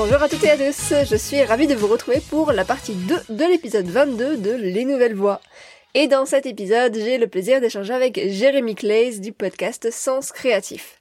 Bonjour 0.00 0.22
à 0.22 0.28
toutes 0.28 0.44
et 0.44 0.50
à 0.50 0.56
tous, 0.56 0.94
je 1.10 1.16
suis 1.16 1.42
ravie 1.42 1.66
de 1.66 1.74
vous 1.74 1.88
retrouver 1.88 2.20
pour 2.20 2.52
la 2.52 2.64
partie 2.64 2.94
2 2.94 3.16
de 3.30 3.44
l'épisode 3.50 3.86
22 3.86 4.36
de 4.36 4.52
Les 4.52 4.84
Nouvelles 4.84 5.16
Voix. 5.16 5.40
Et 5.92 6.06
dans 6.06 6.24
cet 6.24 6.46
épisode, 6.46 6.94
j'ai 6.94 7.18
le 7.18 7.26
plaisir 7.26 7.60
d'échanger 7.60 7.92
avec 7.92 8.20
Jérémy 8.28 8.76
Clays 8.76 9.18
du 9.18 9.32
podcast 9.32 9.90
Sens 9.90 10.30
Créatif. 10.30 10.97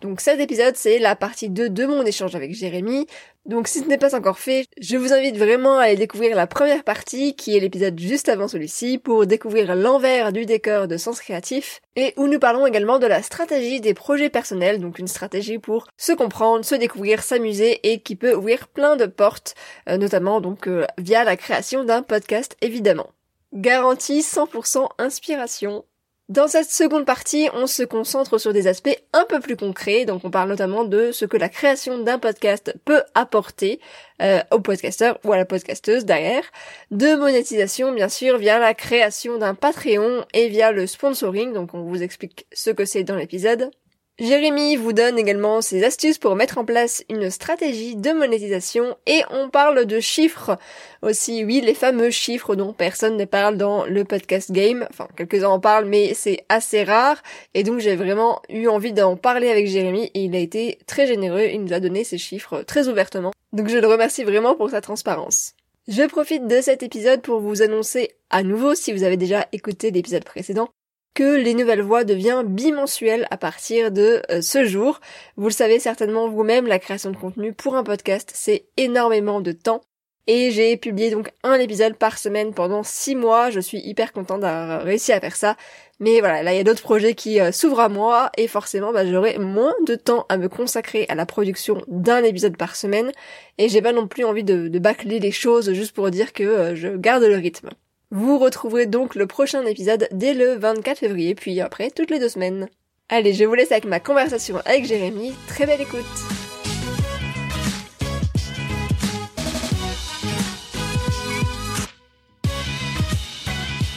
Donc 0.00 0.20
cet 0.20 0.38
épisode, 0.38 0.76
c'est 0.76 1.00
la 1.00 1.16
partie 1.16 1.48
2 1.48 1.70
de 1.70 1.84
mon 1.84 2.04
échange 2.06 2.36
avec 2.36 2.54
Jérémy. 2.54 3.08
Donc 3.46 3.66
si 3.66 3.80
ce 3.80 3.86
n'est 3.86 3.98
pas 3.98 4.14
encore 4.14 4.38
fait, 4.38 4.66
je 4.80 4.96
vous 4.96 5.12
invite 5.12 5.36
vraiment 5.36 5.78
à 5.78 5.84
aller 5.84 5.96
découvrir 5.96 6.36
la 6.36 6.46
première 6.46 6.84
partie, 6.84 7.34
qui 7.34 7.56
est 7.56 7.60
l'épisode 7.60 7.98
juste 7.98 8.28
avant 8.28 8.46
celui-ci, 8.46 8.98
pour 8.98 9.26
découvrir 9.26 9.74
l'envers 9.74 10.32
du 10.32 10.46
décor 10.46 10.86
de 10.86 10.96
Sens 10.96 11.18
Créatif, 11.18 11.80
et 11.96 12.14
où 12.16 12.28
nous 12.28 12.38
parlons 12.38 12.64
également 12.64 13.00
de 13.00 13.08
la 13.08 13.22
stratégie 13.22 13.80
des 13.80 13.92
projets 13.92 14.30
personnels, 14.30 14.80
donc 14.80 15.00
une 15.00 15.08
stratégie 15.08 15.58
pour 15.58 15.88
se 15.96 16.12
comprendre, 16.12 16.64
se 16.64 16.76
découvrir, 16.76 17.24
s'amuser, 17.24 17.80
et 17.90 17.98
qui 17.98 18.14
peut 18.14 18.34
ouvrir 18.34 18.68
plein 18.68 18.94
de 18.94 19.06
portes, 19.06 19.56
euh, 19.88 19.96
notamment 19.96 20.40
donc 20.40 20.68
euh, 20.68 20.86
via 20.96 21.24
la 21.24 21.36
création 21.36 21.82
d'un 21.82 22.02
podcast 22.02 22.56
évidemment. 22.60 23.10
Garantie 23.52 24.20
100% 24.20 24.86
inspiration, 24.98 25.84
dans 26.28 26.46
cette 26.46 26.70
seconde 26.70 27.06
partie, 27.06 27.48
on 27.54 27.66
se 27.66 27.82
concentre 27.82 28.36
sur 28.36 28.52
des 28.52 28.66
aspects 28.66 28.96
un 29.14 29.24
peu 29.24 29.40
plus 29.40 29.56
concrets, 29.56 30.04
donc 30.04 30.24
on 30.24 30.30
parle 30.30 30.50
notamment 30.50 30.84
de 30.84 31.10
ce 31.10 31.24
que 31.24 31.38
la 31.38 31.48
création 31.48 31.98
d'un 31.98 32.18
podcast 32.18 32.74
peut 32.84 33.02
apporter 33.14 33.80
euh, 34.20 34.40
au 34.50 34.60
podcasteur 34.60 35.18
ou 35.24 35.32
à 35.32 35.38
la 35.38 35.46
podcasteuse 35.46 36.04
derrière, 36.04 36.44
de 36.90 37.14
monétisation 37.14 37.92
bien 37.92 38.10
sûr 38.10 38.36
via 38.36 38.58
la 38.58 38.74
création 38.74 39.38
d'un 39.38 39.54
Patreon 39.54 40.26
et 40.34 40.48
via 40.48 40.70
le 40.70 40.86
sponsoring, 40.86 41.54
donc 41.54 41.72
on 41.72 41.80
vous 41.80 42.02
explique 42.02 42.46
ce 42.52 42.68
que 42.68 42.84
c'est 42.84 43.04
dans 43.04 43.16
l'épisode, 43.16 43.70
Jérémy 44.18 44.74
vous 44.74 44.92
donne 44.92 45.16
également 45.16 45.60
ses 45.60 45.84
astuces 45.84 46.18
pour 46.18 46.34
mettre 46.34 46.58
en 46.58 46.64
place 46.64 47.04
une 47.08 47.30
stratégie 47.30 47.94
de 47.94 48.10
monétisation 48.10 48.96
et 49.06 49.22
on 49.30 49.48
parle 49.48 49.86
de 49.86 50.00
chiffres 50.00 50.58
aussi, 51.02 51.44
oui, 51.44 51.60
les 51.60 51.72
fameux 51.72 52.10
chiffres 52.10 52.56
dont 52.56 52.72
personne 52.72 53.16
ne 53.16 53.24
parle 53.26 53.56
dans 53.56 53.84
le 53.84 54.02
podcast 54.02 54.50
game. 54.50 54.88
Enfin, 54.90 55.06
quelques-uns 55.16 55.50
en 55.50 55.60
parlent, 55.60 55.84
mais 55.84 56.14
c'est 56.14 56.44
assez 56.48 56.82
rare 56.82 57.22
et 57.54 57.62
donc 57.62 57.78
j'ai 57.78 57.94
vraiment 57.94 58.42
eu 58.48 58.66
envie 58.66 58.92
d'en 58.92 59.16
parler 59.16 59.50
avec 59.50 59.68
Jérémy 59.68 60.10
et 60.14 60.24
il 60.24 60.34
a 60.34 60.40
été 60.40 60.80
très 60.88 61.06
généreux, 61.06 61.44
il 61.52 61.62
nous 61.62 61.72
a 61.72 61.78
donné 61.78 62.02
ces 62.02 62.18
chiffres 62.18 62.62
très 62.62 62.88
ouvertement. 62.88 63.30
Donc 63.52 63.68
je 63.68 63.78
le 63.78 63.86
remercie 63.86 64.24
vraiment 64.24 64.56
pour 64.56 64.70
sa 64.70 64.80
transparence. 64.80 65.54
Je 65.86 66.02
profite 66.02 66.48
de 66.48 66.60
cet 66.60 66.82
épisode 66.82 67.22
pour 67.22 67.38
vous 67.38 67.62
annoncer 67.62 68.10
à 68.30 68.42
nouveau, 68.42 68.74
si 68.74 68.92
vous 68.92 69.04
avez 69.04 69.16
déjà 69.16 69.46
écouté 69.52 69.92
l'épisode 69.92 70.24
précédent, 70.24 70.68
que 71.14 71.36
les 71.36 71.54
nouvelles 71.54 71.82
voix 71.82 72.04
devient 72.04 72.42
bimensuel 72.46 73.26
à 73.30 73.36
partir 73.36 73.90
de 73.90 74.22
euh, 74.30 74.40
ce 74.40 74.64
jour. 74.64 75.00
Vous 75.36 75.48
le 75.48 75.52
savez 75.52 75.78
certainement 75.78 76.28
vous-même, 76.28 76.66
la 76.66 76.78
création 76.78 77.10
de 77.10 77.16
contenu 77.16 77.52
pour 77.52 77.76
un 77.76 77.84
podcast, 77.84 78.30
c'est 78.34 78.66
énormément 78.76 79.40
de 79.40 79.52
temps. 79.52 79.82
Et 80.30 80.50
j'ai 80.50 80.76
publié 80.76 81.10
donc 81.10 81.30
un 81.42 81.54
épisode 81.54 81.96
par 81.96 82.18
semaine 82.18 82.52
pendant 82.52 82.82
six 82.82 83.16
mois. 83.16 83.48
Je 83.48 83.60
suis 83.60 83.78
hyper 83.78 84.12
contente 84.12 84.42
d'avoir 84.42 84.82
réussi 84.82 85.10
à 85.10 85.20
faire 85.20 85.34
ça. 85.34 85.56
Mais 86.00 86.20
voilà, 86.20 86.42
là 86.42 86.52
il 86.52 86.58
y 86.58 86.60
a 86.60 86.64
d'autres 86.64 86.82
projets 86.82 87.14
qui 87.14 87.40
euh, 87.40 87.50
s'ouvrent 87.50 87.80
à 87.80 87.88
moi 87.88 88.30
et 88.36 88.46
forcément 88.46 88.92
bah, 88.92 89.06
j'aurai 89.06 89.38
moins 89.38 89.72
de 89.86 89.94
temps 89.94 90.26
à 90.28 90.36
me 90.36 90.48
consacrer 90.50 91.06
à 91.08 91.14
la 91.14 91.24
production 91.24 91.82
d'un 91.88 92.22
épisode 92.22 92.58
par 92.58 92.76
semaine. 92.76 93.10
Et 93.56 93.70
j'ai 93.70 93.80
pas 93.80 93.94
non 93.94 94.06
plus 94.06 94.24
envie 94.24 94.44
de, 94.44 94.78
bâcler 94.78 95.18
les 95.18 95.32
choses 95.32 95.72
juste 95.72 95.92
pour 95.92 96.10
dire 96.10 96.34
que 96.34 96.44
euh, 96.44 96.76
je 96.76 96.88
garde 96.88 97.24
le 97.24 97.36
rythme. 97.36 97.70
Vous 98.10 98.38
retrouverez 98.38 98.86
donc 98.86 99.14
le 99.16 99.26
prochain 99.26 99.66
épisode 99.66 100.08
dès 100.12 100.32
le 100.32 100.54
24 100.54 100.96
février, 100.96 101.34
puis 101.34 101.60
après 101.60 101.90
toutes 101.90 102.10
les 102.10 102.18
deux 102.18 102.30
semaines. 102.30 102.66
Allez, 103.10 103.34
je 103.34 103.44
vous 103.44 103.52
laisse 103.52 103.70
avec 103.70 103.84
ma 103.84 104.00
conversation 104.00 104.56
avec 104.64 104.86
Jérémy. 104.86 105.34
Très 105.46 105.66
belle 105.66 105.82
écoute 105.82 106.06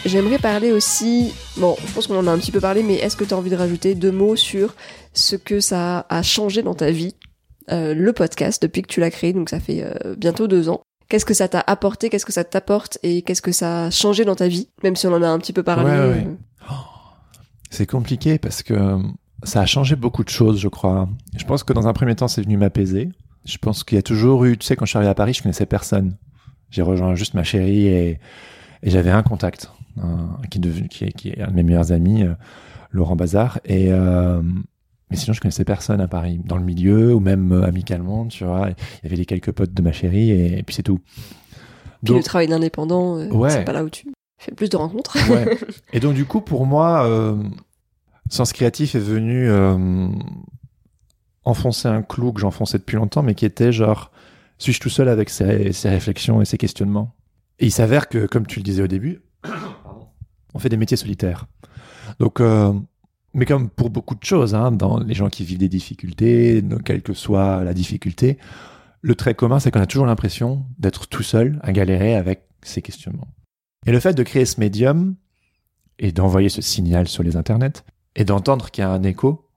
J'aimerais 0.04 0.40
parler 0.40 0.74
aussi, 0.74 1.34
bon, 1.56 1.78
je 1.88 1.94
pense 1.94 2.08
qu'on 2.08 2.18
en 2.18 2.28
a 2.28 2.32
un 2.32 2.38
petit 2.38 2.52
peu 2.52 2.60
parlé, 2.60 2.84
mais 2.84 2.96
est-ce 2.96 3.16
que 3.16 3.24
tu 3.24 3.34
as 3.34 3.38
envie 3.38 3.50
de 3.50 3.56
rajouter 3.56 3.96
deux 3.96 4.12
mots 4.12 4.36
sur 4.36 4.76
ce 5.14 5.38
que 5.38 5.62
ça 5.62 6.06
a 6.10 6.22
changé 6.22 6.64
dans 6.64 6.76
ta 6.76 6.92
vie, 6.92 7.16
euh, 7.72 7.94
le 7.94 8.12
podcast, 8.12 8.62
depuis 8.62 8.82
que 8.82 8.90
tu 8.90 9.00
l'as 9.00 9.12
créé, 9.12 9.32
donc 9.32 9.50
ça 9.50 9.62
fait 9.62 9.84
euh, 9.84 10.16
bientôt 10.18 10.50
deux 10.50 10.68
ans 10.68 10.82
Qu'est-ce 11.12 11.26
que 11.26 11.34
ça 11.34 11.50
t'a 11.50 11.62
apporté 11.68 12.10
Qu'est-ce 12.10 12.26
que 12.26 12.32
ça 12.32 12.46
t'apporte 12.46 12.98
Et 13.04 13.22
qu'est-ce 13.22 13.42
que 13.42 13.52
ça 13.52 13.88
a 13.88 13.90
changé 13.90 14.24
dans 14.24 14.36
ta 14.36 14.48
vie 14.48 14.70
Même 14.82 14.96
si 14.96 15.08
on 15.08 15.14
en 15.14 15.22
a 15.22 15.28
un 15.28 15.40
petit 15.40 15.52
peu 15.52 15.62
parlé. 15.62 15.92
Euh. 15.92 16.24
Oh, 16.72 16.74
c'est 17.70 17.86
compliqué 17.86 18.40
parce 18.40 18.64
que 18.64 18.74
euh, 18.74 18.98
ça 19.44 19.60
a 19.60 19.66
changé 19.66 19.98
beaucoup 19.98 20.24
de 20.24 20.30
choses, 20.30 20.62
je 20.62 20.70
crois. 20.70 21.10
Je 21.36 21.44
pense 21.44 21.66
que 21.66 21.74
dans 21.74 21.86
un 21.90 21.92
premier 21.92 22.16
temps, 22.16 22.30
c'est 22.30 22.42
venu 22.42 22.56
m'apaiser. 22.56 23.10
Je 23.44 23.58
pense 23.58 23.84
qu'il 23.84 23.98
y 23.98 24.00
a 24.00 24.02
toujours 24.02 24.46
eu, 24.46 24.58
tu 24.58 24.66
sais, 24.66 24.78
quand 24.78 24.86
je 24.86 24.92
suis 24.92 24.98
arrivé 24.98 25.12
à 25.12 25.14
Paris, 25.14 25.34
je 25.34 25.44
connaissais 25.44 25.66
personne. 25.66 26.16
J'ai 26.70 26.82
rejoint 26.82 27.14
juste 27.16 27.34
ma 27.34 27.44
chérie 27.44 27.88
et, 27.88 28.18
j'avais 28.82 29.12
un 29.12 29.22
contact 29.22 29.70
qui, 30.50 30.60
est 30.60 30.62
devenu, 30.62 30.88
qui, 30.88 31.04
est, 31.04 31.42
un 31.42 31.48
de 31.48 31.56
mes 31.56 31.64
meilleurs 31.64 31.92
amis, 31.92 32.24
euh, 32.24 32.36
Laurent 32.92 33.18
Bazar. 33.18 33.60
Et, 33.66 33.92
mais 35.12 35.18
sinon, 35.18 35.34
je 35.34 35.42
connaissais 35.42 35.66
personne 35.66 36.00
à 36.00 36.08
Paris, 36.08 36.40
dans 36.46 36.56
le 36.56 36.64
milieu 36.64 37.14
ou 37.14 37.20
même 37.20 37.52
euh, 37.52 37.66
amicalement, 37.66 38.26
tu 38.28 38.46
vois. 38.46 38.70
Il 38.70 39.04
y 39.04 39.08
avait 39.08 39.18
les 39.18 39.26
quelques 39.26 39.52
potes 39.52 39.74
de 39.74 39.82
ma 39.82 39.92
chérie 39.92 40.32
et, 40.32 40.64
puis 40.64 40.74
c'est 40.74 40.84
tout. 40.84 41.00
Puis 42.04 42.14
le 42.14 42.24
travail 42.24 42.48
d'indépendant, 42.48 43.18
euh, 43.18 43.50
c'est 43.50 43.66
pas 43.66 43.74
là 43.74 43.84
où 43.84 43.90
tu 43.90 44.08
fais 44.40 44.54
plus 44.54 44.70
de 44.70 44.78
rencontres. 44.78 45.18
ouais. 45.30 45.58
Et 45.94 46.00
donc, 46.00 46.14
du 46.16 46.24
coup, 46.24 46.40
pour 46.40 46.66
moi, 46.66 47.06
euh, 47.06 47.44
Sens 48.30 48.54
Créatif 48.54 48.96
est 48.96 49.00
venu 49.00 49.50
euh, 49.50 50.08
enfoncer 51.44 51.90
un 51.90 52.02
clou 52.02 52.32
que 52.32 52.40
j'enfonçais 52.40 52.80
depuis 52.80 52.96
longtemps, 52.96 53.22
mais 53.22 53.36
qui 53.36 53.46
était 53.46 53.74
genre, 53.74 54.12
suis-je 54.60 54.80
tout 54.80 54.90
seul 54.90 55.10
avec 55.10 55.30
ses, 55.30 55.74
ses 55.74 55.90
réflexions 55.90 56.42
et 56.42 56.46
ses 56.46 56.58
questionnements? 56.58 57.14
Et 57.60 57.66
il 57.66 57.72
s'avère 57.72 58.08
que, 58.08 58.28
comme 58.28 58.48
tu 58.48 58.60
le 58.60 58.64
disais 58.64 58.82
au 58.82 58.88
début, 58.88 59.22
on 60.54 60.60
fait 60.60 60.70
des 60.70 60.78
métiers 60.78 60.98
solitaires. 60.98 61.48
Donc, 62.20 62.42
mais 63.34 63.46
comme 63.46 63.70
pour 63.70 63.90
beaucoup 63.90 64.16
de 64.16 64.24
choses, 64.24 64.56
hein, 64.56 64.72
dans 64.72 65.00
les 65.00 65.14
gens 65.14 65.30
qui 65.30 65.44
vivent 65.44 65.58
des 65.58 65.70
difficultés, 65.70 66.64
quelle 66.86 67.02
que 67.02 67.14
soit 67.14 67.64
la 67.64 67.74
difficulté, 67.74 68.38
le 69.02 69.16
trait 69.16 69.34
commun, 69.34 69.60
c'est 69.60 69.72
qu'on 69.72 69.82
a 69.82 69.88
toujours 69.88 70.06
l'impression 70.06 70.66
d'être 70.78 71.08
tout 71.08 71.24
seul 71.24 71.60
à 71.64 71.72
galérer 71.72 72.16
avec 72.16 72.44
ces 72.62 72.82
questionnements. 72.82 73.28
Et 73.86 73.92
le 73.92 74.00
fait 74.00 74.14
de 74.14 74.24
créer 74.24 74.46
ce 74.46 74.60
médium 74.60 75.16
et 75.98 76.12
d'envoyer 76.12 76.50
ce 76.50 76.62
signal 76.62 77.08
sur 77.08 77.24
les 77.24 77.36
internets 77.36 77.84
et 78.16 78.26
d'entendre 78.26 78.70
qu'il 78.70 78.84
y 78.84 78.86
a 78.86 78.92
un 78.92 79.04
écho, 79.04 79.48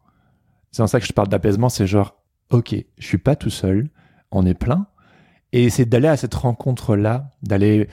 c'est 0.71 0.83
en 0.83 0.87
ça 0.87 1.01
que 1.01 1.07
je 1.07 1.13
parle 1.13 1.29
d'apaisement, 1.29 1.69
c'est 1.69 1.87
genre, 1.87 2.17
ok, 2.51 2.75
je 2.99 3.07
suis 3.07 3.19
pas 3.19 3.37
tout 3.37 3.51
seul, 3.51 3.91
on 4.31 4.47
est 4.47 4.55
plein, 4.55 4.87
et 5.53 5.71
c'est 5.71 5.85
d'aller 5.85 6.09
à 6.09 6.17
cette 6.17 6.35
rencontre-là, 6.35 7.31
d'aller 7.43 7.89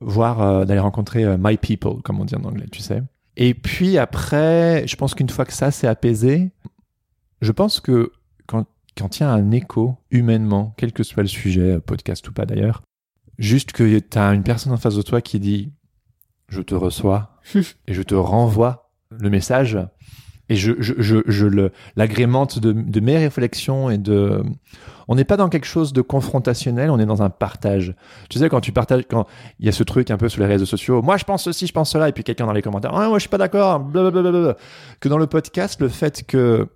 voir, 0.00 0.42
euh, 0.42 0.64
d'aller 0.64 0.80
rencontrer 0.80 1.24
euh, 1.24 1.36
my 1.38 1.56
people, 1.56 2.02
comme 2.02 2.20
on 2.20 2.24
dit 2.24 2.34
en 2.34 2.44
anglais, 2.44 2.66
tu 2.70 2.80
sais. 2.80 3.02
Et 3.40 3.54
puis 3.54 3.98
après, 3.98 4.86
je 4.88 4.96
pense 4.96 5.14
qu'une 5.14 5.28
fois 5.28 5.44
que 5.44 5.52
ça 5.52 5.70
s'est 5.70 5.86
apaisé, 5.86 6.50
je 7.40 7.52
pense 7.52 7.78
que 7.78 8.10
quand, 8.46 8.66
quand 8.96 9.18
il 9.18 9.22
y 9.22 9.26
a 9.26 9.30
un 9.30 9.52
écho 9.52 9.96
humainement, 10.10 10.74
quel 10.76 10.92
que 10.92 11.04
soit 11.04 11.22
le 11.22 11.28
sujet, 11.28 11.78
podcast 11.78 12.26
ou 12.28 12.32
pas 12.32 12.46
d'ailleurs, 12.46 12.82
juste 13.38 13.70
que 13.70 14.00
tu 14.00 14.18
as 14.18 14.34
une 14.34 14.42
personne 14.42 14.72
en 14.72 14.76
face 14.76 14.96
de 14.96 15.02
toi 15.02 15.22
qui 15.22 15.38
dit 15.38 15.72
je 16.48 16.60
te 16.60 16.74
reçois 16.74 17.38
et 17.86 17.94
je 17.94 18.02
te 18.02 18.16
renvoie 18.16 18.90
le 19.10 19.30
message, 19.30 19.78
Et 20.48 20.56
je, 20.56 20.72
je, 20.78 20.94
je, 20.98 21.18
je 21.26 21.46
le, 21.46 21.72
l'agrémente 21.96 22.58
de, 22.58 22.72
de 22.72 23.00
mes 23.00 23.18
réflexions 23.18 23.90
et 23.90 23.98
de, 23.98 24.42
on 25.06 25.14
n'est 25.14 25.24
pas 25.24 25.36
dans 25.36 25.48
quelque 25.48 25.66
chose 25.66 25.92
de 25.92 26.00
confrontationnel, 26.00 26.90
on 26.90 26.98
est 26.98 27.06
dans 27.06 27.22
un 27.22 27.30
partage. 27.30 27.94
Tu 28.30 28.38
sais, 28.38 28.48
quand 28.48 28.60
tu 28.60 28.72
partages, 28.72 29.04
quand 29.10 29.26
il 29.60 29.66
y 29.66 29.68
a 29.68 29.72
ce 29.72 29.82
truc 29.82 30.10
un 30.10 30.16
peu 30.16 30.28
sur 30.28 30.40
les 30.40 30.46
réseaux 30.46 30.66
sociaux, 30.66 31.02
moi 31.02 31.16
je 31.16 31.24
pense 31.24 31.44
ceci, 31.44 31.66
je 31.66 31.72
pense 31.72 31.90
cela, 31.90 32.08
et 32.08 32.12
puis 32.12 32.24
quelqu'un 32.24 32.46
dans 32.46 32.52
les 32.52 32.62
commentaires, 32.62 32.94
ah, 32.94 33.08
moi 33.08 33.18
je 33.18 33.22
suis 33.22 33.28
pas 33.28 33.38
d'accord, 33.38 33.80
blablabla. 33.80 34.56
Que 35.00 35.08
dans 35.08 35.18
le 35.18 35.26
podcast, 35.26 35.80
le 35.80 35.88
fait 35.88 36.24
que, 36.26 36.68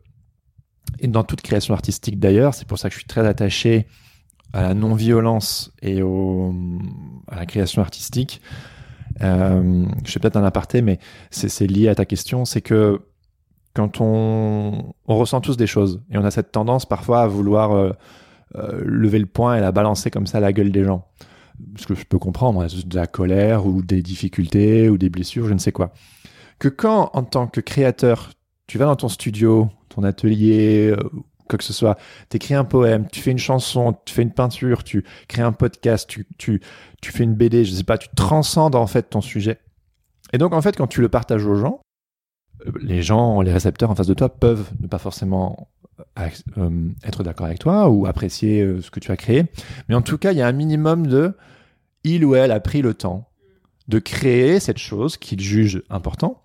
et 0.98 1.08
dans 1.08 1.24
toute 1.24 1.40
création 1.40 1.72
artistique 1.74 2.18
d'ailleurs, 2.18 2.54
c'est 2.54 2.66
pour 2.66 2.78
ça 2.78 2.88
que 2.88 2.94
je 2.94 2.98
suis 2.98 3.08
très 3.08 3.26
attaché 3.26 3.86
à 4.52 4.62
la 4.62 4.74
non-violence 4.74 5.72
et 5.80 6.02
au, 6.02 6.54
à 7.28 7.36
la 7.36 7.46
création 7.46 7.80
artistique. 7.80 8.42
Euh, 9.20 9.84
je 10.04 10.10
fais 10.10 10.20
peut-être 10.20 10.36
un 10.36 10.44
aparté, 10.44 10.82
mais 10.82 10.98
c'est 11.30 11.66
lié 11.66 11.88
à 11.88 11.94
ta 11.94 12.04
question, 12.04 12.44
c'est 12.44 12.60
que 12.60 13.00
quand 13.74 14.00
on, 14.00 14.94
ressent 15.06 15.40
tous 15.40 15.56
des 15.56 15.66
choses 15.66 16.02
et 16.10 16.18
on 16.18 16.24
a 16.24 16.30
cette 16.30 16.52
tendance 16.52 16.86
parfois 16.86 17.22
à 17.22 17.26
vouloir 17.26 17.72
euh, 17.72 17.92
euh, 18.56 18.82
lever 18.84 19.18
le 19.18 19.26
poing 19.26 19.56
et 19.56 19.60
la 19.60 19.72
balancer 19.72 20.10
comme 20.10 20.26
ça 20.26 20.38
à 20.38 20.40
la 20.40 20.52
gueule 20.52 20.72
des 20.72 20.84
gens. 20.84 21.06
Ce 21.76 21.86
que 21.86 21.94
je 21.94 22.04
peux 22.04 22.18
comprendre, 22.18 22.66
de 22.66 22.96
la 22.96 23.06
colère 23.06 23.66
ou 23.66 23.82
des 23.82 24.02
difficultés 24.02 24.88
ou 24.88 24.98
des 24.98 25.10
blessures, 25.10 25.46
je 25.46 25.54
ne 25.54 25.58
sais 25.58 25.72
quoi. 25.72 25.92
Que 26.58 26.68
quand, 26.68 27.10
en 27.12 27.22
tant 27.22 27.46
que 27.46 27.60
créateur, 27.60 28.30
tu 28.66 28.78
vas 28.78 28.86
dans 28.86 28.96
ton 28.96 29.08
studio, 29.08 29.68
ton 29.88 30.02
atelier, 30.02 30.88
euh, 30.90 30.96
quoi 31.48 31.58
que 31.58 31.64
ce 31.64 31.72
soit, 31.72 31.98
tu 32.30 32.36
écris 32.36 32.54
un 32.54 32.64
poème, 32.64 33.06
tu 33.10 33.20
fais 33.20 33.30
une 33.30 33.38
chanson, 33.38 33.96
tu 34.04 34.14
fais 34.14 34.22
une 34.22 34.32
peinture, 34.32 34.82
tu 34.84 35.04
crées 35.28 35.42
un 35.42 35.52
podcast, 35.52 36.08
tu, 36.08 36.26
tu, 36.38 36.60
tu 37.00 37.12
fais 37.12 37.24
une 37.24 37.34
BD, 37.34 37.64
je 37.64 37.72
sais 37.72 37.84
pas, 37.84 37.98
tu 37.98 38.08
transcendes 38.16 38.74
en 38.74 38.86
fait 38.86 39.10
ton 39.10 39.20
sujet. 39.20 39.58
Et 40.32 40.38
donc 40.38 40.52
en 40.54 40.62
fait, 40.62 40.76
quand 40.76 40.86
tu 40.86 41.00
le 41.00 41.08
partages 41.08 41.46
aux 41.46 41.54
gens, 41.54 41.80
les 42.80 43.02
gens, 43.02 43.40
les 43.40 43.52
récepteurs 43.52 43.90
en 43.90 43.94
face 43.94 44.06
de 44.06 44.14
toi 44.14 44.28
peuvent 44.28 44.70
ne 44.80 44.86
pas 44.86 44.98
forcément 44.98 45.68
euh, 46.18 46.88
être 47.04 47.22
d'accord 47.22 47.46
avec 47.46 47.58
toi 47.58 47.88
ou 47.88 48.06
apprécier 48.06 48.62
euh, 48.62 48.80
ce 48.80 48.90
que 48.90 49.00
tu 49.00 49.10
as 49.12 49.16
créé. 49.16 49.44
Mais 49.88 49.94
en 49.94 50.02
tout 50.02 50.18
cas, 50.18 50.32
il 50.32 50.38
y 50.38 50.42
a 50.42 50.46
un 50.46 50.52
minimum 50.52 51.06
de 51.06 51.34
il 52.04 52.24
ou 52.24 52.34
elle 52.34 52.50
a 52.50 52.60
pris 52.60 52.82
le 52.82 52.94
temps 52.94 53.28
de 53.88 53.98
créer 53.98 54.60
cette 54.60 54.78
chose 54.78 55.16
qu'il 55.16 55.40
juge 55.40 55.82
important 55.90 56.42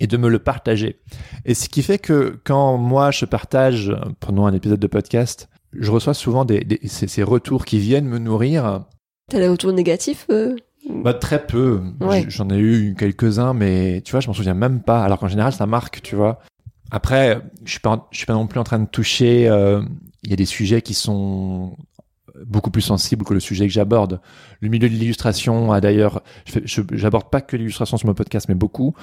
et 0.00 0.06
de 0.06 0.16
me 0.16 0.28
le 0.28 0.38
partager. 0.38 1.00
Et 1.44 1.54
ce 1.54 1.68
qui 1.68 1.82
fait 1.82 1.98
que 1.98 2.40
quand 2.44 2.76
moi 2.76 3.10
je 3.10 3.24
partage, 3.24 3.94
prenons 4.20 4.46
un 4.46 4.52
épisode 4.52 4.80
de 4.80 4.86
podcast, 4.86 5.48
je 5.72 5.90
reçois 5.90 6.14
souvent 6.14 6.46
ces, 6.84 7.22
retours 7.22 7.64
qui 7.64 7.78
viennent 7.78 8.08
me 8.08 8.18
nourrir. 8.18 8.84
T'as 9.30 9.38
des 9.38 9.48
retours 9.48 9.72
négatifs 9.72 10.26
euh? 10.30 10.56
Bah, 10.88 11.14
très 11.14 11.46
peu. 11.46 11.80
J'en 12.28 12.50
ai 12.50 12.58
eu 12.58 12.94
quelques-uns, 12.98 13.54
mais 13.54 14.02
tu 14.04 14.12
vois, 14.12 14.20
je 14.20 14.28
m'en 14.28 14.34
souviens 14.34 14.54
même 14.54 14.82
pas. 14.82 15.04
Alors 15.04 15.18
qu'en 15.18 15.28
général, 15.28 15.52
ça 15.52 15.66
marque, 15.66 16.02
tu 16.02 16.16
vois. 16.16 16.40
Après, 16.90 17.40
je 17.64 17.72
suis 17.72 17.80
pas, 17.80 18.08
je 18.10 18.18
suis 18.18 18.26
pas 18.26 18.34
non 18.34 18.46
plus 18.46 18.60
en 18.60 18.64
train 18.64 18.78
de 18.78 18.86
toucher. 18.86 19.48
Euh, 19.48 19.82
il 20.22 20.30
y 20.30 20.32
a 20.32 20.36
des 20.36 20.44
sujets 20.44 20.82
qui 20.82 20.94
sont 20.94 21.76
beaucoup 22.46 22.70
plus 22.70 22.82
sensibles 22.82 23.24
que 23.24 23.34
le 23.34 23.40
sujet 23.40 23.66
que 23.66 23.72
j'aborde. 23.72 24.20
Le 24.60 24.68
milieu 24.68 24.88
de 24.88 24.94
l'illustration 24.94 25.72
a 25.72 25.80
d'ailleurs, 25.80 26.22
j'aborde 26.92 27.30
pas 27.30 27.40
que 27.40 27.56
l'illustration 27.56 27.96
sur 27.96 28.08
mon 28.08 28.14
podcast, 28.14 28.48
mais 28.48 28.54
beaucoup. 28.54 28.94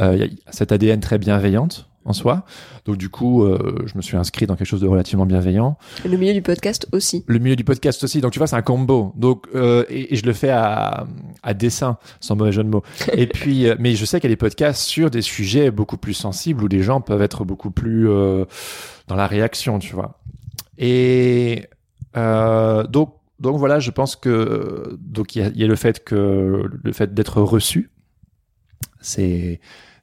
Euh, 0.00 0.16
il 0.16 0.20
y 0.20 0.24
a 0.46 0.52
cette 0.52 0.72
ADN 0.72 1.00
très 1.00 1.18
bienveillante 1.18 1.89
en 2.10 2.12
soi. 2.12 2.44
Donc 2.84 2.96
du 2.96 3.08
coup, 3.08 3.44
euh, 3.44 3.84
je 3.86 3.96
me 3.96 4.02
suis 4.02 4.16
inscrit 4.16 4.46
dans 4.46 4.56
quelque 4.56 4.66
chose 4.66 4.80
de 4.80 4.88
relativement 4.88 5.26
bienveillant. 5.26 5.78
Le 6.04 6.16
milieu 6.16 6.34
du 6.34 6.42
podcast 6.42 6.86
aussi. 6.92 7.24
Le 7.26 7.38
milieu 7.38 7.56
du 7.56 7.64
podcast 7.64 8.02
aussi. 8.04 8.20
Donc 8.20 8.32
tu 8.32 8.38
vois, 8.38 8.46
c'est 8.46 8.56
un 8.56 8.62
combo. 8.62 9.12
Donc 9.16 9.46
euh, 9.54 9.84
et, 9.88 10.14
je 10.16 10.26
le 10.26 10.32
fais 10.32 10.50
à, 10.50 11.06
à 11.42 11.54
dessin, 11.54 11.96
sans 12.20 12.36
mauvais 12.36 12.52
jeu 12.52 12.62
de 12.62 12.68
mots. 12.68 12.82
et 13.12 13.26
puis, 13.34 13.66
euh, 13.66 13.76
mais 13.78 13.94
je 13.94 14.04
sais 14.04 14.20
qu'il 14.20 14.28
y 14.28 14.32
a 14.32 14.34
des 14.34 14.36
podcasts 14.36 14.82
sur 14.82 15.10
des 15.10 15.22
sujets 15.22 15.70
beaucoup 15.70 15.96
plus 15.96 16.14
sensibles 16.14 16.62
où 16.62 16.68
les 16.68 16.82
gens 16.82 17.00
peuvent 17.00 17.22
être 17.22 17.44
beaucoup 17.44 17.70
plus 17.70 18.08
dans 19.08 19.16
la 19.16 19.26
réaction, 19.26 19.78
tu 19.78 19.94
vois. 19.94 20.20
Et 20.78 21.66
donc 22.14 23.14
donc 23.40 23.56
voilà, 23.56 23.78
je 23.78 23.90
pense 23.90 24.16
que 24.16 24.98
donc 25.00 25.34
il 25.34 25.56
y 25.56 25.60
y 25.60 25.64
a, 25.64 25.66
le 25.66 25.76
fait 25.76 26.04
que 26.04 26.70
le 26.82 26.92
fait 26.92 27.14
d'être 27.14 27.40
reçu, 27.40 27.90
c'est 29.00 29.60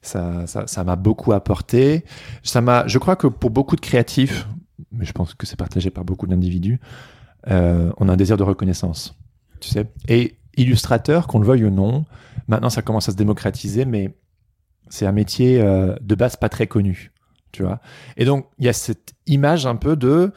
ça, 0.08 0.84
m'a 0.84 0.96
beaucoup 0.96 1.32
apporté. 1.32 2.04
Ça 2.42 2.60
m'a, 2.60 2.86
je 2.86 2.98
crois 2.98 3.16
que 3.16 3.26
pour 3.26 3.50
beaucoup 3.50 3.76
de 3.76 3.80
créatifs, 3.80 4.48
mais 4.92 5.04
je 5.04 5.12
pense 5.12 5.34
que 5.34 5.46
c'est 5.46 5.56
partagé 5.56 5.90
par 5.90 6.04
beaucoup 6.04 6.26
d'individus, 6.26 6.80
euh, 7.48 7.92
on 7.98 8.08
a 8.08 8.12
un 8.12 8.16
désir 8.16 8.36
de 8.36 8.42
reconnaissance, 8.42 9.16
tu 9.60 9.68
sais. 9.68 9.86
Et 10.08 10.36
illustrateur, 10.56 11.26
qu'on 11.26 11.38
le 11.38 11.46
veuille 11.46 11.64
ou 11.64 11.70
non, 11.70 12.04
maintenant 12.48 12.70
ça 12.70 12.82
commence 12.82 13.08
à 13.08 13.12
se 13.12 13.16
démocratiser, 13.16 13.84
mais 13.84 14.16
c'est 14.88 15.06
un 15.06 15.12
métier 15.12 15.60
euh, 15.60 15.94
de 16.00 16.14
base 16.14 16.36
pas 16.36 16.48
très 16.48 16.66
connu, 16.66 17.12
tu 17.52 17.62
vois. 17.62 17.80
Et 18.16 18.24
donc 18.24 18.48
il 18.58 18.66
y 18.66 18.68
a 18.68 18.72
cette 18.72 19.14
image 19.26 19.66
un 19.66 19.76
peu 19.76 19.96
de, 19.96 20.32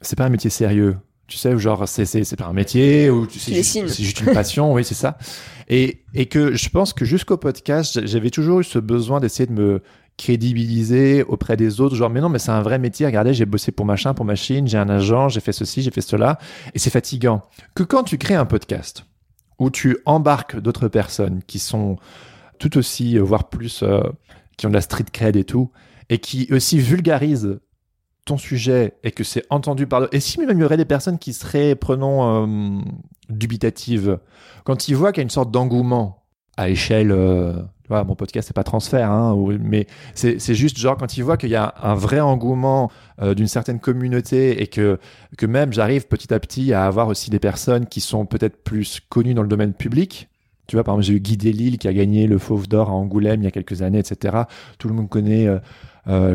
c'est 0.00 0.16
pas 0.16 0.26
un 0.26 0.30
métier 0.30 0.50
sérieux, 0.50 0.96
tu 1.26 1.38
sais, 1.38 1.56
genre 1.58 1.88
c'est 1.88 2.04
c'est 2.04 2.24
c'est 2.24 2.36
pas 2.36 2.46
un 2.46 2.52
métier 2.52 3.10
ou 3.10 3.26
c'est 3.30 3.54
juste, 3.54 4.00
juste, 4.00 4.20
une 4.20 4.32
passion, 4.32 4.72
oui 4.72 4.84
c'est 4.84 4.94
ça. 4.94 5.16
Et 5.68 6.02
et 6.12 6.26
que 6.26 6.54
je 6.54 6.68
pense 6.68 6.92
que 6.92 7.04
jusqu'au 7.04 7.36
podcast, 7.36 8.06
j'avais 8.06 8.30
toujours 8.30 8.60
eu 8.60 8.64
ce 8.64 8.78
besoin 8.78 9.20
d'essayer 9.20 9.46
de 9.46 9.52
me 9.52 9.82
crédibiliser 10.16 11.22
auprès 11.24 11.56
des 11.56 11.80
autres, 11.80 11.96
genre 11.96 12.10
mais 12.10 12.20
non 12.20 12.28
mais 12.28 12.38
c'est 12.38 12.52
un 12.52 12.62
vrai 12.62 12.78
métier. 12.78 13.06
Regardez, 13.06 13.34
j'ai 13.34 13.46
bossé 13.46 13.72
pour 13.72 13.86
machin, 13.86 14.14
pour 14.14 14.24
machine, 14.24 14.68
j'ai 14.68 14.78
un 14.78 14.88
agent, 14.88 15.30
j'ai 15.30 15.40
fait 15.40 15.52
ceci, 15.52 15.82
j'ai 15.82 15.90
fait 15.90 16.02
cela, 16.02 16.38
et 16.74 16.78
c'est 16.78 16.90
fatigant. 16.90 17.42
Que 17.74 17.82
quand 17.82 18.04
tu 18.04 18.18
crées 18.18 18.34
un 18.34 18.46
podcast 18.46 19.06
où 19.58 19.70
tu 19.70 19.96
embarques 20.04 20.60
d'autres 20.60 20.88
personnes 20.88 21.40
qui 21.46 21.58
sont 21.58 21.96
tout 22.58 22.76
aussi, 22.76 23.18
voire 23.18 23.48
plus, 23.48 23.82
euh, 23.82 24.02
qui 24.56 24.66
ont 24.66 24.70
de 24.70 24.74
la 24.74 24.80
street 24.80 25.06
cred 25.12 25.36
et 25.36 25.44
tout, 25.44 25.70
et 26.08 26.18
qui 26.18 26.48
aussi 26.52 26.78
vulgarisent 26.78 27.58
ton 28.24 28.38
sujet 28.38 28.94
et 29.04 29.12
que 29.12 29.24
c'est 29.24 29.44
entendu 29.50 29.86
par... 29.86 30.08
Et 30.12 30.20
si 30.20 30.40
même 30.40 30.58
il 30.58 30.60
y 30.60 30.64
aurait 30.64 30.76
des 30.76 30.84
personnes 30.84 31.18
qui 31.18 31.32
seraient, 31.32 31.74
prenons, 31.74 32.46
euh, 32.46 32.80
dubitatives, 33.28 34.18
quand 34.64 34.88
ils 34.88 34.96
voient 34.96 35.12
qu'il 35.12 35.20
y 35.20 35.22
a 35.22 35.24
une 35.24 35.30
sorte 35.30 35.50
d'engouement 35.50 36.24
à 36.56 36.68
échelle... 36.68 37.12
Euh, 37.12 37.54
vois, 37.88 38.04
mon 38.04 38.14
podcast, 38.14 38.48
c'est 38.48 38.54
pas 38.54 38.64
transfert, 38.64 39.10
hein, 39.10 39.36
mais 39.60 39.86
c'est 40.14 40.54
juste 40.54 40.78
genre 40.78 40.96
quand 40.96 41.16
ils 41.16 41.22
voient 41.22 41.36
qu'il 41.36 41.50
y 41.50 41.56
a 41.56 41.74
un 41.82 41.94
vrai 41.94 42.20
engouement 42.20 42.90
euh, 43.20 43.34
d'une 43.34 43.46
certaine 43.46 43.80
communauté 43.80 44.62
et 44.62 44.66
que, 44.66 44.98
que 45.36 45.46
même 45.46 45.72
j'arrive 45.72 46.06
petit 46.06 46.32
à 46.32 46.40
petit 46.40 46.72
à 46.72 46.86
avoir 46.86 47.08
aussi 47.08 47.30
des 47.30 47.38
personnes 47.38 47.86
qui 47.86 48.00
sont 48.00 48.26
peut-être 48.26 48.62
plus 48.62 49.00
connues 49.08 49.34
dans 49.34 49.42
le 49.42 49.48
domaine 49.48 49.74
public, 49.74 50.28
tu 50.66 50.76
vois, 50.76 50.84
par 50.84 50.94
exemple, 50.94 51.06
j'ai 51.06 51.14
eu 51.14 51.20
Guy 51.20 51.36
Delisle 51.36 51.78
qui 51.78 51.88
a 51.88 51.92
gagné 51.92 52.26
le 52.26 52.38
Fauve 52.38 52.68
d'Or 52.68 52.88
à 52.88 52.92
Angoulême 52.92 53.42
il 53.42 53.44
y 53.44 53.48
a 53.48 53.50
quelques 53.50 53.82
années, 53.82 53.98
etc. 53.98 54.44
Tout 54.78 54.88
le 54.88 54.94
monde 54.94 55.10
connaît 55.10 55.46
euh, 55.46 55.58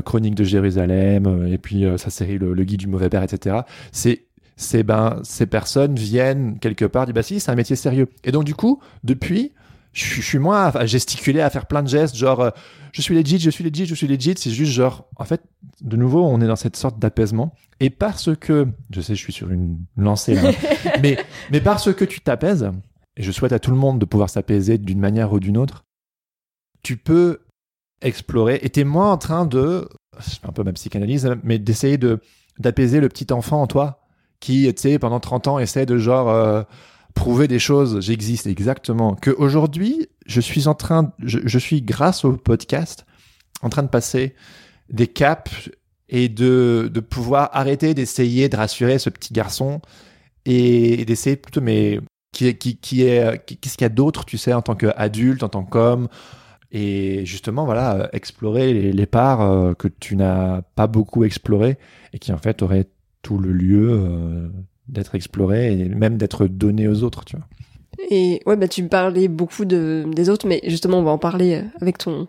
Chronique 0.02 0.36
de 0.36 0.44
Jérusalem, 0.44 1.28
euh, 1.28 1.52
et 1.52 1.58
puis 1.58 1.86
euh, 1.86 1.98
sa 1.98 2.10
série 2.10 2.38
le, 2.38 2.54
Guide 2.64 2.80
du 2.80 2.88
mauvais 2.88 3.10
père, 3.10 3.24
etc. 3.24 3.58
C'est 3.92 4.26
c'est 4.56 4.84
ben 4.84 5.20
ces 5.24 5.46
personnes 5.46 5.96
viennent 5.96 6.60
quelque 6.60 6.86
part 6.86 7.06
du 7.06 7.14
bah 7.14 7.24
si 7.24 7.40
c'est 7.40 7.52
un 7.52 7.56
métier 7.56 7.76
sérieux. 7.76 8.08
Et 8.24 8.32
donc 8.32 8.44
du 8.44 8.56
coup 8.56 8.82
depuis 9.04 9.54
je, 9.94 10.22
suis 10.22 10.38
moins 10.38 10.68
à, 10.68 10.86
gesticuler 10.86 11.42
à 11.42 11.50
faire 11.50 11.66
plein 11.66 11.82
de 11.82 11.88
gestes 11.88 12.16
genre 12.16 12.52
je 12.92 13.02
suis 13.02 13.16
legit 13.16 13.40
je 13.40 13.50
suis 13.50 13.64
legit 13.64 13.86
je 13.86 13.96
suis 13.96 14.08
legit. 14.08 14.34
C'est 14.38 14.52
juste 14.52 14.74
genre 14.74 15.08
en 15.16 15.24
fait 15.24 15.42
de 15.82 15.96
nouveau 15.96 16.26
on 16.26 16.42
est 16.42 16.48
dans 16.48 16.58
cette 16.58 16.76
sorte 16.76 17.00
d'apaisement. 17.00 17.54
Et 17.80 17.90
parce 17.90 18.36
que 18.36 18.68
je 18.92 19.02
sais 19.02 19.16
je 19.16 19.22
suis 19.22 19.34
sur 19.34 19.50
une 19.50 19.78
lancée 19.96 20.36
là, 20.36 20.52
mais 21.02 21.18
mais 21.52 21.62
parce 21.62 21.94
que 21.94 22.04
tu 22.04 22.20
t'apaises 22.20 22.70
et 23.16 23.24
je 23.24 23.32
souhaite 23.32 23.54
à 23.54 23.60
tout 23.60 23.72
le 23.72 23.78
monde 23.78 24.00
de 24.00 24.06
pouvoir 24.06 24.30
s'apaiser 24.30 24.78
d'une 24.78 25.00
manière 25.00 25.32
ou 25.32 25.40
d'une 25.40 25.58
autre 25.58 25.86
tu 26.84 26.98
peux 26.98 27.40
explorer. 28.02 28.60
Et 28.62 28.70
t'es 28.70 28.84
moins 28.84 29.12
en 29.12 29.18
train 29.18 29.46
de, 29.46 29.88
c'est 30.20 30.46
un 30.46 30.52
peu 30.52 30.64
ma 30.64 30.74
psychanalyse, 30.74 31.30
mais 31.44 31.60
d'essayer 31.60 31.98
de 31.98 32.20
d'apaiser 32.60 33.00
le 33.00 33.08
petit 33.08 33.32
enfant 33.32 33.62
en 33.62 33.68
toi 33.68 34.02
qui, 34.42 34.74
tu 34.74 34.82
sais, 34.82 35.00
pendant 35.00 35.22
30 35.22 35.48
ans 35.48 35.60
essaie 35.60 35.86
de 35.86 35.98
genre 35.98 36.30
euh, 36.30 36.64
prouver 37.14 37.48
des 37.48 37.60
choses. 37.60 38.02
J'existe 38.02 38.48
exactement. 38.48 39.16
Que 39.16 39.32
aujourd'hui, 39.32 40.10
je 40.26 40.42
suis 40.42 40.68
en 40.68 40.76
train, 40.76 41.14
je, 41.20 41.40
je, 41.44 41.60
suis 41.60 41.82
grâce 41.82 42.26
au 42.26 42.34
podcast 42.34 43.06
en 43.62 43.70
train 43.70 43.84
de 43.84 43.88
passer 43.88 44.36
des 44.90 45.08
caps 45.08 45.70
et 46.10 46.30
de, 46.30 46.90
de 46.92 47.00
pouvoir 47.00 47.50
arrêter 47.54 47.94
d'essayer 47.94 48.50
de 48.50 48.58
rassurer 48.58 49.00
ce 49.00 49.10
petit 49.10 49.34
garçon 49.34 49.82
et, 50.46 51.06
d'essayer 51.06 51.36
plutôt 51.36 51.62
mais 51.62 52.00
qui, 52.32 52.56
qui, 52.56 52.78
qui 52.78 53.04
est 53.04 53.46
qu'est-ce 53.46 53.78
qu'il 53.78 53.86
y 53.86 53.86
a 53.86 53.90
d'autre 53.90 54.26
tu 54.26 54.38
sais 54.38 54.54
en 54.54 54.62
tant 54.62 54.76
qu'adulte 54.76 55.44
en 55.44 55.50
tant 55.50 55.64
qu'homme 55.64 56.08
et 56.72 57.26
justement 57.26 57.66
voilà 57.66 57.96
euh, 57.96 58.08
explorer 58.14 58.74
les, 58.74 59.06
parts 59.06 59.42
euh, 59.42 59.74
que 59.74 59.88
tu 59.88 60.16
n'as 60.16 60.62
pas 60.76 60.88
beaucoup 60.88 61.24
explorées 61.24 61.78
et 62.14 62.20
qui 62.20 62.32
en 62.32 62.38
fait 62.38 62.62
auraient 62.62 62.88
tout 63.22 63.38
le 63.38 63.52
lieu 63.52 63.90
euh, 63.92 64.48
d'être 64.88 65.16
exploré 65.16 65.74
et 65.74 65.90
même 65.90 66.18
d'être 66.18 66.48
donné 66.48 66.88
aux 66.88 67.04
autres 67.04 67.26
tu 67.26 67.36
vois. 67.36 67.46
Et 68.12 68.42
ouais 68.46 68.56
bah 68.56 68.68
tu 68.68 68.88
parlais 68.88 69.28
beaucoup 69.28 69.66
de 69.66 70.06
des 70.14 70.30
autres 70.30 70.48
mais 70.48 70.62
justement 70.66 71.00
on 71.00 71.04
va 71.04 71.12
en 71.12 71.18
parler 71.18 71.64
avec 71.82 71.98
ton 71.98 72.28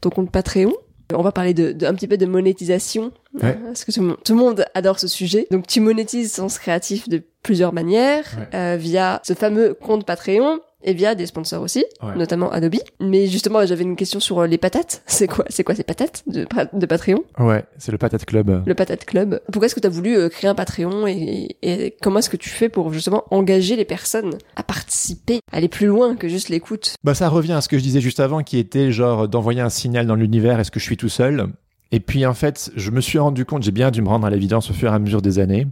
ton 0.00 0.10
compte 0.10 0.30
Patreon. 0.30 0.72
On 1.14 1.22
va 1.22 1.32
parler 1.32 1.54
de, 1.54 1.86
un 1.86 1.94
petit 1.94 2.06
peu 2.06 2.18
de 2.18 2.26
monétisation, 2.26 3.12
parce 3.40 3.86
que 3.86 3.92
tout, 3.92 4.34
le 4.34 4.38
monde 4.38 4.66
adore 4.74 5.00
ce 5.00 5.08
sujet. 5.08 5.46
Donc 5.50 5.66
tu 5.66 5.80
monétises 5.80 6.34
Sens 6.34 6.58
Créatif 6.58 7.08
de 7.08 7.22
plusieurs 7.42 7.72
manières, 7.72 8.26
via 8.52 9.18
ce 9.24 9.32
fameux 9.32 9.72
compte 9.72 10.04
Patreon, 10.04 10.60
et 10.82 10.92
via 10.94 11.14
des 11.14 11.26
sponsors 11.26 11.62
aussi, 11.62 11.84
Ouais. 12.02 12.14
notamment 12.16 12.50
Adobe. 12.50 12.76
Mais 13.00 13.26
justement, 13.26 13.64
j'avais 13.66 13.82
une 13.82 13.96
question 13.96 14.20
sur 14.20 14.40
euh, 14.40 14.46
les 14.46 14.58
patates. 14.58 15.02
C'est 15.06 15.26
quoi, 15.26 15.44
c'est 15.48 15.64
quoi 15.64 15.74
ces 15.74 15.82
patates 15.82 16.22
de, 16.26 16.46
de 16.72 16.86
Patreon? 16.86 17.24
Ouais, 17.38 17.64
c'est 17.78 17.90
le 17.92 17.98
Patate 17.98 18.24
Club. 18.24 18.62
Le 18.66 18.74
Patate 18.74 19.04
Club. 19.04 19.40
Pourquoi 19.50 19.66
est-ce 19.66 19.74
que 19.74 19.80
tu 19.80 19.86
as 19.86 19.90
voulu 19.90 20.16
euh, 20.16 20.28
créer 20.28 20.48
un 20.48 20.54
Patreon 20.54 21.06
et, 21.08 21.56
et 21.62 21.96
comment 22.00 22.20
est-ce 22.20 22.30
que 22.30 22.36
tu 22.36 22.48
fais 22.50 22.68
pour 22.68 22.92
justement 22.92 23.24
engager 23.32 23.74
les 23.76 23.84
personnes 23.84 24.38
à 24.54 24.62
participer, 24.62 25.40
à 25.52 25.56
aller 25.56 25.68
plus 25.68 25.86
loin 25.88 26.14
que 26.16 26.28
juste 26.28 26.48
l'écoute? 26.48 26.94
Bah 27.02 27.14
ça 27.14 27.28
revient 27.28 27.52
à 27.52 27.60
ce 27.60 27.68
que 27.68 27.78
je 27.78 27.82
disais 27.82 28.00
juste 28.00 28.20
avant, 28.20 28.42
qui 28.42 28.58
était 28.58 28.92
genre 28.92 29.26
d'envoyer 29.28 29.60
un 29.60 29.70
signal 29.70 30.06
dans 30.06 30.14
l'univers. 30.14 30.60
Est-ce 30.60 30.70
que 30.70 30.78
je 30.80 30.84
suis 30.84 30.96
tout 30.96 31.08
seul? 31.08 31.46
Et 31.90 32.00
puis 32.00 32.26
en 32.26 32.34
fait, 32.34 32.70
je 32.76 32.90
me 32.90 33.00
suis 33.00 33.18
rendu 33.18 33.44
compte, 33.44 33.62
j'ai 33.62 33.70
bien 33.70 33.90
dû 33.90 34.02
me 34.02 34.08
rendre 34.08 34.26
à 34.26 34.30
l'évidence 34.30 34.70
au 34.70 34.74
fur 34.74 34.92
et 34.92 34.94
à 34.94 34.98
mesure 34.98 35.22
des 35.22 35.38
années. 35.38 35.66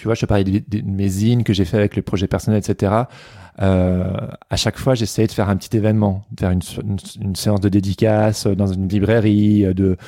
Tu 0.00 0.06
vois, 0.06 0.14
je 0.14 0.22
te 0.22 0.26
parlais 0.26 0.44
de, 0.44 0.62
de 0.66 0.82
mes 0.82 1.08
zines 1.08 1.44
que 1.44 1.52
j'ai 1.52 1.66
fait 1.66 1.76
avec 1.76 1.94
les 1.94 2.00
projets 2.00 2.26
personnels, 2.26 2.62
etc. 2.66 3.02
Euh, 3.60 4.16
à 4.48 4.56
chaque 4.56 4.78
fois, 4.78 4.94
j'essayais 4.94 5.28
de 5.28 5.32
faire 5.32 5.50
un 5.50 5.56
petit 5.56 5.76
événement, 5.76 6.24
de 6.32 6.40
faire 6.40 6.50
une, 6.52 6.62
une, 7.20 7.36
séance 7.36 7.60
de 7.60 7.68
dédicace 7.68 8.46
dans 8.46 8.66
une 8.66 8.88
librairie, 8.88 9.74
de 9.74 9.98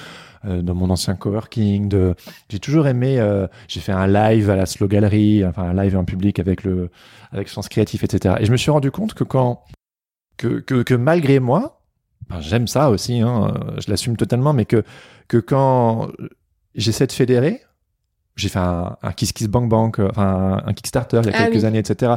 euh, 0.47 0.63
dans 0.63 0.75
mon 0.75 0.89
ancien 0.89 1.15
coworking. 1.15 1.91
De, 1.91 2.15
j'ai 2.49 2.59
toujours 2.59 2.87
aimé. 2.87 3.21
Euh, 3.21 3.47
j'ai 3.69 3.81
fait 3.81 3.93
un 3.93 4.07
live 4.07 4.49
à 4.49 4.57
la 4.57 4.65
Slow 4.65 4.89
Gallery, 4.89 5.45
enfin 5.45 5.65
un 5.65 5.75
live 5.75 5.95
en 5.95 6.07
public 6.07 6.39
avec 6.39 6.65
le 6.65 6.89
avec 7.31 7.51
Sens 7.51 7.69
Créatif, 7.69 8.03
etc. 8.03 8.37
Et 8.41 8.47
je 8.47 8.53
me 8.53 8.57
suis 8.57 8.71
rendu 8.71 8.91
compte 8.91 9.13
que 9.13 9.25
quand 9.25 9.63
que 10.39 10.61
que, 10.61 10.83
que 10.83 10.95
malgré 10.95 11.39
moi, 11.39 11.83
ben, 12.31 12.41
j'aime 12.41 12.67
ça 12.67 12.89
aussi, 12.89 13.21
hein, 13.21 13.53
je 13.77 13.91
l'assume 13.91 14.17
totalement, 14.17 14.55
mais 14.55 14.65
que 14.65 14.85
que 15.29 15.37
quand 15.37 16.09
j'essaie 16.75 17.07
de 17.07 17.13
fédérer, 17.13 17.61
j'ai 18.37 18.49
fait 18.49 18.59
un, 18.59 18.97
un 19.03 19.13
Kiss 19.13 19.33
Kiss 19.33 19.47
Bank 19.49 19.69
Bank, 19.69 19.99
euh, 19.99 20.09
enfin 20.11 20.63
un, 20.65 20.73
Kickstarter 20.73 21.21
il 21.25 21.31
y 21.31 21.33
a 21.33 21.37
Ah 21.37 21.45
quelques 21.45 21.61
oui. 21.61 21.65
années, 21.67 21.79
etc. 21.79 22.13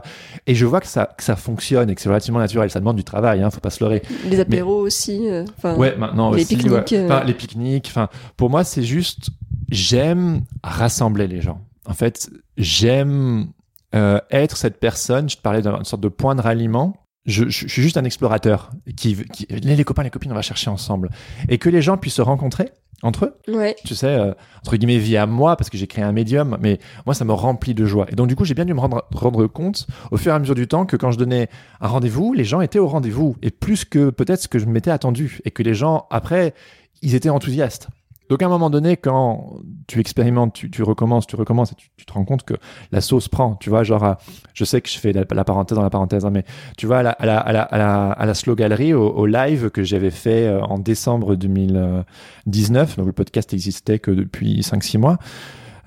Et 0.48 0.55
je 0.55 0.65
vois 0.65 0.79
que 0.81 0.88
ça, 0.88 1.10
que 1.17 1.24
ça 1.24 1.36
fonctionne 1.36 1.89
et 1.89 1.95
que 1.95 2.01
c'est 2.01 2.10
relativement 2.10 2.39
naturel. 2.39 2.69
Ça 2.72 2.79
demande 2.79 2.95
du 2.95 3.03
travail, 3.03 3.41
hein, 3.43 3.50
faut 3.50 3.60
pas 3.60 3.69
se 3.69 3.84
leurrer. 3.84 4.01
Les 4.29 4.39
apéros 4.39 4.79
aussi. 4.81 5.27
euh, 5.29 5.43
Ouais, 5.75 5.95
maintenant 5.98 6.31
les 6.31 6.43
aussi. 6.43 6.55
pique-niques, 6.55 6.91
ouais. 6.91 7.12
euh. 7.12 7.24
Les 7.25 7.34
pique-niques. 7.34 7.88
Enfin, 7.89 8.07
pour 8.38 8.50
moi, 8.50 8.63
c'est 8.63 8.84
juste, 8.84 9.29
j'aime 9.69 10.41
rassembler 10.63 11.27
les 11.27 11.41
gens. 11.41 11.62
En 11.86 11.93
fait, 11.93 12.29
j'aime 12.57 13.48
euh, 13.93 14.19
être 14.31 14.57
cette 14.57 14.79
personne. 14.79 15.29
Je 15.29 15.38
te 15.38 15.41
parlais 15.41 15.62
d'une 15.62 15.84
sorte 15.84 16.01
de 16.01 16.07
point 16.10 16.36
de 16.36 16.41
ralliement. 16.41 16.95
Je, 17.25 17.45
je, 17.50 17.65
je 17.65 17.72
suis 17.72 17.81
juste 17.81 17.98
un 17.98 18.03
explorateur 18.03 18.69
qui, 18.95 19.15
qui 19.34 19.48
les, 19.50 19.75
les 19.75 19.84
copains, 19.84 20.03
les 20.03 20.12
copines, 20.12 20.31
on 20.31 20.36
va 20.36 20.43
chercher 20.43 20.69
ensemble 20.69 21.10
et 21.50 21.57
que 21.57 21.69
les 21.69 21.81
gens 21.81 21.98
puissent 21.98 22.13
se 22.13 22.22
rencontrer 22.22 22.69
entre 23.04 23.25
eux 23.25 23.54
ouais. 23.54 23.75
tu 23.86 23.96
sais, 23.96 24.08
euh, 24.08 24.34
entre 24.62 24.78
guillemets, 24.78 24.98
via 24.98 25.25
moi, 25.25 25.56
parce 25.58 25.70
que 25.70 25.78
j'ai 25.78 25.88
créé 25.88 26.04
un 26.04 26.12
médium, 26.12 26.58
mais 26.60 26.80
moi, 27.06 27.14
ça 27.14 27.25
me 27.25 27.34
remplit 27.34 27.74
de 27.74 27.86
joie. 27.86 28.06
Et 28.12 28.16
donc, 28.16 28.28
du 28.28 28.36
coup, 28.36 28.46
j'ai 28.46 28.54
bien 28.54 28.66
dû 28.66 28.74
me 28.74 28.80
rendre, 28.80 29.04
rendre 29.14 29.46
compte, 29.48 29.88
au 30.12 30.18
fur 30.18 30.32
et 30.32 30.36
à 30.36 30.40
mesure 30.40 30.56
du 30.56 30.68
temps, 30.68 30.86
que 30.86 30.96
quand 30.96 31.12
je 31.12 31.18
donnais 31.18 31.50
un 31.82 31.88
rendez-vous, 31.88 32.34
les 32.34 32.46
gens 32.46 32.62
étaient 32.62 32.80
au 32.80 32.88
rendez-vous, 32.88 33.36
et 33.42 33.52
plus 33.52 33.86
que 33.86 34.10
peut-être 34.10 34.42
ce 34.42 34.48
que 34.48 34.60
je 34.60 34.66
m'étais 34.66 34.92
attendu, 34.92 35.40
et 35.46 35.52
que 35.52 35.64
les 35.64 35.74
gens, 35.74 36.08
après, 36.10 36.54
ils 37.02 37.16
étaient 37.16 37.30
enthousiastes. 37.30 37.90
Donc, 38.29 38.41
à 38.41 38.46
un 38.46 38.50
moment 38.50 38.70
donné, 38.70 38.98
quand 38.98 39.58
tu 39.88 40.00
expérimentes, 40.00 40.53
tu, 40.53 40.72
tu 40.72 40.84
recommences, 40.84 41.27
tu 41.27 41.36
recommences, 41.36 41.72
et 41.72 41.75
tu, 41.75 42.05
te 42.05 42.13
rends 42.13 42.25
compte 42.25 42.44
que 42.44 42.55
la 42.91 43.01
sauce 43.01 43.27
prend, 43.27 43.55
tu 43.55 43.70
vois, 43.70 43.84
genre, 43.84 44.03
à- 44.03 44.17
je 44.53 44.65
sais 44.65 44.82
que 44.82 44.89
je 44.89 44.98
fais 44.98 45.13
la, 45.13 45.25
parenthèse 45.25 45.75
dans 45.75 45.84
la 45.84 45.89
parenthèse, 45.89 46.25
hein, 46.25 46.32
mais 46.32 46.44
tu 46.77 46.88
vois, 46.88 47.00
à 47.00 47.03
la, 47.03 47.12
à 47.12 47.25
la, 47.25 47.39
à 47.39 47.77
la, 47.77 48.12
à 48.12 48.25
la, 48.25 48.34
Slow 48.34 48.55
Gallery, 48.55 48.94
au, 48.94 49.08
au 49.10 49.25
live 49.25 49.70
que 49.70 49.84
j'avais 49.84 50.12
fait 50.12 50.48
euh, 50.48 50.62
en 50.62 50.79
décembre 50.79 51.36
2019, 51.36 52.98
donc 52.98 53.05
le 53.05 53.13
podcast 53.13 53.53
existait 53.53 54.00
que 54.00 54.12
depuis 54.12 54.62
5-6 54.62 54.98
mois, 54.98 55.17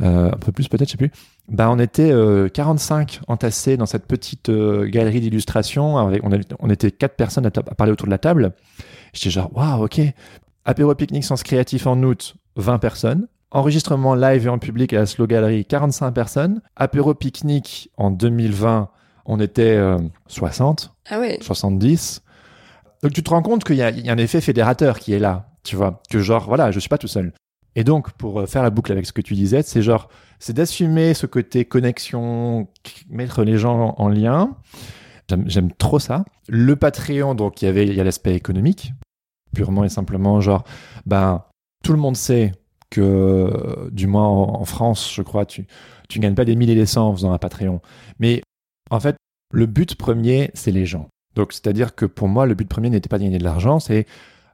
euh, 0.00 0.28
un 0.28 0.36
peu 0.36 0.52
plus 0.52 0.68
peut-être, 0.68 0.88
je 0.88 0.92
sais 0.92 0.98
plus. 0.98 1.10
Bah, 1.48 1.70
on 1.70 1.78
était 1.78 2.10
euh, 2.12 2.48
45 2.48 3.20
entassés 3.26 3.76
dans 3.76 3.86
cette 3.86 4.06
petite 4.06 4.48
euh, 4.50 4.86
galerie 4.86 5.20
d'illustration. 5.20 5.96
On, 5.96 6.30
on 6.60 6.70
était 6.70 6.90
quatre 6.90 7.16
personnes 7.16 7.46
à, 7.46 7.48
à 7.48 7.74
parler 7.74 7.92
autour 7.92 8.06
de 8.06 8.10
la 8.10 8.18
table. 8.18 8.52
J'étais 9.12 9.30
genre, 9.30 9.50
waouh, 9.56 9.84
ok. 9.84 10.00
Apéro 10.68 10.94
pique-nique 10.94 11.24
sens 11.24 11.42
créatif 11.42 11.86
en 11.86 12.02
août, 12.02 12.34
20 12.56 12.78
personnes. 12.78 13.26
Enregistrement 13.50 14.14
live 14.14 14.44
et 14.46 14.48
en 14.50 14.58
public 14.58 14.92
à 14.92 14.98
la 14.98 15.06
Slow 15.06 15.26
Gallery, 15.26 15.64
45 15.64 16.12
personnes. 16.12 16.60
Apéro 16.76 17.14
pique-nique 17.14 17.90
en 17.96 18.10
2020, 18.10 18.90
on 19.24 19.40
était 19.40 19.76
euh, 19.76 19.96
60, 20.26 20.92
Ah 21.08 21.18
ouais. 21.20 21.38
70. 21.40 22.22
Donc 23.02 23.12
tu 23.14 23.22
te 23.22 23.30
rends 23.30 23.40
compte 23.40 23.64
qu'il 23.64 23.76
y, 23.76 23.82
a- 23.82 23.88
il 23.90 24.04
y 24.04 24.10
a 24.10 24.12
un 24.12 24.18
effet 24.18 24.42
fédérateur 24.42 24.98
qui 24.98 25.14
est 25.14 25.18
là, 25.18 25.48
tu 25.64 25.74
vois, 25.76 26.02
que 26.10 26.18
genre 26.18 26.44
voilà, 26.46 26.70
je 26.70 26.78
suis 26.80 26.90
pas 26.90 26.98
tout 26.98 27.08
seul. 27.08 27.32
Et 27.74 27.84
donc 27.84 28.12
pour 28.12 28.40
euh, 28.40 28.46
faire 28.46 28.62
la 28.62 28.68
boucle 28.70 28.92
avec 28.92 29.06
ce 29.06 29.12
que 29.14 29.22
tu 29.22 29.32
disais, 29.34 29.62
c'est 29.62 29.80
genre 29.80 30.08
c'est 30.38 30.52
d'assumer 30.52 31.14
ce 31.14 31.24
côté 31.24 31.64
connexion, 31.64 32.68
mettre 33.08 33.42
les 33.44 33.56
gens 33.56 33.94
en 33.96 34.08
lien. 34.10 34.56
J'aime- 35.30 35.44
J'aime 35.48 35.72
trop 35.72 35.98
ça. 35.98 36.24
Le 36.48 36.76
Patreon, 36.76 37.34
donc 37.34 37.62
il 37.62 37.64
y 37.64 37.68
avait 37.68 37.86
il 37.86 37.94
y 37.94 38.00
a 38.00 38.04
l'aspect 38.04 38.34
économique, 38.34 38.92
purement 39.54 39.84
et 39.84 39.88
simplement 39.88 40.40
genre 40.40 40.64
ben 41.06 41.44
tout 41.84 41.92
le 41.92 41.98
monde 41.98 42.16
sait 42.16 42.52
que 42.90 43.88
du 43.92 44.06
moins 44.06 44.26
en, 44.26 44.60
en 44.60 44.64
France, 44.64 45.12
je 45.14 45.22
crois, 45.22 45.46
tu 45.46 45.66
tu 46.08 46.18
gagnes 46.20 46.34
pas 46.34 46.44
des 46.44 46.56
milliers 46.56 46.72
et 46.72 46.76
des 46.76 46.86
cents 46.86 47.08
en 47.08 47.14
faisant 47.14 47.32
un 47.32 47.38
Patreon. 47.38 47.80
Mais 48.18 48.42
en 48.90 49.00
fait, 49.00 49.16
le 49.52 49.66
but 49.66 49.94
premier, 49.94 50.50
c'est 50.54 50.72
les 50.72 50.86
gens. 50.86 51.08
Donc, 51.34 51.52
c'est-à-dire 51.52 51.94
que 51.94 52.06
pour 52.06 52.28
moi, 52.28 52.46
le 52.46 52.54
but 52.54 52.68
premier 52.68 52.90
n'était 52.90 53.08
pas 53.08 53.18
de 53.18 53.24
gagner 53.24 53.38
de 53.38 53.44
l'argent, 53.44 53.78
c'est, 53.78 54.06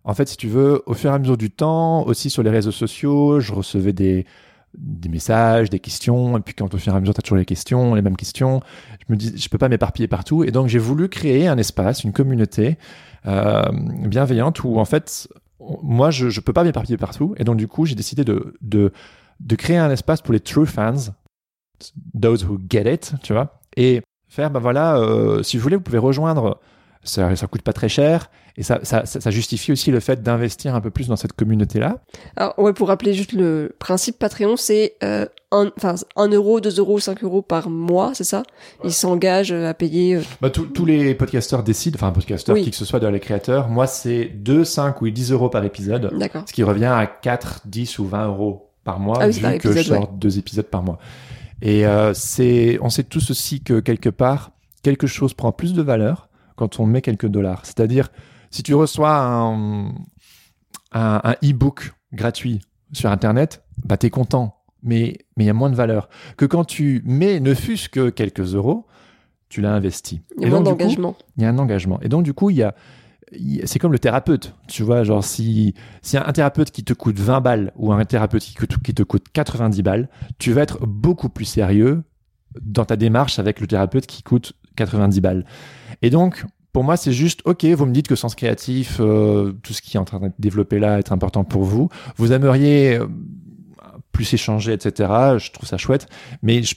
en 0.05 0.15
fait, 0.15 0.29
si 0.29 0.37
tu 0.37 0.49
veux, 0.49 0.83
au 0.87 0.95
fur 0.95 1.11
et 1.11 1.15
à 1.15 1.19
mesure 1.19 1.37
du 1.37 1.51
temps, 1.51 2.05
aussi 2.07 2.29
sur 2.29 2.43
les 2.43 2.51
réseaux 2.51 2.73
sociaux, 2.73 3.41
je 3.41 3.53
recevais 3.53 3.93
des, 3.93 4.27
des 4.77 5.09
messages, 5.09 5.71
des 5.71 5.79
questions, 5.79 6.37
et 6.37 6.41
puis 6.41 6.55
quand 6.55 6.75
au 6.75 6.79
fur 6.79 6.93
et 6.93 6.97
à 6.97 7.01
mesure, 7.01 7.15
tu 7.15 7.21
as 7.21 7.23
toujours 7.23 7.39
les 7.39 7.45
questions, 7.45 7.95
les 7.95 8.03
mêmes 8.03 8.17
questions, 8.17 8.61
je 9.07 9.13
me 9.13 9.17
dis, 9.17 9.33
je 9.37 9.49
peux 9.49 9.59
pas 9.59 9.69
m'éparpiller 9.69 10.09
partout, 10.09 10.45
et 10.45 10.51
donc 10.51 10.67
j'ai 10.67 10.81
voulu 10.81 11.09
créer 11.09 11.47
un 11.47 11.57
espace, 11.57 12.05
une 12.05 12.13
communauté 12.13 12.77
euh, 13.27 13.63
bienveillante 13.73 14.63
où, 14.65 14.79
en 14.79 14.85
fait, 14.85 15.29
moi, 15.83 16.11
je, 16.11 16.29
je 16.29 16.41
peux 16.41 16.53
pas 16.53 16.65
m'éparpiller 16.65 16.99
partout, 16.99 17.35
et 17.39 17.45
donc 17.45 17.57
du 17.57 17.69
coup, 17.69 17.87
j'ai 17.87 17.95
décidé 17.95 18.25
de, 18.25 18.55
de, 18.61 18.93
de 19.41 19.57
créer 19.57 19.79
un 19.79 19.91
espace 19.91 20.21
pour 20.21 20.33
les 20.33 20.41
true 20.41 20.67
fans, 20.67 21.13
those 22.21 22.45
who 22.45 22.59
get 22.69 22.93
it, 22.93 23.15
tu 23.23 23.33
vois, 23.33 23.61
et 23.77 24.03
faire, 24.29 24.51
bah 24.51 24.61
voilà, 24.61 24.97
euh, 24.97 25.43
si 25.43 25.57
vous 25.57 25.63
voulez, 25.63 25.77
vous 25.77 25.83
pouvez 25.83 25.99
rejoindre. 25.99 26.61
Ça, 27.05 27.37
ça 27.37 27.47
coûte 27.47 27.63
pas 27.63 27.73
très 27.75 27.89
cher 27.89 28.31
et 28.57 28.63
ça, 28.63 28.81
ça, 28.83 29.05
ça, 29.05 29.21
ça 29.21 29.31
justifie 29.31 29.73
aussi 29.73 29.91
le 29.91 30.01
fait 30.01 30.23
d'investir 30.23 30.75
un 30.75 30.81
peu 30.81 30.91
plus 30.91 31.09
dans 31.09 31.17
cette 31.17 31.33
communauté-là. 31.35 31.99
Alors, 32.37 32.59
ouais, 32.59 32.73
pour 32.73 32.89
rappeler 32.89 33.13
juste 33.13 33.33
le 33.33 33.75
principe 33.79 34.19
Patreon, 34.19 34.57
c'est 34.57 34.95
euh, 35.03 35.27
un, 35.53 35.71
1 36.17 36.29
euro, 36.29 36.61
2 36.61 36.79
euros, 36.79 36.99
5 37.01 37.23
euros 37.25 37.43
par 37.43 37.69
mois, 37.69 38.13
c'est 38.15 38.25
ça? 38.25 38.43
Ils 38.85 38.93
s'engagent 38.93 39.53
euh, 39.53 39.69
à 39.69 39.75
payer. 39.75 40.17
euh, 40.17 40.23
Bah, 40.41 40.51
tous- 40.51 40.67
tous 40.67 40.87
les 40.87 41.15
podcasteurs 41.15 41.63
décident, 41.65 41.97
enfin, 41.97 42.11
podcasteurs, 42.13 42.55
Oui. 42.55 42.63
qui 42.63 42.71
que 42.71 42.77
ce 42.77 42.85
soit 42.85 43.01
dans 43.01 43.11
les 43.11 43.21
créateurs, 43.21 43.69
moi, 43.69 43.87
c'est 43.87 44.25
2, 44.27 44.65
5 44.65 45.03
ou 45.03 45.11
10 45.11 45.33
euros 45.33 45.49
par 45.51 45.65
épisode, 45.65 46.13
D'accord. 46.19 46.45
ce 46.47 46.53
qui 46.53 46.63
revient 46.63 46.85
à 46.87 47.07
4, 47.07 47.63
10 47.67 47.99
ou 47.99 48.07
20 48.07 48.29
euros 48.29 48.71
par 48.85 49.01
mois, 49.01 49.19
Ah 49.21 49.27
oui, 49.27 49.33
vu 49.33 49.59
que 49.59 49.73
je 49.73 49.83
sors 49.83 50.09
deux 50.09 50.39
épisodes 50.39 50.67
par 50.67 50.83
mois. 50.83 50.99
Et 51.61 51.87
euh, 51.87 52.15
c'est, 52.15 52.79
on 52.83 52.89
sait 52.89 53.05
tous 53.05 53.31
aussi 53.31 53.63
que 53.63 53.81
quelque 53.81 54.11
part, 54.11 54.53
quelque 54.83 55.07
chose 55.07 55.35
prend 55.35 55.51
plus 55.51 55.73
de 55.75 55.83
valeur 55.83 56.29
quand 56.57 56.81
on 56.81 56.87
met 56.87 57.03
quelques 57.03 57.27
dollars. 57.27 57.65
C'est-à-dire, 57.65 58.11
si 58.51 58.63
tu 58.63 58.75
reçois 58.75 59.17
un, 59.17 59.89
un, 60.93 61.21
un 61.25 61.35
e-book 61.43 61.93
gratuit 62.13 62.61
sur 62.93 63.11
Internet, 63.11 63.65
bah 63.85 63.97
t'es 63.97 64.11
content, 64.11 64.57
mais 64.83 65.19
mais 65.37 65.45
il 65.45 65.47
y 65.47 65.51
a 65.51 65.55
moins 65.55 65.71
de 65.71 65.75
valeur 65.77 66.09
que 66.37 66.45
quand 66.47 66.65
tu 66.65 67.03
mets, 67.05 67.41
ne 67.41 67.55
fût-ce 67.55 67.89
que 67.89 68.11
quelques 68.11 68.55
euros, 68.55 68.87
tu 69.49 69.61
l'as 69.61 69.73
investi. 69.75 70.23
Il 70.39 70.43
y 70.43 70.47
a 70.47 70.49
coup, 70.59 70.63
d'engagement. 70.65 71.17
il 71.37 71.43
y 71.43 71.47
a 71.47 71.49
un 71.51 71.59
engagement. 71.59 72.01
Et 72.03 72.09
donc, 72.09 72.23
du 72.25 72.35
coup, 72.35 72.51
il 72.51 72.57
y 72.57 72.63
a- 72.63 72.75
c'est 73.65 73.79
comme 73.81 73.91
le 73.93 73.99
thérapeute. 73.99 74.55
Tu 74.69 74.83
vois, 74.85 75.03
genre, 75.03 75.25
si, 75.25 75.75
si 76.03 76.17
un 76.17 76.33
thérapeute 76.33 76.71
qui 76.71 76.85
te 76.85 76.93
coûte 76.93 77.19
20 77.19 77.41
balles 77.41 77.73
ou 77.77 77.93
un 77.93 78.05
thérapeute 78.05 78.43
qui, 78.43 78.55
coûte- 78.55 78.81
qui 78.83 78.95
te 78.95 79.03
coûte 79.03 79.27
90 79.33 79.83
balles, 79.83 80.09
tu 80.39 80.53
vas 80.53 80.63
être 80.63 80.87
beaucoup 80.87 81.29
plus 81.29 81.45
sérieux 81.47 82.05
dans 82.61 82.85
ta 82.85 82.95
démarche 82.97 83.39
avec 83.41 83.61
le 83.61 83.67
thérapeute 83.67 84.07
qui 84.07 84.23
coûte 84.23 84.53
90 84.77 85.21
balles. 85.21 85.45
Et 86.03 86.11
donc, 86.11 86.45
pour 86.75 86.83
moi, 86.83 86.97
c'est 86.97 87.13
juste, 87.13 87.41
ok, 87.45 87.65
vous 87.65 87.87
me 87.87 87.93
dites 87.93 88.09
que 88.09 88.17
sens 88.17 88.35
créatif, 88.35 88.99
euh, 88.99 89.53
tout 89.63 89.73
ce 89.73 89.81
qui 89.81 89.97
est 89.97 90.01
en 90.01 90.05
train 90.05 90.19
d'être 90.19 90.41
développé 90.41 90.81
là 90.81 90.99
est 90.99 91.13
important 91.13 91.45
pour 91.45 91.63
vous. 91.63 91.89
Vous 92.17 92.33
aimeriez 92.33 92.97
euh, 92.97 93.07
plus 94.11 94.35
échanger, 94.35 94.73
etc. 94.73 95.39
Je 95.39 95.53
trouve 95.53 95.69
ça 95.69 95.79
chouette, 95.79 96.09
mais 96.43 96.65
je, 96.65 96.75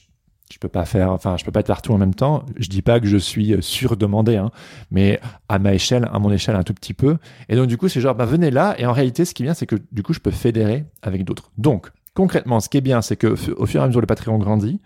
je 0.53 0.59
peux 0.59 0.67
pas 0.67 0.85
faire, 0.85 1.11
enfin, 1.11 1.35
je 1.37 1.43
peux 1.43 1.51
pas 1.51 1.61
être 1.61 1.67
partout 1.67 1.93
en 1.93 1.97
même 1.97 2.13
temps. 2.13 2.45
Je 2.57 2.69
dis 2.69 2.83
pas 2.83 2.99
que 2.99 3.07
je 3.07 3.17
suis 3.17 3.53
euh, 3.53 3.61
surdemandé, 3.61 4.37
hein, 4.37 4.51
mais 4.91 5.19
à 5.49 5.57
ma 5.57 5.73
échelle, 5.73 6.07
à 6.13 6.19
mon 6.19 6.31
échelle, 6.31 6.55
un 6.55 6.63
tout 6.63 6.75
petit 6.75 6.93
peu. 6.93 7.17
Et 7.49 7.55
donc, 7.55 7.65
du 7.65 7.77
coup, 7.77 7.89
c'est 7.89 7.99
genre, 7.99 8.13
bah, 8.13 8.25
venez 8.25 8.51
là. 8.51 8.75
Et 8.77 8.85
en 8.85 8.93
réalité, 8.93 9.25
ce 9.25 9.33
qui 9.33 9.41
bien, 9.41 9.55
c'est 9.55 9.65
que 9.65 9.77
du 9.91 10.03
coup, 10.03 10.13
je 10.13 10.19
peux 10.19 10.29
fédérer 10.29 10.85
avec 11.01 11.23
d'autres. 11.23 11.49
Donc, 11.57 11.89
concrètement, 12.17 12.59
ce 12.59 12.67
qui 12.67 12.77
est 12.77 12.81
bien, 12.81 13.03
c'est 13.03 13.15
que 13.15 13.27
au 13.27 13.65
fur 13.67 13.79
et 13.79 13.83
à 13.83 13.86
mesure, 13.86 14.01
le 14.01 14.07
Patreon 14.07 14.39
grandit. 14.39 14.81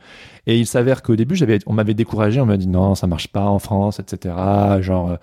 Et 0.47 0.59
il 0.59 0.67
s'avère 0.67 1.01
qu'au 1.01 1.15
début, 1.15 1.37
j'avais, 1.37 1.59
on 1.65 1.71
m'avait 1.71 1.93
découragé. 1.93 2.41
On 2.41 2.45
m'a 2.45 2.57
dit 2.57 2.67
non, 2.67 2.93
ça 2.93 3.07
marche 3.07 3.29
pas 3.29 3.45
en 3.45 3.57
France, 3.57 4.01
etc. 4.01 4.35
Genre, 4.81 5.11
euh, 5.11 5.15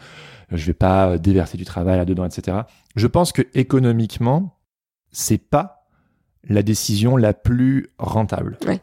je 0.51 0.65
vais 0.65 0.73
pas 0.73 1.11
euh, 1.11 1.19
déverser 1.19 1.59
du 1.59 1.67
travail 1.67 1.99
là-dedans, 1.99 2.25
etc. 2.25 2.61
Je 2.97 3.07
pense 3.07 3.33
que 3.33 3.43
économiquement, 3.53 4.59
c'est 5.13 5.37
pas 5.37 5.87
la 6.49 6.63
décision 6.63 7.19
la 7.19 7.35
plus 7.35 7.91
rentable. 7.99 8.57
Ouais. 8.67 8.81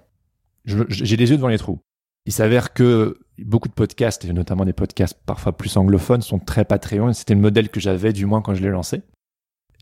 J'ai 0.65 1.17
les 1.17 1.31
yeux 1.31 1.37
devant 1.37 1.47
les 1.47 1.57
trous. 1.57 1.79
Il 2.27 2.31
s'avère 2.31 2.73
que 2.73 3.17
beaucoup 3.39 3.69
de 3.69 3.73
podcasts, 3.73 4.23
et 4.25 4.33
notamment 4.33 4.65
des 4.65 4.73
podcasts 4.73 5.19
parfois 5.25 5.57
plus 5.57 5.75
anglophones, 5.77 6.21
sont 6.21 6.37
très 6.37 6.63
Patreon. 6.63 7.11
C'était 7.13 7.33
le 7.33 7.41
modèle 7.41 7.69
que 7.69 7.79
j'avais, 7.79 8.13
du 8.13 8.27
moins 8.27 8.43
quand 8.43 8.53
je 8.53 8.61
l'ai 8.61 8.69
lancé. 8.69 9.01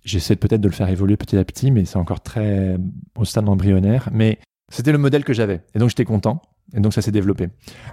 J'essaie 0.03 0.35
peut-être 0.35 0.61
de 0.61 0.67
le 0.67 0.73
faire 0.73 0.89
évoluer 0.89 1.17
petit 1.17 1.37
à 1.37 1.45
petit, 1.45 1.71
mais 1.71 1.85
c'est 1.85 1.97
encore 1.97 2.21
très 2.21 2.77
au 3.17 3.25
stade 3.25 3.47
embryonnaire. 3.47 4.09
Mais 4.11 4.39
c'était 4.69 4.91
le 4.91 4.97
modèle 4.97 5.23
que 5.23 5.33
j'avais. 5.33 5.61
Et 5.75 5.79
donc 5.79 5.89
j'étais 5.89 6.05
content. 6.05 6.41
Et 6.75 6.79
donc 6.79 6.93
ça 6.93 7.01
s'est 7.01 7.11
développé. 7.11 7.49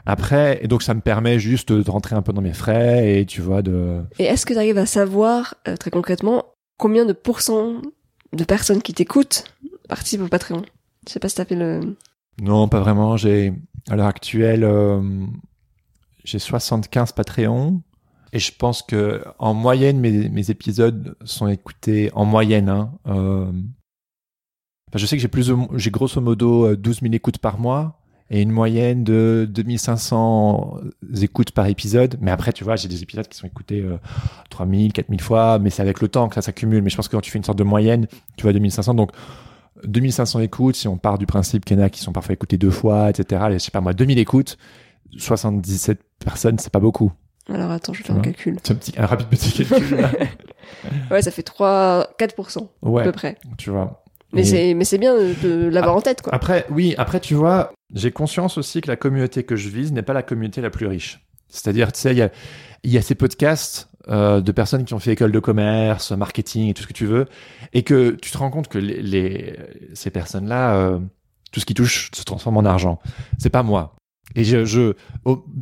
Après, 0.07 0.59
et 0.63 0.69
donc 0.69 0.83
ça 0.83 0.95
me 0.95 1.01
permet 1.01 1.39
juste 1.39 1.73
de 1.73 1.91
rentrer 1.91 2.17
un 2.17 2.23
peu 2.23 2.33
dans 2.33 2.41
mes 2.41 2.53
frais 2.53 3.21
et 3.21 3.27
tu 3.27 3.41
vois 3.41 3.63
de. 3.63 4.03
Et 4.19 4.25
est-ce 4.25 4.47
que 4.47 4.53
tu 4.53 4.59
arrives 4.59 4.79
à 4.79 4.87
savoir 4.87 5.55
euh, 5.69 5.77
très 5.77 5.91
concrètement 5.91 6.47
combien 6.79 7.05
de 7.05 7.13
pourcents 7.13 7.83
de 8.33 8.45
personnes 8.45 8.81
qui 8.81 8.95
t'écoutent 8.95 9.45
participent 9.89 10.23
au 10.23 10.29
Patreon? 10.29 10.63
Je 11.07 11.13
sais 11.13 11.21
pas 11.21 11.29
si 11.29 11.37
t'as 11.37 11.45
fait 11.45 11.57
le. 11.57 11.97
Non, 12.41 12.69
pas 12.69 12.81
vraiment. 12.81 13.17
J'ai 13.17 13.53
à 13.91 13.97
l'heure 13.97 14.07
actuelle, 14.07 14.65
euh, 14.65 15.03
j'ai 16.25 16.39
75 16.39 17.13
Patreons. 17.13 17.83
Et 18.33 18.39
je 18.39 18.53
pense 18.57 18.83
que 18.83 19.25
en 19.39 19.55
moyenne, 19.55 19.99
mes, 19.99 20.29
mes 20.29 20.51
épisodes 20.51 21.17
sont 21.25 21.49
écoutés 21.49 22.11
en 22.15 22.25
moyenne. 22.25 22.69
Hein, 22.69 22.93
euh, 23.09 23.51
je 24.95 25.07
sais 25.07 25.17
que 25.17 25.23
j'ai 25.23 25.29
plus, 25.29 25.53
j'ai 25.75 25.91
grosso 25.91 26.21
modo 26.21 26.75
12 26.77 27.01
000 27.01 27.15
écoutes 27.15 27.39
par 27.39 27.59
mois 27.59 28.01
et 28.31 28.43
une 28.43 28.51
moyenne 28.51 29.03
de 29.03 29.49
2500 29.51 30.79
écoutes 31.21 31.51
par 31.51 31.67
épisode. 31.67 32.17
Mais 32.21 32.31
après, 32.31 32.53
tu 32.53 32.63
vois, 32.63 32.77
j'ai 32.77 32.89
des 32.89 33.03
épisodes 33.03 33.27
qui 33.27 33.37
sont 33.37 33.47
écoutés 33.47 33.81
euh, 33.81 33.99
3000, 34.51 34.93
4000 34.93 35.21
fois, 35.21 35.59
mais 35.59 35.71
c'est 35.71 35.83
avec 35.83 36.01
le 36.01 36.09
temps 36.09 36.29
que 36.29 36.37
ça 36.37 36.43
s'accumule. 36.43 36.83
Mais 36.83 36.91
je 36.91 36.97
pense 36.97 37.09
que 37.09 37.17
quand 37.17 37.21
tu 37.21 37.31
fais 37.31 37.39
une 37.39 37.45
sorte 37.45 37.59
de 37.59 37.65
moyenne, 37.65 38.07
tu 38.37 38.43
vois 38.45 38.53
2500. 38.53 38.95
Donc, 38.95 39.11
2500 39.85 40.41
écoutes, 40.41 40.77
si 40.77 40.87
on 40.87 40.97
part 40.97 41.19
du 41.19 41.27
principe 41.27 41.65
qu'il 41.65 41.77
y 41.77 41.81
en 41.81 41.85
a 41.85 41.91
qui 41.91 42.01
sont 42.01 42.13
parfois 42.13 42.35
écoutés 42.35 42.57
deux 42.57 42.71
fois, 42.71 43.11
etc. 43.11 43.43
je 43.53 43.59
sais 43.59 43.71
pas 43.71 43.81
moi, 43.81 43.95
2000 43.95 44.19
écoutes, 44.19 44.59
77 45.17 46.01
personnes, 46.25 46.59
c'est 46.59 46.73
pas 46.73 46.81
beaucoup. 46.81 47.13
Alors 47.53 47.71
attends, 47.71 47.93
je 47.93 47.99
vais 47.99 48.05
faire 48.05 48.17
un 48.17 48.21
calcul. 48.21 48.57
Un, 48.69 48.75
petit, 48.75 48.93
un 48.97 49.07
rapide 49.07 49.29
petit 49.29 49.65
calcul. 49.65 49.99
ouais, 51.11 51.23
ça 51.23 51.31
fait 51.31 51.43
3, 51.43 52.15
4% 52.19 52.69
ouais, 52.83 53.03
à 53.03 53.05
peu 53.05 53.13
près. 53.13 53.37
Tu 53.59 53.71
vois. 53.71 54.05
Mais 54.33 54.45
c'est 54.45 54.75
mais 54.75 54.85
c'est 54.85 54.99
bien 54.99 55.15
de, 55.15 55.69
l'avoir 55.69 55.97
en 55.97 56.01
tête 56.01 56.23
quoi. 56.23 56.33
Après 56.35 56.65
oui, 56.71 56.95
après 56.99 57.21
tu 57.21 57.35
vois, 57.35 57.73
j'ai 57.95 58.13
conscience 58.13 58.59
aussi 58.59 58.81
que 58.81 58.89
la 58.89 58.97
communauté 58.97 59.43
que 59.43 59.57
je 59.57 59.69
vise 59.69 59.93
n'est 59.93 60.03
pas 60.03 60.13
la 60.13 60.23
communauté 60.23 60.61
la 60.61 60.71
plus 60.71 60.87
riche. 60.87 61.27
C'est-à-dire 61.49 61.91
tu 61.91 62.01
sais 62.01 62.13
il 62.13 62.19
y 62.19 62.23
a 62.23 62.31
il 62.85 62.93
y 62.93 62.99
a 62.99 63.03
ces 63.03 63.17
podcasts 63.17 63.89
euh, 64.09 64.41
de 64.41 64.53
personnes 64.53 64.85
qui 64.85 64.95
ont 64.95 65.01
fait 65.01 65.13
école 65.13 65.33
de 65.33 65.41
commerce, 65.41 66.13
marketing 66.13 66.71
et 66.71 66.75
tout 66.75 66.83
ce 66.83 66.87
que 66.87 66.93
tu 66.93 67.07
veux 67.07 67.27
et 67.73 67.83
que 67.83 68.13
tu 68.13 68.31
te 68.31 68.39
rends 68.39 68.51
compte 68.51 68.69
que 68.69 68.79
les, 68.79 69.03
les 69.03 69.59
ces 69.95 70.11
personnes-là 70.11 70.77
euh, 70.77 70.99
tout 71.51 71.59
ce 71.59 71.67
qui 71.67 71.75
touche 71.75 72.11
se 72.15 72.23
transforme 72.23 72.57
en 72.57 72.65
argent. 72.65 73.01
C'est 73.39 73.51
pas 73.51 73.65
moi. 73.65 73.97
Et 74.37 74.45
je, 74.45 74.65
je 74.65 74.93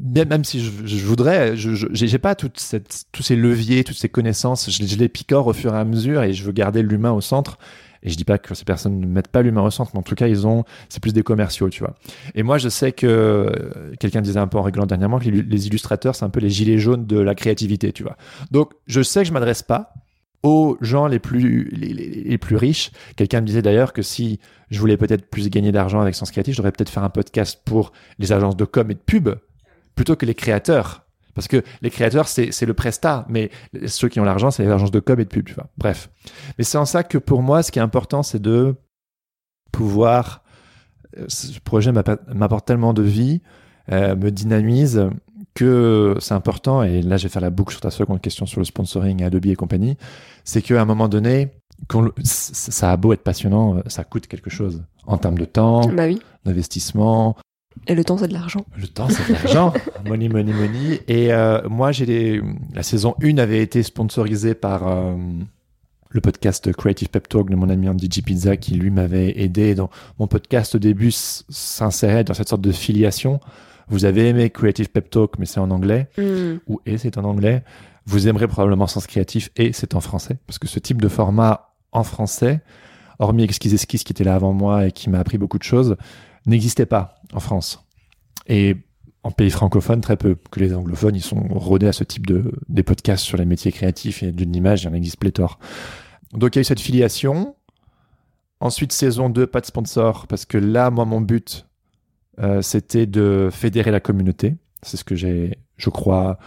même 0.04 0.44
si 0.44 0.60
je, 0.60 1.06
voudrais, 1.06 1.56
je 1.56 1.70
j'ai 1.90 2.18
pas 2.18 2.34
toute 2.34 2.60
cette, 2.60 3.04
tous 3.12 3.22
ces 3.22 3.36
leviers, 3.36 3.84
toutes 3.84 3.96
ces 3.96 4.08
connaissances, 4.08 4.70
je, 4.70 4.96
les 4.96 5.08
picore 5.08 5.46
au 5.46 5.52
fur 5.52 5.74
et 5.74 5.78
à 5.78 5.84
mesure 5.84 6.22
et 6.22 6.32
je 6.32 6.44
veux 6.44 6.52
garder 6.52 6.82
l'humain 6.82 7.12
au 7.12 7.20
centre. 7.20 7.58
Et 8.04 8.10
je 8.10 8.16
dis 8.16 8.24
pas 8.24 8.38
que 8.38 8.54
ces 8.54 8.64
personnes 8.64 9.00
ne 9.00 9.06
mettent 9.06 9.28
pas 9.28 9.42
l'humain 9.42 9.62
au 9.62 9.70
centre, 9.70 9.90
mais 9.92 9.98
en 9.98 10.04
tout 10.04 10.14
cas, 10.14 10.28
ils 10.28 10.46
ont, 10.46 10.64
c'est 10.88 11.02
plus 11.02 11.12
des 11.12 11.24
commerciaux, 11.24 11.68
tu 11.68 11.80
vois. 11.80 11.96
Et 12.36 12.44
moi, 12.44 12.56
je 12.56 12.68
sais 12.68 12.92
que 12.92 13.52
quelqu'un 13.98 14.20
disait 14.20 14.38
un 14.38 14.46
peu 14.46 14.56
en 14.56 14.62
rigolant 14.62 14.86
dernièrement 14.86 15.18
que 15.18 15.28
les 15.28 15.66
illustrateurs, 15.66 16.14
c'est 16.14 16.24
un 16.24 16.30
peu 16.30 16.38
les 16.38 16.48
gilets 16.48 16.78
jaunes 16.78 17.06
de 17.06 17.18
la 17.18 17.34
créativité, 17.34 17.92
tu 17.92 18.04
vois. 18.04 18.16
Donc, 18.52 18.70
je 18.86 19.02
sais 19.02 19.22
que 19.22 19.28
je 19.28 19.32
m'adresse 19.32 19.64
pas 19.64 19.94
aux 20.42 20.76
gens 20.80 21.06
les 21.06 21.18
plus, 21.18 21.68
les, 21.72 22.38
plus 22.38 22.56
riches. 22.56 22.90
Quelqu'un 23.16 23.40
me 23.40 23.46
disait 23.46 23.62
d'ailleurs 23.62 23.92
que 23.92 24.02
si 24.02 24.38
je 24.70 24.78
voulais 24.78 24.96
peut-être 24.96 25.28
plus 25.28 25.48
gagner 25.50 25.72
d'argent 25.72 26.00
avec 26.00 26.14
Sens 26.14 26.30
Créatif, 26.30 26.54
je 26.54 26.58
devrais 26.58 26.72
peut-être 26.72 26.90
faire 26.90 27.04
un 27.04 27.10
podcast 27.10 27.60
pour 27.64 27.92
les 28.18 28.32
agences 28.32 28.56
de 28.56 28.64
com 28.64 28.90
et 28.90 28.94
de 28.94 29.00
pub 29.00 29.30
plutôt 29.94 30.16
que 30.16 30.26
les 30.26 30.34
créateurs. 30.34 31.04
Parce 31.34 31.48
que 31.48 31.62
les 31.82 31.90
créateurs, 31.90 32.26
c'est 32.26 32.66
le 32.66 32.74
prestat, 32.74 33.24
mais 33.28 33.50
ceux 33.86 34.08
qui 34.08 34.18
ont 34.18 34.24
l'argent, 34.24 34.50
c'est 34.50 34.64
les 34.64 34.70
agences 34.70 34.90
de 34.90 35.00
com 35.00 35.20
et 35.20 35.24
de 35.24 35.28
pub, 35.28 35.44
tu. 35.44 35.54
Bref. 35.76 36.10
Mais 36.56 36.64
c'est 36.64 36.78
en 36.78 36.84
ça 36.84 37.04
que 37.04 37.18
pour 37.18 37.42
moi, 37.42 37.62
ce 37.62 37.70
qui 37.70 37.78
est 37.78 37.82
important, 37.82 38.22
c'est 38.22 38.42
de 38.42 38.74
pouvoir. 39.70 40.42
Euh, 41.16 41.26
ce 41.28 41.60
projet 41.60 41.92
m'apporte 41.92 42.66
tellement 42.66 42.92
de 42.92 43.02
vie, 43.02 43.40
euh, 43.92 44.16
me 44.16 44.30
dynamise, 44.30 45.08
que 45.58 46.16
c'est 46.20 46.34
important, 46.34 46.84
et 46.84 47.02
là 47.02 47.16
je 47.16 47.24
vais 47.24 47.28
faire 47.28 47.42
la 47.42 47.50
boucle 47.50 47.72
sur 47.72 47.80
ta 47.80 47.90
seconde 47.90 48.20
question 48.20 48.46
sur 48.46 48.60
le 48.60 48.64
sponsoring 48.64 49.24
Adobe 49.24 49.46
et 49.46 49.56
compagnie, 49.56 49.96
c'est 50.44 50.62
qu'à 50.62 50.80
un 50.80 50.84
moment 50.84 51.08
donné, 51.08 51.48
ça 52.22 52.92
a 52.92 52.96
beau 52.96 53.12
être 53.12 53.22
passionnant, 53.22 53.76
euh, 53.76 53.80
ça 53.86 54.04
coûte 54.04 54.28
quelque 54.28 54.50
chose 54.50 54.84
en 55.06 55.18
termes 55.18 55.38
de 55.38 55.44
temps, 55.44 55.88
bah 55.88 56.06
oui. 56.06 56.20
d'investissement, 56.44 57.36
et 57.86 57.94
le 57.94 58.04
temps, 58.04 58.18
c'est 58.18 58.26
de 58.26 58.32
l'argent. 58.32 58.66
Le 58.76 58.88
temps, 58.88 59.08
c'est 59.08 59.28
de 59.28 59.32
l'argent. 59.34 59.72
money, 60.04 60.28
money, 60.28 60.52
money. 60.52 61.00
Et 61.06 61.32
euh, 61.32 61.60
moi, 61.68 61.92
j'ai 61.92 62.06
des... 62.06 62.42
la 62.74 62.82
saison 62.82 63.14
1 63.22 63.38
avait 63.38 63.62
été 63.62 63.84
sponsorisée 63.84 64.54
par 64.54 64.88
euh, 64.88 65.14
le 66.10 66.20
podcast 66.20 66.72
Creative 66.72 67.08
Pep 67.08 67.28
Talk 67.28 67.48
de 67.48 67.54
mon 67.54 67.70
ami 67.70 67.88
Andy 67.88 68.08
G. 68.10 68.20
Pizza 68.20 68.56
qui, 68.56 68.74
lui, 68.74 68.90
m'avait 68.90 69.38
aidé. 69.40 69.76
Dans 69.76 69.90
mon 70.18 70.26
podcast, 70.26 70.74
au 70.74 70.78
début, 70.80 71.12
s'insérait 71.12 72.24
dans 72.24 72.34
cette 72.34 72.48
sorte 72.48 72.62
de 72.62 72.72
filiation. 72.72 73.38
Vous 73.88 74.04
avez 74.04 74.28
aimé 74.28 74.50
Creative 74.50 74.90
Pep 74.90 75.10
Talk, 75.10 75.38
mais 75.38 75.46
c'est 75.46 75.60
en 75.60 75.70
anglais. 75.70 76.08
Mm. 76.18 76.58
Ou 76.66 76.80
et 76.86 76.98
c'est 76.98 77.18
en 77.18 77.24
anglais. 77.24 77.64
Vous 78.06 78.28
aimerez 78.28 78.48
probablement 78.48 78.86
Sens 78.86 79.06
Créatif 79.06 79.50
et 79.56 79.72
c'est 79.72 79.94
en 79.94 80.00
français. 80.00 80.38
Parce 80.46 80.58
que 80.58 80.66
ce 80.66 80.78
type 80.78 81.00
de 81.02 81.08
format 81.08 81.74
en 81.92 82.04
français, 82.04 82.62
hormis 83.18 83.44
Exquise 83.44 83.74
Esquisse 83.74 84.04
qui 84.04 84.12
était 84.12 84.24
là 84.24 84.34
avant 84.34 84.52
moi 84.52 84.86
et 84.86 84.92
qui 84.92 85.10
m'a 85.10 85.18
appris 85.18 85.38
beaucoup 85.38 85.58
de 85.58 85.64
choses, 85.64 85.96
n'existait 86.46 86.86
pas 86.86 87.16
en 87.32 87.40
France. 87.40 87.84
Et 88.46 88.76
en 89.22 89.30
pays 89.30 89.50
francophone, 89.50 90.00
très 90.00 90.16
peu. 90.16 90.36
Que 90.50 90.60
les 90.60 90.74
anglophones, 90.74 91.16
ils 91.16 91.22
sont 91.22 91.46
rodés 91.50 91.88
à 91.88 91.92
ce 91.92 92.04
type 92.04 92.26
de 92.26 92.52
des 92.68 92.82
podcasts 92.82 93.24
sur 93.24 93.36
les 93.36 93.44
métiers 93.44 93.72
créatifs 93.72 94.22
et 94.22 94.32
d'une 94.32 94.54
image, 94.54 94.82
il 94.82 94.86
y 94.86 94.88
en 94.88 94.94
existe 94.94 95.18
pléthore. 95.18 95.58
Donc 96.32 96.54
il 96.54 96.58
y 96.58 96.60
a 96.60 96.62
eu 96.62 96.64
cette 96.64 96.80
filiation. 96.80 97.54
Ensuite, 98.60 98.92
saison 98.92 99.30
2, 99.30 99.46
pas 99.46 99.60
de 99.60 99.66
sponsor, 99.66 100.26
parce 100.26 100.44
que 100.44 100.58
là, 100.58 100.90
moi, 100.90 101.04
mon 101.04 101.20
but, 101.20 101.67
euh, 102.40 102.62
c'était 102.62 103.06
de 103.06 103.48
fédérer 103.50 103.90
la 103.90 104.00
communauté. 104.00 104.56
C'est 104.82 104.96
ce 104.96 105.04
que 105.04 105.14
j'ai, 105.14 105.58
je 105.76 105.90
crois, 105.90 106.38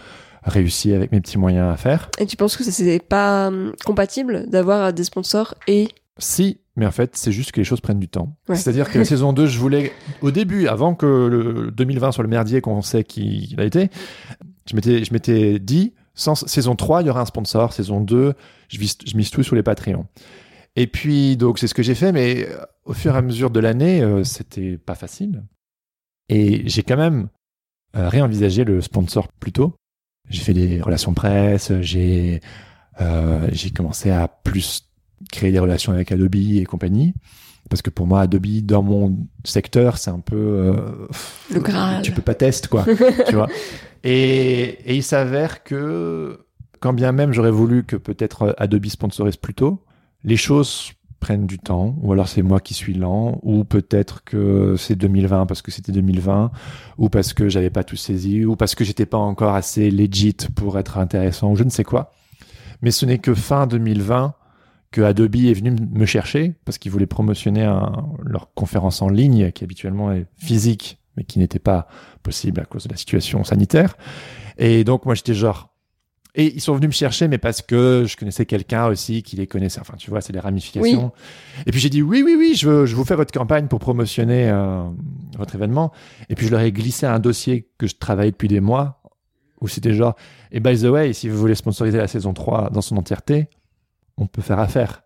réussi 0.42 0.92
avec 0.92 1.12
mes 1.12 1.20
petits 1.20 1.38
moyens 1.38 1.72
à 1.72 1.76
faire. 1.76 2.10
Et 2.18 2.26
tu 2.26 2.36
penses 2.36 2.56
que 2.56 2.64
c'est 2.64 2.98
pas 3.00 3.48
hum, 3.48 3.72
compatible 3.84 4.48
d'avoir 4.48 4.92
des 4.92 5.04
sponsors 5.04 5.54
et 5.66 5.88
si, 6.18 6.60
mais 6.76 6.86
en 6.86 6.90
fait, 6.90 7.16
c'est 7.16 7.32
juste 7.32 7.52
que 7.52 7.60
les 7.60 7.64
choses 7.64 7.80
prennent 7.80 7.98
du 7.98 8.08
temps. 8.08 8.36
C'est-à-dire 8.48 8.90
que 8.90 8.98
la 8.98 9.04
saison 9.06 9.32
2, 9.32 9.46
je 9.46 9.58
voulais, 9.58 9.92
au 10.20 10.30
début, 10.30 10.68
avant 10.68 10.94
que 10.94 11.06
le 11.06 11.70
2020 11.70 12.12
soit 12.12 12.22
le 12.22 12.30
merdier 12.30 12.60
qu'on 12.60 12.82
sait 12.82 13.04
qu'il 13.04 13.58
a 13.60 13.64
été, 13.64 13.90
je 14.68 14.76
m'étais, 14.76 15.04
je 15.04 15.12
m'étais 15.12 15.58
dit, 15.58 15.94
sans, 16.14 16.34
saison 16.34 16.76
3, 16.76 17.02
il 17.02 17.06
y 17.06 17.10
aura 17.10 17.22
un 17.22 17.26
sponsor. 17.26 17.72
Saison 17.72 18.00
2, 18.00 18.34
je, 18.68 18.78
vis, 18.78 18.98
je 19.06 19.16
mise 19.16 19.30
tout 19.30 19.42
sur 19.42 19.56
les 19.56 19.62
Patreons. 19.62 20.06
Et 20.76 20.86
puis, 20.86 21.36
donc, 21.36 21.58
c'est 21.58 21.66
ce 21.66 21.74
que 21.74 21.82
j'ai 21.82 21.94
fait, 21.94 22.12
mais 22.12 22.46
euh, 22.48 22.56
au 22.84 22.92
fur 22.92 23.14
et 23.14 23.18
à 23.18 23.22
mesure 23.22 23.50
de 23.50 23.60
l'année, 23.60 24.02
euh, 24.02 24.24
c'était 24.24 24.78
pas 24.78 24.94
facile. 24.94 25.42
Et 26.28 26.68
j'ai 26.68 26.82
quand 26.82 26.96
même 26.96 27.28
euh, 27.96 28.08
réenvisagé 28.08 28.64
le 28.64 28.80
sponsor 28.80 29.28
plus 29.28 29.52
tôt. 29.52 29.74
J'ai 30.28 30.42
fait 30.42 30.54
des 30.54 30.80
relations 30.80 31.14
presse, 31.14 31.72
j'ai, 31.80 32.40
j'ai 33.52 33.70
commencé 33.70 34.10
à 34.10 34.28
plus 34.28 34.88
créer 35.30 35.52
des 35.52 35.58
relations 35.58 35.92
avec 35.92 36.12
Adobe 36.12 36.36
et 36.36 36.64
compagnie. 36.64 37.12
Parce 37.68 37.82
que 37.82 37.90
pour 37.90 38.06
moi, 38.06 38.22
Adobe, 38.22 38.46
dans 38.64 38.82
mon 38.82 39.16
secteur, 39.44 39.98
c'est 39.98 40.10
un 40.10 40.20
peu... 40.20 40.36
Euh, 40.36 41.06
le 41.52 41.60
Graal. 41.60 42.02
Tu 42.02 42.12
peux 42.12 42.22
pas 42.22 42.34
tester, 42.34 42.68
quoi. 42.68 42.84
tu 43.28 43.34
vois 43.34 43.48
et, 44.04 44.78
et 44.84 44.96
il 44.96 45.02
s'avère 45.02 45.62
que, 45.62 46.46
quand 46.80 46.92
bien 46.92 47.12
même 47.12 47.32
j'aurais 47.32 47.52
voulu 47.52 47.84
que 47.84 47.94
peut-être 47.96 48.54
Adobe 48.58 48.86
sponsorise 48.86 49.36
plus 49.36 49.54
tôt, 49.54 49.84
les 50.24 50.36
choses 50.36 50.92
prennent 51.22 51.46
du 51.46 51.58
temps, 51.58 51.94
ou 52.02 52.12
alors 52.12 52.28
c'est 52.28 52.42
moi 52.42 52.58
qui 52.58 52.74
suis 52.74 52.94
lent, 52.94 53.38
ou 53.42 53.62
peut-être 53.62 54.24
que 54.24 54.74
c'est 54.76 54.96
2020 54.96 55.46
parce 55.46 55.62
que 55.62 55.70
c'était 55.70 55.92
2020, 55.92 56.50
ou 56.98 57.08
parce 57.08 57.32
que 57.32 57.48
j'avais 57.48 57.70
pas 57.70 57.84
tout 57.84 57.96
saisi, 57.96 58.44
ou 58.44 58.56
parce 58.56 58.74
que 58.74 58.82
j'étais 58.84 59.06
pas 59.06 59.18
encore 59.18 59.54
assez 59.54 59.90
legit 59.92 60.36
pour 60.56 60.78
être 60.80 60.98
intéressant, 60.98 61.52
ou 61.52 61.56
je 61.56 61.62
ne 61.62 61.70
sais 61.70 61.84
quoi. 61.84 62.10
Mais 62.82 62.90
ce 62.90 63.06
n'est 63.06 63.18
que 63.18 63.34
fin 63.34 63.68
2020 63.68 64.34
que 64.90 65.00
Adobe 65.00 65.36
est 65.36 65.54
venu 65.54 65.74
me 65.92 66.06
chercher 66.06 66.54
parce 66.64 66.76
qu'ils 66.76 66.90
voulaient 66.90 67.06
promotionner 67.06 67.64
leur 68.24 68.52
conférence 68.52 69.00
en 69.00 69.08
ligne 69.08 69.52
qui 69.52 69.64
habituellement 69.64 70.12
est 70.12 70.26
physique 70.36 70.98
mais 71.16 71.24
qui 71.24 71.38
n'était 71.38 71.58
pas 71.58 71.88
possible 72.22 72.60
à 72.60 72.64
cause 72.64 72.84
de 72.84 72.90
la 72.90 72.96
situation 72.96 73.44
sanitaire. 73.44 73.96
Et 74.58 74.84
donc 74.84 75.06
moi 75.06 75.14
j'étais 75.14 75.34
genre 75.34 75.71
et 76.34 76.54
ils 76.54 76.60
sont 76.60 76.74
venus 76.74 76.88
me 76.88 76.92
chercher, 76.92 77.28
mais 77.28 77.36
parce 77.36 77.60
que 77.60 78.04
je 78.08 78.16
connaissais 78.16 78.46
quelqu'un 78.46 78.86
aussi 78.86 79.22
qui 79.22 79.36
les 79.36 79.46
connaissait. 79.46 79.80
Enfin, 79.80 79.94
tu 79.98 80.08
vois, 80.08 80.22
c'est 80.22 80.32
les 80.32 80.40
ramifications. 80.40 81.12
Et 81.66 81.70
puis 81.70 81.80
j'ai 81.80 81.90
dit 81.90 82.00
oui, 82.00 82.22
oui, 82.24 82.34
oui, 82.38 82.54
je, 82.54 82.68
veux, 82.68 82.86
je 82.86 82.96
vous 82.96 83.04
fais 83.04 83.16
votre 83.16 83.32
campagne 83.32 83.66
pour 83.68 83.80
promotionner 83.80 84.48
euh, 84.48 84.82
votre 85.36 85.54
événement. 85.54 85.92
Et 86.30 86.34
puis 86.34 86.46
je 86.46 86.52
leur 86.52 86.60
ai 86.60 86.72
glissé 86.72 87.04
un 87.04 87.18
dossier 87.18 87.68
que 87.76 87.86
je 87.86 87.96
travaillais 87.96 88.30
depuis 88.30 88.48
des 88.48 88.60
mois, 88.60 89.02
où 89.60 89.68
c'était 89.68 89.92
genre, 89.92 90.16
et 90.50 90.60
by 90.60 90.80
the 90.80 90.84
way, 90.84 91.12
si 91.12 91.28
vous 91.28 91.36
voulez 91.36 91.54
sponsoriser 91.54 91.98
la 91.98 92.08
saison 92.08 92.32
3 92.32 92.70
dans 92.70 92.80
son 92.80 92.96
entièreté, 92.96 93.48
on 94.16 94.26
peut 94.26 94.42
faire 94.42 94.58
affaire. 94.58 95.02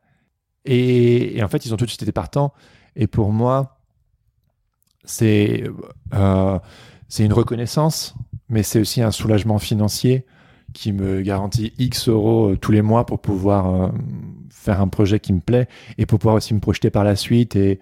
Et, 0.64 1.40
en 1.42 1.48
fait, 1.48 1.66
ils 1.66 1.74
ont 1.74 1.76
tout 1.76 1.84
de 1.84 1.90
suite 1.90 2.02
été 2.02 2.12
partants. 2.12 2.52
Et 2.94 3.06
pour 3.06 3.32
moi, 3.32 3.80
c'est 5.04 5.64
euh, 6.14 6.58
c'est 7.08 7.24
une 7.24 7.32
reconnaissance 7.32 8.16
mais 8.48 8.62
c'est 8.62 8.80
aussi 8.80 9.02
un 9.02 9.10
soulagement 9.10 9.58
financier 9.58 10.26
qui 10.76 10.92
me 10.92 11.22
garantit 11.22 11.72
X 11.78 12.08
euros 12.08 12.50
euh, 12.52 12.56
tous 12.56 12.72
les 12.72 12.82
mois 12.82 13.06
pour 13.06 13.18
pouvoir 13.20 13.74
euh, 13.74 13.88
faire 14.50 14.80
un 14.80 14.88
projet 14.88 15.18
qui 15.20 15.32
me 15.32 15.40
plaît 15.40 15.66
et 15.98 16.06
pour 16.06 16.18
pouvoir 16.18 16.36
aussi 16.36 16.54
me 16.54 16.60
projeter 16.60 16.90
par 16.90 17.02
la 17.04 17.16
suite 17.16 17.56
et 17.56 17.80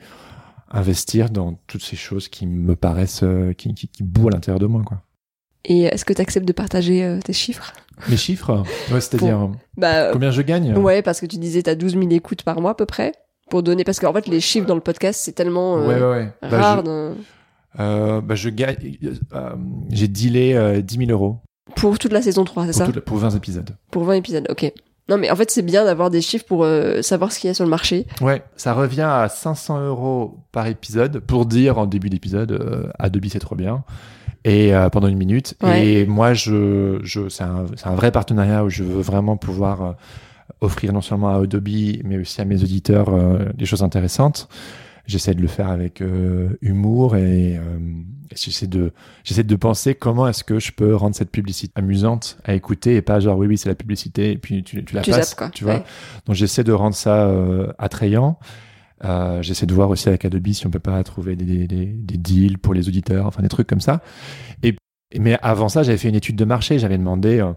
investir 0.71 1.31
dans 1.31 1.55
toutes 1.67 1.83
ces 1.83 1.97
choses 1.97 2.29
qui 2.29 2.47
me 2.47 2.75
paraissent, 2.77 3.23
euh, 3.23 3.53
qui, 3.53 3.73
qui, 3.75 3.89
qui 3.89 4.03
bouent 4.03 4.29
à 4.29 4.33
l'intérieur 4.33 4.59
de 4.59 4.67
moi, 4.67 4.83
quoi. 4.85 5.03
Et 5.67 5.83
est-ce 5.85 6.05
que 6.05 6.13
tu 6.13 6.21
acceptes 6.21 6.47
de 6.47 6.53
partager 6.53 7.03
euh, 7.05 7.21
tes 7.21 7.33
chiffres? 7.33 7.73
Mes 8.11 8.17
chiffres, 8.17 8.65
ouais, 8.93 9.01
c'est-à-dire 9.01 9.51
Bah, 9.79 10.11
combien 10.13 10.31
je 10.31 10.43
gagne? 10.43 10.77
ouais, 10.77 11.01
parce 11.01 11.21
que 11.21 11.27
tu 11.27 11.39
disais 11.39 11.63
t'as 11.63 11.75
12 11.75 11.93
000 11.93 12.11
écoutes 12.11 12.43
par 12.43 12.61
mois 12.61 12.73
à 12.73 12.75
peu 12.75 12.87
près. 12.87 13.13
Pour 13.51 13.63
donner, 13.63 13.85
parce 13.85 14.01
qu'en 14.01 14.13
fait, 14.13 14.27
les 14.27 14.41
chiffres 14.41 14.67
dans 14.67 14.75
le 14.75 14.81
podcast, 14.81 15.21
c'est 15.23 15.33
tellement 15.33 15.79
euh, 15.79 15.87
Ouais, 15.87 16.03
ouais. 16.25 16.33
Bah, 16.43 16.49
rare. 16.61 16.83
je, 16.85 17.13
euh, 17.81 18.21
bah, 18.21 18.35
je 18.35 18.49
gagne, 18.51 18.77
euh, 19.35 19.55
j'ai 19.91 20.09
dealé 20.09 20.55
euh, 20.55 20.81
10 20.83 20.97
000 21.07 21.11
euros 21.11 21.39
Pour 21.77 21.99
toute 21.99 22.13
la 22.13 22.21
saison 22.23 22.45
3, 22.45 22.67
c'est 22.67 22.73
ça 22.75 22.87
la- 22.95 23.01
pour 23.01 23.17
20 23.19 23.31
épisodes. 23.37 23.71
Pour 23.91 24.05
20 24.05 24.15
épisodes, 24.15 24.47
ok. 24.51 24.73
Non, 25.09 25.19
mais 25.19 25.31
en 25.31 25.37
fait, 25.37 25.51
c'est 25.51 25.63
bien 25.63 25.85
d'avoir 25.85 26.11
des 26.11 26.23
chiffres 26.23 26.45
pour 26.47 26.65
euh, 26.65 27.03
savoir 27.03 27.31
ce 27.31 27.39
qu'il 27.39 27.49
y 27.49 27.51
a 27.51 27.55
sur 27.55 27.65
le 27.65 27.71
marché. 27.71 28.07
Ouais, 28.23 28.43
ça 28.57 28.73
revient 28.73 29.03
à 29.03 29.29
500 29.29 29.81
euros 29.87 30.39
par 30.53 30.67
épisode 30.67 31.19
pour 31.21 31.45
dire 31.47 31.79
en 31.79 31.85
début 31.87 32.09
d'épisode 32.09 32.53
euh, 32.53 32.89
Adobe 32.99 33.27
c'est 33.31 33.39
trop 33.39 33.55
bien 33.55 33.85
et 34.45 34.75
euh, 34.75 34.89
pendant 34.89 35.09
une 35.09 35.19
minute. 35.19 35.55
Ouais. 35.63 35.87
Et 35.87 36.07
moi, 36.07 36.33
je, 36.35 37.01
je 37.03 37.29
c'est 37.29 37.45
un, 37.45 37.67
un 37.85 37.95
vrai 37.95 38.13
partenariat 38.13 38.65
où 38.65 38.71
je 38.71 38.83
veux 38.83 39.03
vraiment 39.03 39.37
pouvoir 39.37 39.83
euh, 39.83 39.93
offrir 40.63 40.93
non 40.95 41.01
seulement 41.03 41.29
à 41.31 41.37
Adobe 41.43 41.69
mais 42.05 42.19
aussi 42.19 42.41
à 42.41 42.45
mes 42.47 42.63
auditeurs 42.63 43.09
des 43.55 43.67
choses 43.67 43.83
intéressantes. 43.83 44.49
J'essaie 45.07 45.35
de 45.35 45.43
le 45.43 45.49
faire 45.49 45.69
avec 45.69 46.01
euh, 46.01 46.57
humour 46.63 47.15
et, 47.17 47.59
euh, 47.59 47.79
et 48.31 48.37
j'essaie 48.37 48.67
de 48.67 48.93
j'essaie 49.23 49.45
de 49.45 49.57
penser 49.57 49.95
comment 49.95 50.27
est-ce 50.27 50.43
que 50.45 50.59
je 50.59 50.73
peux 50.73 50.95
rendre 50.97 51.15
cette 51.15 51.31
publicité 51.31 51.73
amusante 51.77 52.39
à 52.45 52.55
écouter 52.55 52.97
et 52.97 53.03
pas 53.03 53.21
genre 53.21 53.37
oui 53.37 53.47
oui 53.47 53.59
c'est 53.59 53.69
la 53.69 53.75
publicité 53.75 54.31
et 54.33 54.39
puis 54.39 54.65
tu, 54.65 54.83
tu 54.83 54.95
la 54.95 55.03
Tu 55.03 55.11
passes 55.11 55.31
zappes, 55.31 55.39
quoi. 55.39 55.51
tu 55.51 55.65
vois 55.65 55.75
Ouais. 55.75 55.85
donc 56.27 56.37
j'essaie 56.37 56.65
de 56.65 56.73
rendre 56.73 56.95
ça 56.97 57.27
euh, 57.27 57.71
attrayant. 57.79 58.39
Euh, 59.05 59.43
j'essaie 59.43 59.67
de 59.67 59.75
voir 59.75 59.91
aussi 59.91 60.09
avec 60.09 60.25
Adobe 60.25 60.49
si 60.53 60.67
on 60.67 60.71
peut 60.71 60.79
pas 60.79 61.03
trouver 61.05 61.37
des, 61.37 61.67
des, 61.67 61.87
des- 61.87 62.17
deals 62.17 62.57
pour 62.59 62.73
les 62.73 62.89
auditeurs, 62.89 63.27
enfin 63.27 63.43
des 63.43 63.49
trucs 63.51 63.67
comme 63.67 63.81
ça. 63.83 64.01
Et, 64.63 64.75
mais 65.19 65.37
avant 65.43 65.69
ça, 65.69 65.83
j'avais 65.83 65.99
fait 65.99 66.09
une 66.09 66.15
étude 66.15 66.37
de 66.37 66.45
marché. 66.47 66.79
J'avais 66.79 66.97
demandé 66.97 67.41
euh, 67.41 67.53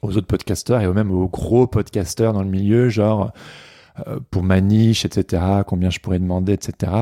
aux 0.00 0.16
autres 0.16 0.26
podcasteurs 0.26 0.80
et 0.80 0.88
même 0.90 1.10
aux 1.10 1.28
gros 1.28 1.66
podcasteurs 1.66 2.32
dans 2.32 2.42
le 2.42 2.48
milieu, 2.48 2.88
genre 2.88 3.32
pour 4.30 4.42
ma 4.42 4.60
niche, 4.60 5.04
etc., 5.04 5.42
combien 5.66 5.90
je 5.90 5.98
pourrais 6.00 6.18
demander, 6.18 6.52
etc. 6.52 6.92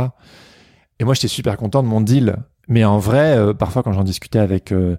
Et 1.00 1.04
moi, 1.04 1.14
j'étais 1.14 1.28
super 1.28 1.56
content 1.56 1.82
de 1.82 1.88
mon 1.88 2.00
deal. 2.00 2.36
Mais 2.68 2.84
en 2.84 2.98
vrai, 2.98 3.36
euh, 3.36 3.52
parfois, 3.52 3.82
quand 3.82 3.92
j'en 3.92 4.04
discutais 4.04 4.38
avec 4.38 4.72
euh, 4.72 4.96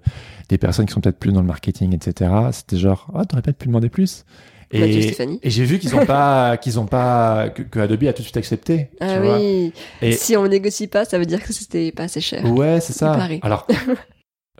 des 0.48 0.58
personnes 0.58 0.86
qui 0.86 0.92
sont 0.92 1.00
peut-être 1.00 1.18
plus 1.18 1.32
dans 1.32 1.40
le 1.40 1.46
marketing, 1.46 1.94
etc., 1.94 2.30
c'était 2.52 2.76
genre, 2.76 3.10
ah, 3.14 3.24
t'aurais 3.24 3.42
pas 3.42 3.52
pu 3.52 3.66
demander 3.66 3.88
plus. 3.88 4.24
Et, 4.72 5.14
j'ai 5.44 5.64
vu 5.64 5.78
qu'ils 5.78 5.94
ont 5.94 6.04
pas, 6.04 6.56
qu'ils 6.60 6.78
ont 6.80 6.86
pas, 6.86 7.50
que, 7.50 7.62
que 7.62 7.78
Adobe 7.78 8.04
a 8.04 8.12
tout 8.12 8.18
de 8.22 8.24
suite 8.24 8.36
accepté. 8.36 8.90
tu 8.92 8.96
Ah 9.00 9.20
vois. 9.20 9.38
oui. 9.38 9.72
Et- 10.02 10.12
Si 10.12 10.36
on 10.36 10.46
négocie 10.46 10.88
pas, 10.88 11.04
ça 11.04 11.18
veut 11.18 11.26
dire 11.26 11.42
que 11.42 11.52
c'était 11.52 11.92
pas 11.92 12.04
assez 12.04 12.20
cher. 12.20 12.44
Ouais, 12.44 12.80
c'est 12.80 12.92
ça. 12.92 13.16
Alors, 13.42 13.66
euh, 13.70 13.94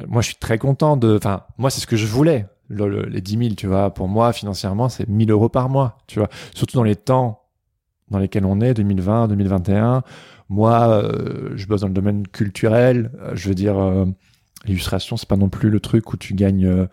moi, 0.08 0.22
je 0.22 0.28
suis 0.28 0.36
très 0.36 0.58
content 0.58 0.96
de. 0.96 1.16
Enfin, 1.16 1.42
moi, 1.58 1.70
c'est 1.70 1.80
ce 1.80 1.86
que 1.86 1.96
je 1.96 2.06
voulais. 2.06 2.46
Le- 2.68 2.88
le- 2.88 3.02
les 3.06 3.20
10 3.20 3.38
000, 3.38 3.54
tu 3.54 3.66
vois. 3.66 3.92
Pour 3.94 4.08
moi, 4.08 4.32
financièrement, 4.32 4.88
c'est 4.88 5.08
1000 5.08 5.30
euros 5.30 5.48
par 5.48 5.68
mois, 5.68 5.98
tu 6.06 6.18
vois. 6.18 6.28
Surtout 6.54 6.76
dans 6.76 6.82
les 6.84 6.96
temps 6.96 7.42
dans 8.10 8.18
lesquels 8.18 8.44
on 8.44 8.60
est, 8.60 8.74
2020, 8.74 9.28
2021. 9.28 10.02
Moi, 10.48 10.88
euh, 10.88 11.50
je 11.56 11.66
bosse 11.66 11.80
dans 11.80 11.88
le 11.88 11.92
domaine 11.92 12.26
culturel. 12.28 13.10
Euh, 13.20 13.32
je 13.34 13.48
veux 13.48 13.54
dire, 13.54 13.78
euh, 13.78 14.04
l'illustration, 14.64 15.16
c'est 15.16 15.28
pas 15.28 15.36
non 15.36 15.48
plus 15.48 15.70
le 15.70 15.80
truc 15.80 16.12
où 16.12 16.16
tu 16.16 16.34
gagnes 16.34 16.66
euh, 16.66 16.86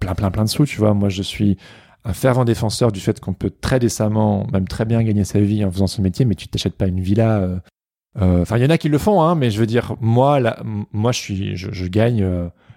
plein, 0.00 0.14
plein, 0.14 0.30
plein 0.30 0.44
de 0.44 0.48
sous, 0.48 0.66
tu 0.66 0.78
vois. 0.78 0.94
Moi, 0.94 1.08
je 1.08 1.22
suis 1.22 1.58
un 2.04 2.12
fervent 2.12 2.44
défenseur 2.44 2.90
du 2.90 3.00
fait 3.00 3.20
qu'on 3.20 3.34
peut 3.34 3.50
très 3.50 3.78
décemment, 3.78 4.46
même 4.52 4.66
très 4.66 4.84
bien 4.84 5.02
gagner 5.02 5.24
sa 5.24 5.40
vie 5.40 5.64
en 5.64 5.70
faisant 5.70 5.86
ce 5.86 6.00
métier, 6.00 6.24
mais 6.24 6.34
tu 6.34 6.48
t'achètes 6.48 6.76
pas 6.76 6.86
une 6.86 7.00
villa. 7.00 7.60
Enfin, 8.20 8.56
il 8.56 8.62
y 8.62 8.66
en 8.66 8.70
a 8.70 8.78
qui 8.78 8.88
le 8.88 8.98
font, 8.98 9.22
hein, 9.22 9.34
mais 9.34 9.50
je 9.50 9.60
veux 9.60 9.66
dire, 9.66 9.94
moi, 10.00 10.40
là, 10.40 10.60
moi, 10.92 11.12
je 11.12 11.18
suis, 11.18 11.56
je, 11.56 11.86
gagne 11.86 12.26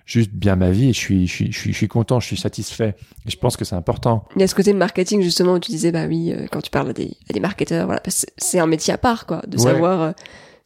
juste 0.06 0.32
bien 0.32 0.56
ma 0.56 0.72
vie 0.72 0.90
et 0.90 0.94
je 0.94 0.98
suis, 0.98 1.28
je 1.28 1.32
suis, 1.34 1.52
je 1.52 1.58
suis, 1.60 1.72
je 1.72 1.78
suis 1.78 1.88
content, 1.88 2.20
je 2.20 2.28
suis 2.28 2.38
satisfait. 2.38 2.96
Et 3.26 3.32
je 3.32 3.38
pense 3.38 3.56
que 3.58 3.66
c'est 3.66 3.76
important. 3.76 4.26
Il 4.36 4.42
y 4.42 4.44
a 4.44 4.48
ce 4.48 4.56
côté 4.56 4.74
marketing 4.74 5.22
justement 5.22 5.54
où 5.54 5.60
tu 5.60 5.72
disais 5.72 5.92
bah 5.92 6.06
oui 6.08 6.32
euh, 6.32 6.48
quand 6.52 6.62
tu 6.62 6.70
parles 6.72 6.90
à 6.90 6.94
des, 6.94 7.16
à 7.30 7.34
des 7.34 7.40
marketeurs 7.40 7.86
voilà 7.86 8.02
c'est 8.38 8.60
un 8.60 8.68
métier 8.68 8.94
à 8.94 8.98
part 8.98 9.26
quoi 9.26 9.42
de 9.48 9.58
Ouais. 9.58 9.64
savoir 9.64 10.02
euh, 10.02 10.12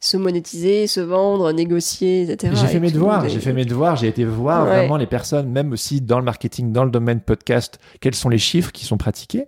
se 0.00 0.16
monétiser 0.16 0.86
se 0.86 1.00
vendre 1.00 1.52
négocier 1.52 2.22
etc. 2.30 2.52
J'ai 2.56 2.66
fait 2.66 2.76
et 2.76 2.80
mes 2.80 2.90
devoirs, 2.90 3.28
j'ai 3.28 3.40
fait 3.40 3.52
mes 3.52 3.64
devoirs, 3.64 3.96
j'ai 3.96 4.08
été 4.08 4.24
voir 4.24 4.64
Ouais. 4.66 4.76
vraiment 4.76 4.96
les 4.96 5.06
personnes, 5.06 5.50
même 5.50 5.72
aussi 5.72 6.00
dans 6.00 6.18
le 6.18 6.24
marketing, 6.24 6.72
dans 6.72 6.84
le 6.84 6.90
domaine 6.90 7.20
podcast, 7.20 7.78
quels 8.00 8.14
sont 8.14 8.28
les 8.28 8.38
chiffres 8.38 8.72
qui 8.72 8.84
sont 8.84 8.96
pratiqués. 8.98 9.46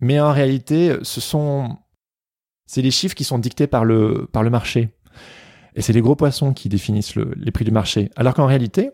Mais 0.00 0.18
en 0.20 0.32
réalité, 0.32 0.96
ce 1.02 1.20
sont, 1.20 1.76
c'est 2.66 2.80
les 2.80 2.90
chiffres 2.90 3.14
qui 3.14 3.24
sont 3.24 3.38
dictés 3.38 3.66
par 3.66 3.84
le, 3.84 4.28
par 4.32 4.42
le 4.42 4.50
marché. 4.50 4.88
Et 5.76 5.82
c'est 5.82 5.92
les 5.92 6.00
gros 6.00 6.16
poissons 6.16 6.52
qui 6.52 6.68
définissent 6.68 7.14
le- 7.14 7.32
les 7.36 7.50
prix 7.50 7.64
du 7.64 7.70
marché. 7.70 8.10
Alors 8.16 8.34
qu'en 8.34 8.46
réalité, 8.46 8.90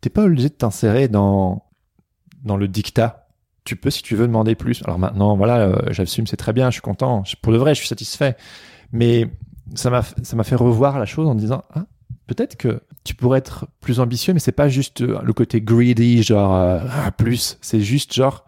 t'es 0.00 0.10
pas 0.10 0.24
obligé 0.24 0.48
de 0.48 0.54
t'insérer 0.54 1.08
dans, 1.08 1.64
dans 2.42 2.56
le 2.56 2.68
dictat. 2.68 3.28
Tu 3.64 3.76
peux, 3.76 3.90
si 3.90 4.02
tu 4.02 4.14
veux, 4.16 4.26
demander 4.26 4.54
plus. 4.54 4.82
Alors 4.84 4.98
maintenant, 4.98 5.36
voilà, 5.36 5.60
euh, 5.60 5.76
j'assume, 5.90 6.26
c'est 6.26 6.36
très 6.36 6.52
bien, 6.52 6.68
je 6.70 6.74
suis 6.74 6.82
content. 6.82 7.24
Je- 7.24 7.36
Pour 7.40 7.52
de 7.52 7.58
vrai, 7.58 7.74
je 7.74 7.78
suis 7.80 7.88
satisfait. 7.88 8.36
Mais 8.92 9.30
ça 9.74 9.88
m'a, 9.90 10.02
ça 10.02 10.36
m'a 10.36 10.44
fait 10.44 10.54
revoir 10.56 10.98
la 10.98 11.06
chose 11.06 11.26
en 11.26 11.34
disant, 11.34 11.62
ah, 11.74 11.86
peut-être 12.26 12.56
que 12.56 12.82
tu 13.04 13.14
pourrais 13.14 13.38
être 13.38 13.66
plus 13.80 14.00
ambitieux, 14.00 14.34
mais 14.34 14.40
c'est 14.40 14.52
pas 14.52 14.68
juste 14.68 15.00
euh, 15.00 15.18
le 15.22 15.32
côté 15.32 15.62
greedy, 15.62 16.22
genre 16.22 16.54
euh, 16.54 16.80
plus. 17.16 17.56
C'est 17.62 17.80
juste 17.80 18.12
genre, 18.12 18.44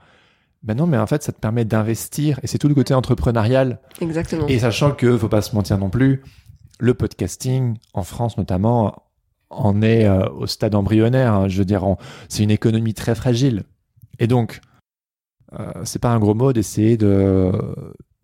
ben 0.62 0.74
non, 0.76 0.86
mais 0.86 0.98
en 0.98 1.06
fait, 1.06 1.22
ça 1.22 1.32
te 1.32 1.40
permet 1.40 1.64
d'investir. 1.64 2.38
Et 2.42 2.46
c'est 2.46 2.58
tout 2.58 2.68
le 2.68 2.74
côté 2.74 2.92
entrepreneurial. 2.92 3.80
exactement 4.02 4.46
Et 4.48 4.58
sachant 4.58 4.90
que, 4.92 5.16
faut 5.16 5.28
pas 5.28 5.40
se 5.42 5.54
mentir 5.54 5.78
non 5.78 5.88
plus, 5.88 6.22
le 6.78 6.94
podcasting, 6.94 7.76
en 7.94 8.02
France 8.02 8.36
notamment, 8.36 9.02
en 9.50 9.80
est 9.82 10.06
euh, 10.06 10.28
au 10.30 10.46
stade 10.46 10.74
embryonnaire. 10.74 11.32
hein. 11.32 11.48
Je 11.48 11.58
veux 11.58 11.64
dire, 11.64 11.84
c'est 12.28 12.42
une 12.42 12.50
économie 12.50 12.94
très 12.94 13.14
fragile. 13.14 13.64
Et 14.18 14.26
donc, 14.26 14.60
euh, 15.58 15.70
c'est 15.84 16.00
pas 16.00 16.10
un 16.10 16.18
gros 16.18 16.34
mot 16.34 16.52
d'essayer 16.52 16.96
de 16.96 17.52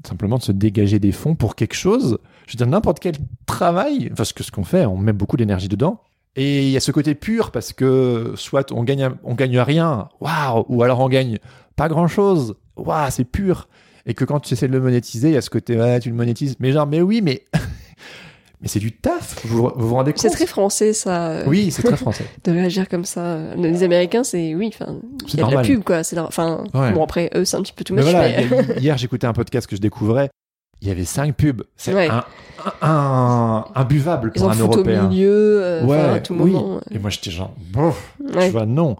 simplement 0.07 0.39
de 0.39 0.43
se 0.43 0.53
dégager 0.53 0.99
des 0.99 1.13
fonds 1.13 1.35
pour 1.37 1.55
quelque 1.55 1.75
chose. 1.75 2.19
Je 2.47 2.53
veux 2.53 2.57
dire, 2.57 2.67
n'importe 2.67 2.99
quel 2.99 3.15
travail, 3.47 4.11
parce 4.17 4.33
que 4.33 4.43
ce 4.43 4.51
qu'on 4.51 4.65
fait, 4.65 4.85
on 4.85 4.97
met 4.97 5.13
beaucoup 5.13 5.37
d'énergie 5.37 5.69
dedans. 5.69 6.01
Et 6.35 6.63
il 6.65 6.71
y 6.71 6.77
a 6.77 6.81
ce 6.81 6.91
côté 6.91 7.15
pur 7.15 7.51
parce 7.53 7.73
que 7.73 8.33
soit 8.37 8.73
on 8.73 8.85
gagne, 8.85 9.11
on 9.23 9.35
gagne 9.35 9.61
rien, 9.61 10.09
waouh, 10.21 10.65
ou 10.69 10.83
alors 10.83 11.01
on 11.01 11.09
gagne 11.09 11.39
pas 11.77 11.89
grand 11.89 12.09
chose, 12.09 12.57
waouh, 12.77 13.11
c'est 13.11 13.25
pur. 13.25 13.69
Et 14.07 14.15
que 14.15 14.25
quand 14.25 14.41
tu 14.41 14.55
essaies 14.55 14.67
de 14.67 14.73
le 14.73 14.81
monétiser, 14.81 15.29
il 15.29 15.35
y 15.35 15.37
a 15.37 15.43
ce 15.43 15.51
côté, 15.51 15.79
tu 16.03 16.09
le 16.09 16.17
monétises. 16.17 16.57
Mais 16.59 16.73
genre, 16.73 16.87
mais 16.87 17.03
oui, 17.03 17.21
mais, 17.23 17.45
mais 18.63 18.69
c'est 18.69 18.79
du 18.79 18.93
taf. 18.93 19.45
Vous 19.45 19.57
vous, 19.63 19.73
vous 19.77 19.95
rendez 19.95 20.13
compte 20.13 20.21
c'est 20.23 20.31
très 20.31 20.47
français 20.47 20.93
ça 20.93 21.41
Oui, 21.47 21.71
c'est 21.71 21.83
très 21.83 21.97
français. 21.97 22.25
de 22.45 22.53
réagir 22.53 22.89
comme 22.89 23.05
ça 23.05 23.37
les 23.57 23.83
Américains 23.83 24.25
c'est 24.25 24.55
oui 24.55 24.71
enfin 24.73 24.97
C'est 25.27 25.35
il 25.35 25.41
y 25.41 25.43
a 25.43 25.47
de 25.47 25.51
la 25.51 25.57
normal. 25.57 25.67
pub 25.67 25.83
quoi 25.85 26.03
c'est 26.05 26.19
enfin 26.19 26.65
Ouais. 26.73 26.93
bon 26.93 27.03
après 27.05 27.29
eux 27.35 27.45
c'est 27.45 27.57
un 27.57 27.63
petit 27.63 27.73
peu 27.73 27.85
tout 27.85 27.95
Mais 27.95 28.03
much 28.03 28.11
voilà, 28.13 28.29
mais- 28.29 28.45
hi- 28.77 28.81
hier 28.81 28.97
j'écoutais 28.97 29.27
un 29.27 29.33
podcast 29.33 29.67
que 29.67 29.77
je 29.77 29.81
découvrais. 29.81 30.31
Il 30.81 30.89
y 30.89 30.91
avait 30.91 31.05
cinq 31.05 31.37
pubs. 31.37 31.63
C'est 31.77 31.95
Ouais. 31.95 32.09
un, 32.09 32.25
un, 32.83 33.65
un 33.73 33.85
buvable 33.85 34.33
ils 34.35 34.39
pour 34.41 34.49
en 34.49 34.51
un 34.51 34.55
foutent 34.55 34.63
au 34.71 34.75
Européen. 34.79 35.09
milieu 35.09 35.63
euh, 35.63 35.85
enfin, 35.85 36.15
à 36.15 36.21
tout 36.21 36.35
oui. 36.39 36.51
moment 36.53 36.81
Et 36.91 36.99
moi 36.99 37.09
j'étais 37.11 37.31
genre, 37.31 37.55
bof, 37.73 38.17
Ouais. 38.35 38.47
tu 38.47 38.51
vois, 38.53 38.67
non. 38.67 38.97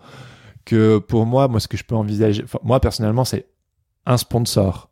Que 0.65 0.99
pour 0.99 1.27
moi, 1.27 1.49
moi 1.49 1.59
ce 1.59 1.67
que 1.67 1.77
je 1.77 1.83
peux 1.83 1.97
envisager, 1.97 2.45
moi 2.63 2.79
personnellement, 2.79 3.25
c'est 3.25 3.47
un 4.07 4.17
sponsor. 4.17 4.91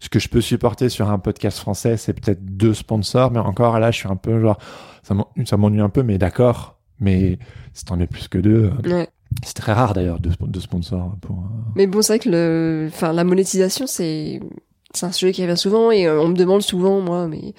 Ce 0.00 0.08
que 0.08 0.18
je 0.20 0.28
peux 0.28 0.40
supporter 0.40 0.88
sur 0.88 1.10
un 1.10 1.18
podcast 1.18 1.58
français, 1.58 1.96
c'est 1.96 2.12
peut-être 2.12 2.44
deux 2.44 2.72
sponsors, 2.74 3.30
mais 3.32 3.40
encore 3.40 3.78
là, 3.80 3.90
je 3.90 3.98
suis 3.98 4.08
un 4.08 4.16
peu 4.16 4.40
genre, 4.40 4.58
ça 5.02 5.14
m'en- 5.14 5.28
ça 5.44 5.56
m'ennuie 5.56 5.80
un 5.80 5.88
peu, 5.88 6.02
mais 6.02 6.18
d'accord. 6.18 6.76
Mais 7.00 7.38
c'est 7.74 7.84
tant 7.86 7.96
mieux 7.96 8.06
plus 8.06 8.28
que 8.28 8.38
deux. 8.38 8.70
Ouais. 8.84 9.08
C'est 9.44 9.54
très 9.54 9.72
rare 9.72 9.94
d'ailleurs, 9.94 10.18
deux, 10.20 10.60
sponsors 10.60 11.14
pour. 11.20 11.36
un- 11.36 11.72
Mais 11.76 11.86
bon, 11.86 12.00
c'est 12.02 12.12
vrai 12.14 12.18
que 12.18 12.28
le, 12.30 12.88
enfin, 12.92 13.12
la 13.12 13.24
monétisation, 13.24 13.86
c'est, 13.86 14.40
c'est 14.94 15.06
un 15.06 15.12
sujet 15.12 15.32
qui 15.32 15.42
revient 15.42 15.56
souvent 15.56 15.90
et 15.90 16.06
euh, 16.06 16.20
on 16.20 16.28
me 16.28 16.34
demande 16.34 16.62
souvent, 16.62 17.00
moi, 17.00 17.28
mais 17.28 17.52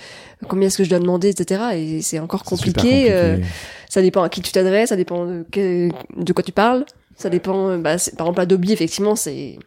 combien 0.47 0.67
est-ce 0.67 0.77
que 0.79 0.83
je 0.83 0.89
dois 0.89 0.99
demander, 0.99 1.29
etc. 1.29 1.61
Et 1.75 2.01
c'est 2.01 2.19
encore 2.19 2.43
compliqué. 2.43 3.11
euh, 3.11 3.35
compliqué. 3.35 3.53
ça 3.89 4.01
dépend 4.01 4.23
à 4.23 4.29
qui 4.29 4.41
tu 4.41 4.51
t'adresses, 4.51 4.89
ça 4.89 4.95
dépend 4.97 5.25
de, 5.25 5.45
que- 5.51 5.89
de 6.17 6.33
quoi 6.33 6.43
tu 6.43 6.51
parles. 6.51 6.85
Ça 7.15 7.29
dépend, 7.29 7.69
euh, 7.69 7.77
bah, 7.77 7.95
par 8.17 8.27
exemple, 8.27 8.41
Adobe, 8.41 8.69
effectivement, 8.69 9.15
c'est, 9.15 9.57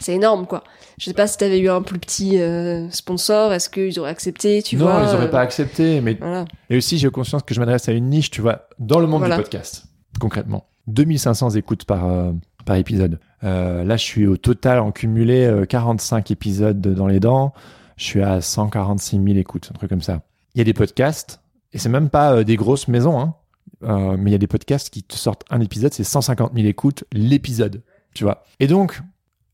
c'est 0.00 0.14
énorme, 0.14 0.46
quoi. 0.46 0.64
Je 0.98 1.04
sais 1.04 1.14
pas 1.14 1.26
si 1.26 1.38
t'avais 1.38 1.58
eu 1.60 1.70
un 1.70 1.82
plus 1.82 1.98
petit 1.98 2.40
euh, 2.40 2.90
sponsor, 2.90 3.52
est-ce 3.52 3.70
qu'ils 3.70 3.98
auraient 4.00 4.10
accepté, 4.10 4.62
tu 4.62 4.76
non, 4.76 4.84
vois 4.86 5.02
ils 5.08 5.14
auraient 5.14 5.24
euh, 5.26 5.28
pas 5.28 5.40
accepté, 5.40 6.00
mais 6.00 6.14
Voilà. 6.14 6.44
Et 6.68 6.76
aussi, 6.76 6.98
j'ai 6.98 7.08
conscience 7.10 7.42
que 7.42 7.54
je 7.54 7.60
m'adresse 7.60 7.88
à 7.88 7.92
une 7.92 8.06
niche, 8.10 8.30
tu 8.30 8.40
vois, 8.40 8.68
dans 8.78 8.98
le 8.98 9.06
monde 9.06 9.20
Voilà. 9.20 9.36
du 9.36 9.42
podcast, 9.42 9.84
concrètement. 10.18 10.66
2500 10.88 11.50
écoutes 11.50 11.84
par, 11.84 12.06
euh, 12.06 12.32
par 12.64 12.76
épisode. 12.76 13.20
Euh, 13.44 13.84
là, 13.84 13.96
je 13.96 14.02
suis 14.04 14.26
au 14.26 14.36
total 14.36 14.80
en 14.80 14.90
cumulé 14.90 15.44
euh, 15.44 15.64
45 15.64 16.30
épisodes 16.30 16.80
dans 16.80 17.06
les 17.06 17.20
dents. 17.20 17.52
Je 17.96 18.04
suis 18.04 18.22
à 18.22 18.40
146 18.40 19.22
000 19.22 19.38
écoutes, 19.38 19.68
un 19.70 19.74
truc 19.74 19.90
comme 19.90 20.00
ça. 20.02 20.22
Il 20.54 20.58
y 20.58 20.60
a 20.62 20.64
des 20.64 20.74
podcasts, 20.74 21.40
et 21.72 21.78
c'est 21.78 21.88
même 21.88 22.08
pas 22.10 22.42
des 22.44 22.56
grosses 22.56 22.88
maisons. 22.88 23.20
Hein. 23.20 23.34
Mais 23.82 24.30
il 24.30 24.32
y 24.32 24.34
a 24.34 24.38
des 24.38 24.46
podcasts 24.46 24.90
qui 24.90 25.02
te 25.02 25.14
sortent 25.14 25.44
un 25.50 25.60
épisode, 25.60 25.94
c'est 25.94 26.04
150 26.04 26.52
000 26.54 26.66
écoutes 26.66 27.04
l'épisode, 27.12 27.82
tu 28.14 28.24
vois. 28.24 28.42
Et 28.58 28.66
donc, 28.66 29.00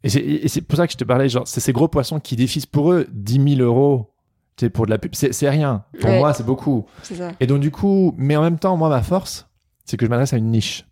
et 0.06 0.48
c'est- 0.48 0.60
pour 0.62 0.76
ça 0.76 0.86
que 0.86 0.92
je 0.92 0.96
te 0.98 1.04
parlais, 1.04 1.28
genre, 1.28 1.46
c'est 1.48 1.60
ces 1.60 1.72
gros 1.72 1.88
poissons 1.88 2.20
qui 2.20 2.36
défisent 2.36 2.66
pour 2.66 2.92
eux 2.92 3.06
10 3.12 3.56
000 3.56 3.60
euros, 3.60 4.12
pour 4.72 4.86
de 4.86 4.90
la 4.90 4.98
pub. 4.98 5.14
C'est 5.14 5.50
rien. 5.50 5.84
Pour 6.00 6.10
Ouais. 6.10 6.18
moi, 6.18 6.32
c'est 6.32 6.44
beaucoup. 6.46 6.86
C'est 7.02 7.16
ça. 7.16 7.32
Et 7.40 7.46
donc, 7.46 7.60
du 7.60 7.70
coup, 7.70 8.14
mais 8.16 8.36
en 8.36 8.42
même 8.42 8.58
temps, 8.58 8.76
moi, 8.76 8.88
ma 8.88 9.02
force, 9.02 9.48
c'est 9.84 9.96
que 9.96 10.06
je 10.06 10.10
m'adresse 10.10 10.32
à 10.32 10.36
une 10.38 10.50
niche. 10.50 10.86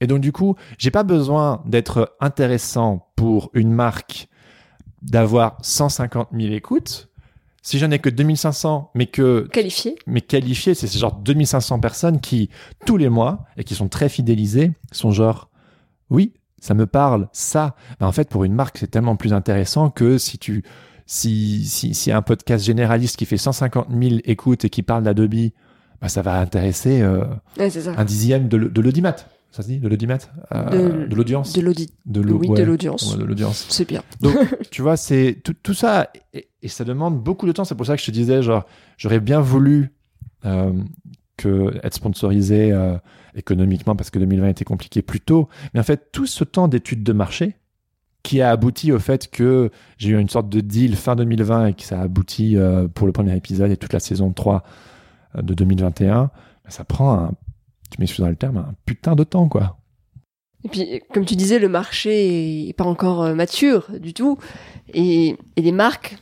Et 0.00 0.06
donc, 0.06 0.20
du 0.20 0.32
coup, 0.32 0.54
j'ai 0.78 0.90
pas 0.90 1.02
besoin 1.04 1.62
d'être 1.66 2.16
intéressant 2.20 3.08
pour 3.16 3.50
une 3.54 3.72
marque 3.72 4.28
d'avoir 5.02 5.58
150 5.62 6.28
000 6.32 6.52
écoutes. 6.52 7.08
Si 7.62 7.78
j'en 7.78 7.90
ai 7.90 7.98
que 7.98 8.08
2500, 8.08 8.90
mais 8.94 9.06
que 9.06 9.46
Qualifié. 9.52 9.96
mais 10.06 10.20
qualifiés, 10.20 10.74
c'est 10.74 10.86
ce 10.86 10.96
genre 10.98 11.12
2500 11.16 11.80
personnes 11.80 12.20
qui, 12.20 12.48
tous 12.86 12.96
les 12.96 13.08
mois, 13.08 13.44
et 13.56 13.64
qui 13.64 13.74
sont 13.74 13.88
très 13.88 14.08
fidélisées, 14.08 14.72
sont 14.92 15.10
genre, 15.10 15.50
oui, 16.10 16.32
ça 16.60 16.74
me 16.74 16.86
parle, 16.86 17.28
ça. 17.32 17.74
Mais 18.00 18.06
en 18.06 18.12
fait, 18.12 18.28
pour 18.28 18.44
une 18.44 18.54
marque, 18.54 18.78
c'est 18.78 18.90
tellement 18.90 19.16
plus 19.16 19.32
intéressant 19.32 19.90
que 19.90 20.18
si 20.18 20.38
tu, 20.38 20.62
si, 21.06 21.64
si, 21.66 21.94
si 21.94 22.12
un 22.12 22.22
podcast 22.22 22.64
généraliste 22.64 23.16
qui 23.16 23.24
fait 23.26 23.36
150 23.36 23.88
000 23.90 24.16
écoutes 24.24 24.64
et 24.64 24.70
qui 24.70 24.82
parle 24.82 25.02
d'Adobe, 25.04 25.34
bah, 26.00 26.08
ça 26.08 26.22
va 26.22 26.38
intéresser 26.40 27.00
euh, 27.02 27.24
Ouais, 27.58 27.70
c'est 27.70 27.82
ça. 27.82 27.94
un 27.96 28.04
dixième 28.04 28.48
de, 28.48 28.56
l'audimat. 28.80 29.16
Ça 29.50 29.62
se 29.62 29.68
dit, 29.68 29.78
de 29.78 29.88
l'audimat 29.88 30.18
Euh, 30.52 31.06
De- 31.08 31.14
l'audience? 31.16 31.54
De 31.54 31.60
l'audit. 31.62 31.92
De 32.04 32.20
Oui, 32.20 32.48
ouais. 32.48 32.64
l'audience. 32.64 33.16
Ouais. 33.16 33.24
C'est 33.70 33.88
bien. 33.88 34.02
Donc, 34.20 34.34
tu 34.70 34.82
vois, 34.82 34.96
c'est 34.98 35.40
tout, 35.42 35.54
tout 35.62 35.72
ça, 35.74 36.10
et, 36.34 36.48
et 36.62 36.68
ça 36.68 36.84
demande 36.84 37.18
beaucoup 37.22 37.46
de 37.46 37.52
temps. 37.52 37.64
C'est 37.64 37.74
pour 37.74 37.86
ça 37.86 37.94
que 37.96 38.00
je 38.02 38.06
te 38.06 38.10
disais, 38.10 38.42
genre, 38.42 38.64
j'aurais 38.98 39.20
bien 39.20 39.40
voulu 39.40 39.92
euh, 40.44 40.72
que 41.38 41.74
être 41.82 41.94
sponsorisé 41.94 42.72
économiquement 43.34 43.96
parce 43.96 44.10
que 44.10 44.18
2020 44.18 44.48
était 44.48 44.64
compliqué 44.64 45.02
plus 45.02 45.20
tôt. 45.20 45.48
Mais 45.74 45.80
en 45.80 45.84
fait, 45.84 46.10
tout 46.12 46.26
ce 46.26 46.44
temps 46.44 46.68
d'études 46.68 47.02
de 47.02 47.12
marché 47.12 47.56
qui 48.22 48.42
a 48.42 48.50
abouti 48.50 48.92
au 48.92 48.98
fait 48.98 49.30
que 49.30 49.70
j'ai 49.96 50.10
eu 50.10 50.18
une 50.18 50.28
sorte 50.28 50.48
de 50.48 50.60
deal 50.60 50.96
fin 50.96 51.16
2020 51.16 51.66
et 51.66 51.74
que 51.74 51.82
ça 51.82 52.00
a 52.00 52.02
abouti 52.02 52.56
euh, 52.56 52.88
pour 52.88 53.06
le 53.06 53.12
premier 53.12 53.36
épisode 53.36 53.70
et 53.70 53.76
toute 53.76 53.92
la 53.92 54.00
saison 54.00 54.32
3 54.32 54.64
euh, 55.36 55.42
de 55.42 55.54
2021, 55.54 56.22
ben, 56.24 56.30
ça 56.68 56.84
prend 56.84 57.14
un, 57.14 57.32
tu 57.90 58.00
m'excuseras 58.00 58.30
le 58.30 58.36
terme, 58.36 58.58
un 58.58 58.74
putain 58.84 59.14
de 59.14 59.24
temps, 59.24 59.48
quoi. 59.48 59.78
Et 60.64 60.68
puis, 60.68 61.00
comme 61.14 61.24
tu 61.24 61.36
disais, 61.36 61.58
le 61.58 61.68
marché 61.68 62.68
est 62.68 62.72
pas 62.72 62.84
encore 62.84 63.22
euh, 63.22 63.34
mature 63.34 63.86
du 63.98 64.12
tout. 64.12 64.38
Et, 64.92 65.36
et 65.56 65.62
les 65.62 65.72
marques 65.72 66.18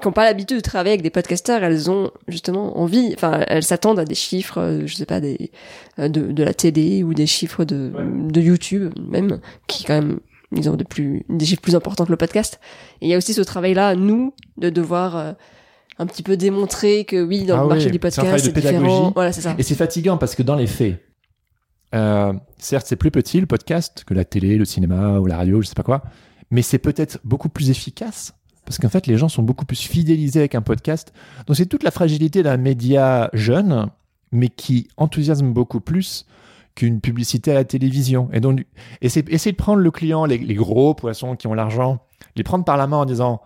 qui 0.00 0.06
n'ont 0.06 0.12
pas 0.12 0.24
l'habitude 0.24 0.56
de 0.58 0.62
travailler 0.62 0.92
avec 0.92 1.02
des 1.02 1.10
podcasters, 1.10 1.62
elles 1.64 1.90
ont 1.90 2.10
justement 2.28 2.78
envie, 2.78 3.12
enfin, 3.14 3.44
elles 3.48 3.62
s'attendent 3.62 3.98
à 3.98 4.04
des 4.04 4.14
chiffres, 4.14 4.58
euh, 4.60 4.82
je 4.86 4.94
sais 4.94 5.06
pas, 5.06 5.20
des, 5.20 5.50
euh, 5.98 6.08
de, 6.08 6.32
de 6.32 6.42
la 6.42 6.52
télé 6.54 7.02
ou 7.02 7.14
des 7.14 7.26
chiffres 7.26 7.64
de, 7.64 7.92
Ouais. 7.94 8.04
de 8.32 8.40
YouTube 8.40 8.92
même, 9.10 9.40
qui 9.66 9.84
quand 9.84 9.94
même, 9.94 10.20
ils 10.52 10.68
ont 10.68 10.76
plus, 10.76 11.24
des 11.28 11.44
chiffres 11.46 11.62
plus 11.62 11.74
importants 11.74 12.04
que 12.04 12.10
le 12.10 12.16
podcast. 12.16 12.60
Et 13.00 13.06
il 13.06 13.08
y 13.08 13.14
a 13.14 13.16
aussi 13.16 13.32
ce 13.34 13.40
travail-là, 13.42 13.94
nous, 13.96 14.34
de 14.58 14.68
devoir 14.70 15.16
euh, 15.16 15.32
un 15.98 16.06
petit 16.06 16.22
peu 16.22 16.36
démontrer 16.36 17.04
que 17.04 17.22
oui, 17.24 17.44
dans 17.44 17.58
Ah 17.58 17.62
le 17.62 17.68
marché 17.68 17.86
oui, 17.86 17.92
du 17.92 17.98
podcast, 17.98 18.28
c'est 18.38 18.52
différent. 18.54 19.12
Voilà, 19.14 19.32
c'est 19.32 19.40
ça. 19.40 19.54
Et 19.58 19.62
c'est 19.62 19.74
fatigant 19.74 20.18
parce 20.18 20.34
que 20.34 20.42
dans 20.42 20.56
les 20.56 20.66
faits, 20.66 21.00
euh, 21.94 22.32
certes, 22.58 22.86
c'est 22.86 22.96
plus 22.96 23.10
petit 23.10 23.40
le 23.40 23.46
podcast 23.46 24.04
que 24.06 24.12
la 24.12 24.24
télé, 24.24 24.56
le 24.58 24.64
cinéma 24.66 25.18
ou 25.20 25.26
la 25.26 25.36
radio, 25.38 25.62
je 25.62 25.68
sais 25.68 25.74
pas 25.74 25.82
quoi, 25.82 26.02
mais 26.50 26.60
c'est 26.62 26.78
peut-être 26.78 27.18
beaucoup 27.24 27.48
plus 27.48 27.70
efficace 27.70 28.34
parce 28.66 28.78
qu'en 28.78 28.88
fait, 28.88 29.06
les 29.06 29.16
gens 29.16 29.28
sont 29.28 29.42
beaucoup 29.42 29.64
plus 29.64 29.80
fidélisés 29.80 30.40
avec 30.40 30.54
un 30.54 30.60
podcast. 30.60 31.14
Donc, 31.46 31.56
c'est 31.56 31.66
toute 31.66 31.84
la 31.84 31.90
fragilité 31.90 32.42
d'un 32.42 32.56
média 32.56 33.30
jeune, 33.32 33.86
mais 34.32 34.48
qui 34.48 34.88
enthousiasme 34.96 35.52
beaucoup 35.52 35.80
plus 35.80 36.26
qu'une 36.74 37.00
publicité 37.00 37.52
à 37.52 37.54
la 37.54 37.64
télévision. 37.64 38.28
Et 38.32 38.40
donc, 38.40 38.66
essayer, 39.00 39.22
de 39.52 39.56
prendre 39.56 39.80
le 39.80 39.90
client, 39.90 40.26
les, 40.26 40.36
les 40.36 40.54
gros 40.54 40.94
poissons 40.94 41.36
qui 41.36 41.46
ont 41.46 41.54
l'argent, 41.54 42.00
les 42.34 42.42
prendre 42.42 42.64
par 42.64 42.76
la 42.76 42.86
main 42.86 42.98
en 42.98 43.06
disant 43.06 43.40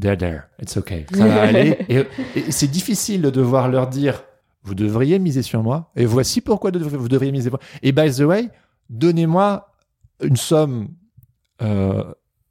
There, 0.00 0.16
there, 0.16 0.42
it's 0.60 0.76
okay, 0.76 1.06
ça 1.12 1.26
va 1.26 1.42
aller. 1.42 1.78
Et, 1.88 2.04
et 2.36 2.50
c'est 2.50 2.70
difficile 2.70 3.22
de 3.22 3.30
devoir 3.30 3.68
leur 3.68 3.86
dire 3.86 4.24
Vous 4.64 4.74
devriez 4.74 5.18
miser 5.18 5.42
sur 5.42 5.62
moi, 5.62 5.90
et 5.96 6.04
voici 6.04 6.40
pourquoi 6.40 6.70
vous 6.72 7.08
devriez 7.08 7.32
miser 7.32 7.44
sur 7.44 7.52
moi. 7.52 7.60
Et 7.82 7.92
by 7.92 8.10
the 8.10 8.20
way, 8.20 8.48
donnez-moi 8.88 9.72
une 10.22 10.36
somme 10.36 10.88
euh, 11.62 12.04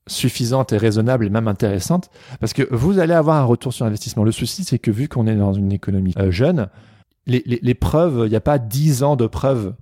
suffisante 0.10 0.74
et 0.74 0.78
raisonnable 0.78 1.26
et 1.26 1.30
même 1.30 1.48
intéressante, 1.48 2.10
parce 2.39 2.54
que 2.54 2.67
vous 2.72 3.00
allez 3.00 3.13
avoir 3.13 3.38
un 3.38 3.45
retour 3.45 3.74
sur 3.74 3.86
investissement. 3.86 4.24
Le 4.24 4.32
souci, 4.32 4.63
c'est 4.63 4.80
que 4.80 4.91
vu 4.91 5.08
qu'on 5.08 5.28
est 5.28 5.36
dans 5.36 5.54
une 5.54 5.72
économie 5.72 6.13
euh, 6.17 6.32
jeune, 6.32 6.67
les, 7.28 7.74
preuves, 7.76 8.24
il 8.26 8.30
n'y 8.30 8.36
a 8.36 8.41
pas 8.41 8.58
10 8.58 9.04
ans 9.04 9.15
de 9.15 9.28
preuves 9.28 9.76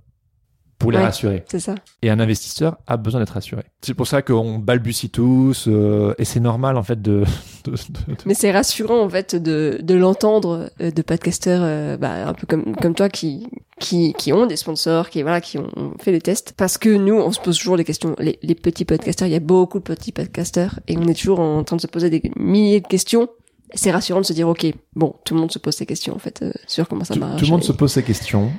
pour 0.78 0.92
les 0.92 0.98
Ouais. 0.98 1.04
rassurer. 1.04 1.44
C'est 1.48 1.58
ça. 1.58 1.74
Et 2.02 2.10
un 2.10 2.20
investisseur 2.20 2.76
a 2.86 2.96
besoin 2.96 3.20
d'être 3.20 3.30
rassuré. 3.34 3.62
C'est 3.82 3.94
pour 3.94 4.06
ça 4.06 4.22
qu'on 4.22 4.58
balbutie 4.58 5.10
tous, 5.10 5.66
euh, 5.66 6.14
et 6.18 6.24
c'est 6.24 6.38
normal 6.40 6.76
en 6.76 6.82
fait 6.84 7.02
de... 7.02 7.24
de- 7.64 7.70
de- 7.72 7.76
de- 8.12 8.16
Mais 8.26 8.34
c'est 8.34 8.52
rassurant 8.52 9.00
en 9.02 9.08
fait 9.08 9.34
de, 9.34 9.78
de 9.82 9.94
l'entendre 9.94 10.70
euh, 10.80 10.90
de 10.92 11.02
podcasteurs 11.02 11.62
euh, 11.64 11.96
bah, 11.96 12.28
un 12.28 12.32
peu 12.34 12.46
comme 12.46 12.76
comme 12.76 12.94
toi 12.94 13.08
qui 13.08 13.48
qui 13.80 14.12
qui 14.14 14.32
ont 14.32 14.46
des 14.46 14.56
sponsors 14.56 15.08
qui 15.10 15.22
voilà 15.22 15.40
qui 15.40 15.58
ont 15.58 15.68
fait 16.00 16.12
les 16.12 16.20
tests 16.20 16.52
parce 16.56 16.78
que 16.78 16.88
nous 16.88 17.14
on 17.14 17.30
se 17.32 17.38
pose 17.40 17.56
toujours 17.58 17.76
des 17.76 17.84
questions 17.84 18.14
les, 18.18 18.38
les 18.42 18.54
petits 18.56 18.84
podcasteurs 18.84 19.28
il 19.28 19.32
y 19.32 19.36
a 19.36 19.40
beaucoup 19.40 19.78
de 19.78 19.84
petits 19.84 20.10
podcasteurs 20.12 20.80
et 20.88 20.96
on 20.98 21.06
est 21.06 21.14
toujours 21.14 21.38
en 21.40 21.62
train 21.62 21.76
de 21.76 21.80
se 21.80 21.86
poser 21.86 22.10
des 22.10 22.22
milliers 22.36 22.80
de 22.80 22.88
questions 22.88 23.28
c'est 23.74 23.90
rassurant 23.92 24.20
de 24.20 24.26
se 24.26 24.32
dire 24.32 24.48
ok 24.48 24.66
bon 24.96 25.14
tout 25.24 25.34
le 25.34 25.40
monde 25.40 25.52
se 25.52 25.58
pose 25.60 25.74
ces 25.76 25.86
questions 25.86 26.14
en 26.14 26.18
fait 26.18 26.42
euh, 26.42 26.52
sur 26.66 26.88
comment 26.88 27.04
ça 27.04 27.14
tout, 27.14 27.20
marche 27.20 27.38
tout 27.38 27.44
le 27.44 27.50
monde 27.52 27.62
et- 27.62 27.66
se 27.66 27.72
pose 27.72 27.92
ces 27.92 28.02
questions, 28.02 28.50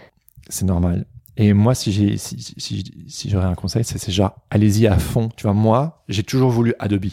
c'est 0.47 0.65
normal. 0.65 1.05
Et 1.41 1.53
moi, 1.53 1.73
si 1.73 1.93
j'ai, 1.93 2.17
si, 2.17 3.29
j'aurais 3.29 3.45
un 3.45 3.55
conseil, 3.55 3.85
c'est, 3.85 4.11
genre, 4.11 4.35
allez-y 4.49 4.87
à 4.87 4.99
fond. 4.99 5.29
Tu 5.37 5.43
vois, 5.43 5.53
moi, 5.53 6.03
j'ai 6.09 6.23
toujours 6.23 6.51
voulu 6.51 6.73
Adobe. 6.79 7.05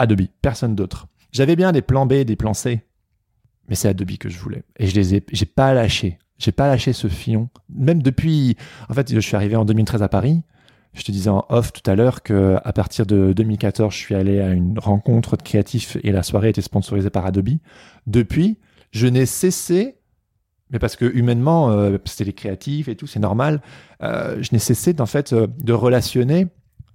Adobe, 0.00 0.22
personne 0.42 0.74
d'autre. 0.74 1.06
J'avais 1.30 1.54
bien 1.54 1.70
des 1.70 1.80
plans 1.80 2.06
B, 2.06 2.14
des 2.24 2.34
plans 2.34 2.54
C, 2.54 2.80
mais 3.68 3.76
c'est 3.76 3.86
Adobe 3.86 4.16
que 4.18 4.28
je 4.28 4.40
voulais. 4.40 4.64
Et 4.80 4.88
je 4.88 4.96
les 4.96 5.14
ai, 5.14 5.24
j'ai 5.30 5.46
pas 5.46 5.72
lâché. 5.74 6.18
J'ai 6.38 6.50
pas 6.50 6.66
lâché 6.66 6.92
ce 6.92 7.06
filon. 7.06 7.48
Même 7.68 8.02
depuis, 8.02 8.56
en 8.88 8.94
fait, 8.94 9.14
je 9.14 9.20
suis 9.20 9.36
arrivé 9.36 9.54
en 9.54 9.64
2013 9.64 10.02
à 10.02 10.08
Paris. 10.08 10.42
Je 10.92 11.04
te 11.04 11.12
disais 11.12 11.30
en 11.30 11.46
off 11.50 11.72
tout 11.72 11.88
à 11.88 11.94
l'heure 11.94 12.24
que 12.24 12.56
à 12.64 12.72
partir 12.72 13.06
de 13.06 13.32
2014, 13.32 13.92
je 13.94 13.98
suis 13.98 14.16
allé 14.16 14.40
à 14.40 14.50
une 14.50 14.76
rencontre 14.76 15.36
de 15.36 15.42
créatifs 15.42 15.98
et 16.02 16.10
la 16.10 16.24
soirée 16.24 16.48
était 16.48 16.62
sponsorisée 16.62 17.10
par 17.10 17.26
Adobe. 17.26 17.58
Depuis, 18.08 18.58
je 18.90 19.06
n'ai 19.06 19.26
cessé 19.26 19.97
mais 20.70 20.78
parce 20.78 20.96
que 20.96 21.04
humainement, 21.04 21.70
euh, 21.70 21.98
c'était 22.04 22.24
les 22.24 22.32
créatifs 22.32 22.88
et 22.88 22.96
tout, 22.96 23.06
c'est 23.06 23.20
normal. 23.20 23.60
Euh, 24.02 24.36
je 24.40 24.50
n'ai 24.52 24.58
cessé 24.58 24.94
fait 25.06 25.32
euh, 25.32 25.46
de 25.62 25.72
relationner 25.72 26.48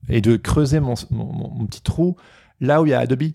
et 0.09 0.21
de 0.21 0.35
creuser 0.35 0.79
mon 0.79 0.95
petit 1.65 1.81
trou 1.81 2.15
là 2.59 2.81
où 2.81 2.85
il 2.85 2.89
y 2.89 2.93
a 2.93 2.99
Adobe. 2.99 3.31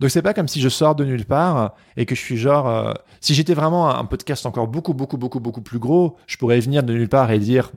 Donc 0.00 0.10
c'est 0.10 0.22
pas 0.22 0.32
comme 0.32 0.48
si 0.48 0.60
je 0.60 0.68
sors 0.68 0.94
de 0.94 1.04
nulle 1.04 1.26
part 1.26 1.74
et 1.96 2.06
que 2.06 2.14
je 2.14 2.20
suis 2.20 2.38
genre. 2.38 2.68
euh, 2.68 2.94
si 3.20 3.34
j'étais 3.34 3.52
vraiment 3.52 3.90
un 3.90 4.04
podcast 4.06 4.46
encore 4.46 4.66
beaucoup 4.66 4.94
beaucoup 4.94 5.18
beaucoup 5.18 5.40
beaucoup 5.40 5.60
plus 5.60 5.78
gros, 5.78 6.16
je 6.26 6.38
pourrais 6.38 6.58
venir 6.58 6.82
de 6.82 6.94
nulle 6.94 7.08
part 7.08 7.30
et 7.30 7.38
dire 7.38 7.70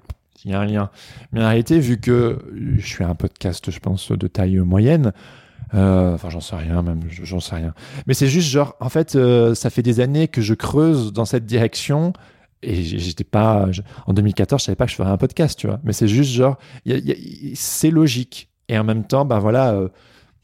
il 0.46 0.52
y 0.52 0.54
a 0.54 0.60
un 0.60 0.66
lien. 0.66 0.90
Mais 1.32 1.44
en 1.44 1.48
réalité, 1.48 1.80
vu 1.80 2.00
que 2.00 2.40
je 2.78 2.86
suis 2.86 3.04
un 3.04 3.16
podcast, 3.16 3.72
je 3.72 3.80
pense, 3.80 4.12
de 4.12 4.28
taille 4.28 4.58
moyenne. 4.58 5.14
Euh, 5.74 6.14
Enfin, 6.14 6.30
j'en 6.30 6.40
sais 6.42 6.56
rien, 6.56 6.82
même, 6.82 7.02
j'en 7.10 7.40
sais 7.40 7.56
rien. 7.56 7.74
Mais 8.08 8.14
c'est 8.14 8.28
juste 8.28 8.48
genre, 8.50 8.76
en 8.80 8.90
fait, 8.90 9.16
euh, 9.16 9.56
ça 9.56 9.70
fait 9.70 9.82
des 9.84 10.00
années 10.00 10.28
que 10.28 10.42
je 10.42 10.54
creuse 10.54 11.12
dans 11.14 11.26
cette 11.26 11.46
direction 11.46 12.14
et 12.62 12.82
j'étais 12.84 13.24
pas. 13.26 13.72
je- 13.72 13.82
en 14.08 14.14
2014, 14.14 14.62
je 14.62 14.66
savais 14.66 14.76
pas 14.76 14.86
que 14.86 14.92
je 14.92 14.96
ferais 14.96 15.10
un 15.12 15.18
podcast, 15.18 15.58
tu 15.60 15.68
vois. 15.68 15.80
Mais 15.84 15.92
c'est 15.94 16.08
juste 16.08 16.32
genre, 16.32 16.58
c'est 17.56 17.92
logique. 17.92 18.50
Et 18.70 18.78
en 18.78 18.84
même 18.84 19.06
temps, 19.06 19.26
ben 19.26 19.40
voilà, 19.40 19.74
euh, 19.74 19.90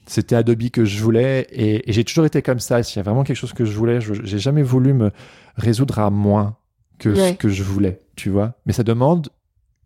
c'était 0.05 0.35
Adobe 0.35 0.69
que 0.69 0.83
je 0.85 1.01
voulais 1.01 1.47
et, 1.51 1.89
et 1.89 1.93
j'ai 1.93 2.03
toujours 2.03 2.25
été 2.25 2.41
comme 2.41 2.59
ça. 2.59 2.83
S'il 2.83 2.97
y 2.97 2.99
a 2.99 3.03
vraiment 3.03 3.23
quelque 3.23 3.37
chose 3.37 3.53
que 3.53 3.63
je 3.65 3.71
voulais, 3.77 4.01
je- 4.01 4.13
j'ai 4.25 4.39
jamais 4.39 4.63
voulu 4.63 4.93
me 4.93 5.11
résoudre 5.55 5.99
à 5.99 6.09
moins 6.09 6.57
que 6.97 7.15
ce 7.15 7.33
que 7.33 7.47
je 7.49 7.63
voulais, 7.63 8.01
tu 8.15 8.29
vois. 8.29 8.55
Mais 8.65 8.73
ça 8.73 8.83
demande 8.83 9.29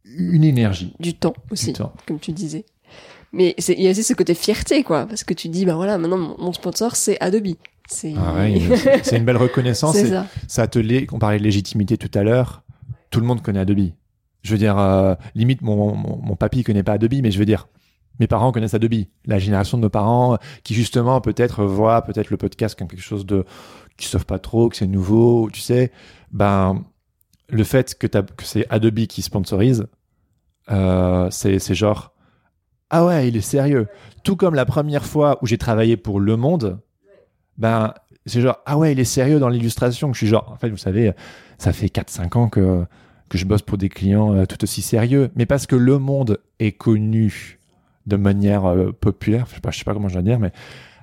une 0.05 0.43
énergie. 0.43 0.95
du 0.99 1.13
temps 1.13 1.33
du 1.47 1.53
aussi 1.53 1.73
temps. 1.73 1.93
comme 2.07 2.19
tu 2.19 2.31
disais 2.31 2.65
mais 3.33 3.55
il 3.67 3.81
y 3.81 3.87
a 3.87 3.91
aussi 3.91 4.03
ce 4.03 4.13
côté 4.13 4.33
fierté 4.35 4.83
quoi 4.83 5.05
parce 5.05 5.23
que 5.23 5.33
tu 5.33 5.49
dis 5.49 5.65
bah 5.65 5.75
voilà 5.75 5.97
maintenant 5.97 6.17
mon, 6.17 6.35
mon 6.37 6.53
sponsor 6.53 6.95
c'est 6.95 7.19
Adobe 7.21 7.55
c'est 7.89 8.13
Ah 8.17 8.35
ouais, 8.35 8.57
une 9.11 9.25
belle 9.25 9.35
reconnaissance. 9.37 9.95
c'est 9.97 10.07
et- 10.07 10.09
ça 10.09 10.27
ça 10.47 10.67
te 10.67 10.79
l'est. 10.79 11.05
On 11.11 11.19
parlait 11.19 11.37
de 11.39 11.43
légitimité 11.43 11.97
tout 11.97 12.11
à 12.17 12.23
l'heure. 12.23 12.63
Tout 13.09 13.19
le 13.19 13.25
monde 13.25 13.41
connaît 13.41 13.59
Adobe. 13.59 13.89
Je 14.41 14.51
veux 14.51 14.57
dire, 14.57 14.77
euh, 14.79 15.15
limite, 15.35 15.61
mon, 15.61 15.93
mon, 15.95 16.17
mon 16.17 16.35
papy 16.37 16.63
connaît 16.63 16.83
pas 16.83 16.93
Adobe, 16.93 17.15
mais 17.21 17.29
je 17.31 17.37
veux 17.39 17.45
dire, 17.45 17.67
mes 18.19 18.27
parents 18.27 18.51
connaissent 18.53 18.73
Adobe. 18.73 19.03
La 19.25 19.37
génération 19.37 19.77
de 19.77 19.83
nos 19.83 19.89
parents, 19.89 20.33
euh, 20.33 20.37
qui 20.63 20.73
justement 20.75 21.19
peut-être 21.19 21.65
voient 21.65 22.01
peut-être 22.03 22.29
le 22.29 22.37
podcast 22.37 22.77
comme 22.79 22.87
quelque 22.87 23.03
chose 23.03 23.25
de 23.25 23.45
qui 23.97 24.07
savent 24.07 24.25
pas 24.25 24.39
trop, 24.39 24.69
que 24.69 24.77
c'est 24.77 24.87
nouveau, 24.87 25.49
tu 25.51 25.59
sais. 25.59 25.91
Ben, 26.31 26.83
le 27.49 27.63
fait 27.65 27.95
que, 27.99 28.07
que 28.07 28.43
c'est 28.45 28.65
Adobe 28.69 29.07
qui 29.07 29.21
sponsorise, 29.21 29.87
euh, 30.71 31.27
c'est 31.31 31.59
genre, 31.75 32.12
ah 32.93 33.05
ouais, 33.05 33.27
il 33.27 33.35
est 33.35 33.41
sérieux. 33.41 33.87
Tout 34.23 34.35
comme 34.35 34.53
la 34.53 34.65
première 34.65 35.03
fois 35.03 35.39
où 35.41 35.47
j'ai 35.47 35.57
travaillé 35.57 35.97
pour 35.97 36.19
Le 36.19 36.37
Monde, 36.37 36.79
ben 37.57 37.95
c'est 38.27 38.39
genre, 38.39 38.59
ah 38.67 38.77
ouais, 38.77 38.91
il 38.91 38.99
est 38.99 39.03
sérieux 39.03 39.39
dans 39.39 39.49
l'illustration. 39.49 40.13
Je 40.13 40.19
suis 40.19 40.27
genre, 40.27 40.51
en 40.51 40.57
fait, 40.57 40.69
vous 40.69 40.77
savez, 40.77 41.11
ça 41.57 41.73
fait 41.73 41.87
4-5 41.87 42.37
ans 42.37 42.49
que, 42.49 42.85
que 43.29 43.39
je 43.39 43.45
bosse 43.45 43.63
pour 43.63 43.79
des 43.79 43.89
clients 43.89 44.35
euh, 44.35 44.45
tout 44.45 44.63
aussi 44.63 44.83
sérieux. 44.83 45.31
Mais 45.35 45.47
parce 45.47 45.65
que 45.65 45.75
le 45.75 45.97
monde 45.97 46.39
est 46.59 46.73
connu 46.73 47.59
de 48.05 48.15
manière 48.15 48.65
euh, 48.65 48.91
populaire, 48.91 49.47
je 49.49 49.55
sais 49.55 49.59
pas, 49.59 49.71
sais 49.71 49.83
pas 49.83 49.93
comment 49.95 50.07
je 50.07 50.13
dois 50.13 50.21
dire, 50.21 50.37
mais 50.37 50.51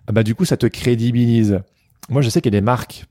ah 0.06 0.12
bah, 0.12 0.22
du 0.22 0.36
coup, 0.36 0.44
ça 0.44 0.56
te 0.56 0.66
crédibilise. 0.66 1.60
Moi, 2.08 2.22
je 2.22 2.28
sais 2.28 2.40
qu'il 2.40 2.54
y 2.54 2.56
a 2.56 2.60
des 2.60 2.64
marques 2.64 3.06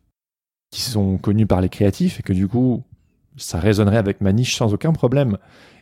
qui 0.71 0.79
sont 0.79 1.17
connues 1.17 1.47
par 1.47 1.59
les 1.59 1.69
créatifs 1.69 2.21
et 2.21 2.23
que 2.23 2.31
du 2.31 2.47
coup, 2.47 2.83
ça 3.35 3.59
résonnerait 3.59 3.97
avec 3.97 4.21
ma 4.21 4.31
niche 4.31 4.55
sans 4.55 4.73
aucun 4.73 4.93
problème. 4.93 5.37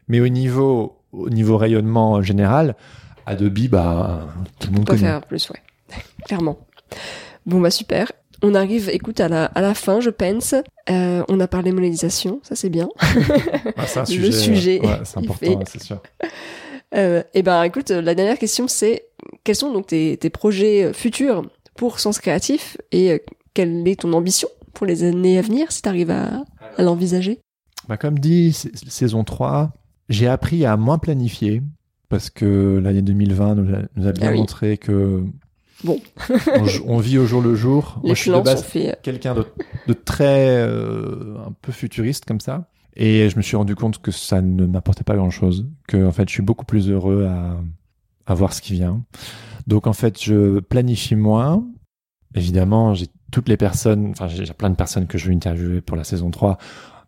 Mais 0.08 0.20
au 0.20 0.30
niveau, 0.30 0.98
au 1.18 1.30
niveau 1.30 1.58
rayonnement 1.58 2.22
général, 2.22 2.76
Adobe, 3.26 3.68
bah, 3.70 4.28
tout 4.60 4.68
le 4.70 4.74
monde 4.78 4.86
On 4.90 4.92
peut 4.94 4.98
faire 4.98 5.22
plus, 5.22 5.50
ouais. 5.50 5.62
Clairement. 6.26 6.58
Bon, 7.46 7.60
bah 7.60 7.72
super. 7.72 8.12
On 8.44 8.54
arrive, 8.54 8.90
écoute, 8.90 9.20
à 9.20 9.28
la, 9.28 9.46
à 9.46 9.62
la 9.62 9.74
fin, 9.74 10.00
je 10.00 10.10
pense. 10.12 10.54
Euh, 10.90 11.24
on 11.28 11.40
a 11.40 11.48
parlé 11.48 11.72
monétisation, 11.72 12.40
ça 12.44 12.56
c'est 12.56 12.70
bien. 12.70 12.88
Ah, 13.76 13.86
c'est 13.88 14.00
un 14.00 14.04
Le 14.22 14.32
sujet, 14.32 14.80
ouais, 14.80 15.00
c'est 15.04 15.18
important, 15.18 15.36
fait- 15.36 15.58
c'est 15.68 15.84
sûr. 15.84 16.02
Euh, 16.96 17.22
et 17.34 17.44
ben 17.44 17.64
écoute, 17.64 17.90
la 17.90 18.16
dernière 18.16 18.40
question 18.40 18.70
c'est 18.70 19.08
quels 19.44 19.58
sont 19.58 19.74
donc 19.74 19.88
tes, 19.88 20.16
tes 20.16 20.30
projets 20.30 20.94
futurs 20.94 21.42
pour 21.76 22.00
Sens 22.00 22.18
Créatif 22.20 22.78
et 22.94 23.12
euh, 23.12 23.18
quelle 23.54 23.86
est 23.90 24.00
ton 24.00 24.14
ambition 24.14 24.48
pour 24.74 24.86
les 24.86 25.04
années 25.04 25.38
à 25.38 25.42
venir 25.42 25.70
si 25.74 25.82
tu 25.82 25.90
arrives 25.90 26.12
à, 26.12 26.44
à 26.78 26.84
l'envisager? 26.84 27.42
Bah, 27.90 27.98
comme 27.98 28.18
dit, 28.20 28.54
sa- 28.54 28.70
saison 28.88 29.26
3, 29.26 29.74
j'ai 30.10 30.28
appris 30.28 30.66
à 30.66 30.78
moins 30.78 30.98
planifier 30.98 31.62
parce 32.10 32.30
que 32.30 32.80
l'année 32.82 33.02
2020 33.02 33.56
nous 33.56 33.76
a, 33.76 33.80
nous 33.96 34.08
a 34.08 34.12
bien 34.12 34.30
Ah 34.30 34.32
oui. 34.32 34.38
montré 34.40 34.78
que 34.78 35.24
Bon. 35.84 36.00
on, 36.88 36.98
vit 36.98 37.20
au 37.20 37.28
jour 37.28 37.42
le 37.42 37.54
jour. 37.54 38.00
Les 38.04 38.08
Moi, 38.10 38.16
je 38.16 38.22
suis 38.22 38.32
de 38.32 38.40
base 38.40 38.66
quelqu'un 39.04 39.36
de, 39.36 39.46
de 39.88 39.94
très 39.94 40.58
euh, 40.58 41.36
un 41.46 41.52
peu 41.62 41.72
futuriste 41.72 42.26
comme 42.26 42.40
ça. 42.40 42.70
Et 42.96 43.30
je 43.30 43.38
me 43.38 43.44
suis 43.44 43.56
rendu 43.56 43.76
compte 43.76 44.02
que 44.02 44.10
ça 44.10 44.42
ne 44.42 44.66
m'apportait 44.66 45.04
pas 45.04 45.16
grand 45.16 45.30
chose. 45.30 45.68
Que 45.88 46.04
en 46.04 46.12
fait, 46.12 46.28
je 46.30 46.34
suis 46.34 46.42
beaucoup 46.42 46.66
plus 46.66 46.90
heureux 46.90 47.26
à, 47.30 47.60
à 48.26 48.34
voir 48.34 48.54
ce 48.54 48.62
qui 48.64 48.74
vient. 48.74 49.04
Donc 49.68 49.86
en 49.86 49.94
fait, 49.94 50.20
je 50.24 50.60
planifie 50.62 51.16
moins. 51.16 51.64
Évidemment, 52.34 52.96
j'ai 52.96 53.08
toutes 53.32 53.50
les 53.50 53.58
personnes, 53.58 54.10
enfin 54.12 54.28
j'ai 54.28 54.46
plein 54.54 54.70
de 54.72 54.76
personnes 54.76 55.06
que 55.06 55.18
je 55.20 55.28
veux 55.28 55.34
interviewer 55.34 55.82
pour 55.82 55.96
la 55.96 56.04
saison 56.04 56.32
3. 56.32 56.58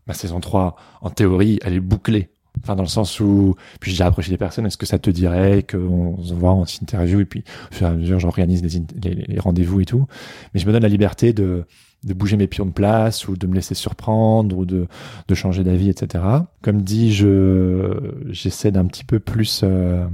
Ma 0.05 0.13
saison 0.13 0.39
3, 0.39 0.75
en 1.01 1.09
théorie, 1.09 1.57
elle 1.63 1.73
est 1.73 1.79
bouclée. 1.79 2.29
Enfin, 2.63 2.75
dans 2.75 2.83
le 2.83 2.89
sens 2.89 3.19
où, 3.19 3.55
puis 3.79 3.91
j'ai 3.91 4.03
approché 4.03 4.31
des 4.31 4.37
personnes, 4.37 4.65
est-ce 4.65 4.77
que 4.77 4.85
ça 4.85 4.99
te 4.99 5.09
dirait 5.09 5.63
qu'on 5.63 6.21
se 6.23 6.33
voit, 6.33 6.53
on 6.53 6.65
s'interview, 6.65 7.19
et 7.21 7.25
puis 7.25 7.43
au 7.71 7.75
fur 7.75 7.87
et 7.87 7.89
à 7.89 7.93
mesure, 7.93 8.19
j'organise 8.19 8.63
les 8.63 9.39
rendez-vous 9.39 9.81
et 9.81 9.85
tout. 9.85 10.07
Mais 10.53 10.59
je 10.59 10.67
me 10.67 10.71
donne 10.71 10.83
la 10.83 10.89
liberté 10.89 11.33
de, 11.33 11.65
de 12.03 12.13
bouger 12.13 12.37
mes 12.37 12.47
pions 12.47 12.65
de 12.65 12.71
place 12.71 13.27
ou 13.27 13.35
de 13.35 13.47
me 13.47 13.55
laisser 13.55 13.75
surprendre 13.75 14.57
ou 14.57 14.65
de, 14.65 14.87
de 15.27 15.35
changer 15.35 15.63
d'avis, 15.63 15.89
etc. 15.89 16.23
Comme 16.61 16.81
dit, 16.81 17.13
je 17.13 18.13
j'essaie 18.29 18.71
d'un 18.71 18.85
petit 18.85 19.03
peu 19.03 19.19
plus 19.19 19.61
euh, 19.63 20.05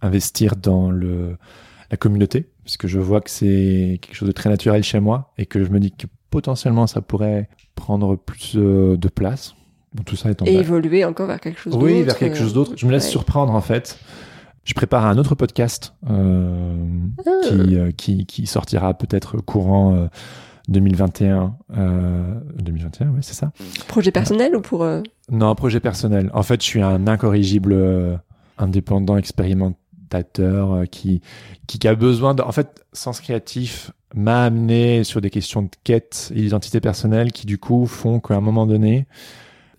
investir 0.00 0.56
dans 0.56 0.90
le 0.90 1.36
la 1.90 1.96
communauté 1.96 2.50
parce 2.64 2.76
que 2.76 2.88
je 2.88 2.98
vois 2.98 3.20
que 3.20 3.30
c'est 3.30 3.98
quelque 4.02 4.14
chose 4.14 4.28
de 4.28 4.32
très 4.32 4.50
naturel 4.50 4.82
chez 4.82 5.00
moi 5.00 5.32
et 5.38 5.46
que 5.46 5.64
je 5.64 5.70
me 5.70 5.80
dis 5.80 5.90
que 5.90 6.06
potentiellement 6.30 6.86
ça 6.86 7.00
pourrait 7.00 7.48
prendre 7.74 8.16
plus 8.16 8.56
euh, 8.56 8.96
de 8.96 9.08
place. 9.08 9.54
Bon, 9.94 10.02
tout 10.04 10.16
ça 10.16 10.30
étant 10.30 10.44
Et 10.44 10.54
évoluer 10.54 11.04
encore 11.04 11.26
vers 11.26 11.40
quelque 11.40 11.58
chose 11.60 11.72
d'autre. 11.72 11.84
oui, 11.84 12.02
vers 12.02 12.18
quelque 12.18 12.34
euh, 12.36 12.42
chose 12.42 12.52
d'autre. 12.52 12.72
Je 12.76 12.86
me 12.86 12.92
laisse 12.92 13.04
ouais. 13.06 13.10
surprendre 13.10 13.54
en 13.54 13.60
fait. 13.60 13.98
Je 14.64 14.74
prépare 14.74 15.06
un 15.06 15.16
autre 15.16 15.34
podcast 15.34 15.94
euh, 16.10 16.76
Ah. 17.26 17.30
qui, 17.48 17.76
euh, 17.76 17.90
qui, 17.90 18.26
qui 18.26 18.46
sortira 18.46 18.92
peut-être 18.92 19.38
courant 19.38 19.94
euh, 19.94 20.06
2021. 20.68 21.54
Euh, 21.76 22.34
2021, 22.56 23.08
ouais, 23.08 23.18
c'est 23.22 23.32
ça. 23.32 23.50
Projet 23.86 24.10
personnel 24.10 24.54
ou 24.54 24.60
pour. 24.60 24.86
Non, 25.30 25.54
projet 25.54 25.80
personnel. 25.80 26.30
En 26.34 26.42
fait, 26.42 26.60
je 26.60 26.66
suis 26.66 26.82
un 26.82 27.06
incorrigible 27.06 28.20
indépendant 28.58 29.16
expérimentateur 29.16 30.82
qui, 30.90 31.22
qui, 31.66 31.78
qui 31.78 31.88
a 31.88 31.94
besoin 31.94 32.34
de... 32.34 32.42
En 32.42 32.52
fait, 32.52 32.84
Sens 32.92 33.20
Créatif 33.20 33.92
m'a 34.14 34.44
amené 34.44 35.04
sur 35.04 35.20
des 35.20 35.30
questions 35.30 35.62
de 35.62 35.68
quête 35.84 36.30
et 36.34 36.40
d'identité 36.42 36.80
personnelle 36.80 37.32
qui, 37.32 37.46
du 37.46 37.58
coup, 37.58 37.86
font 37.86 38.20
qu'à 38.20 38.34
un 38.34 38.40
moment 38.40 38.66
donné, 38.66 39.06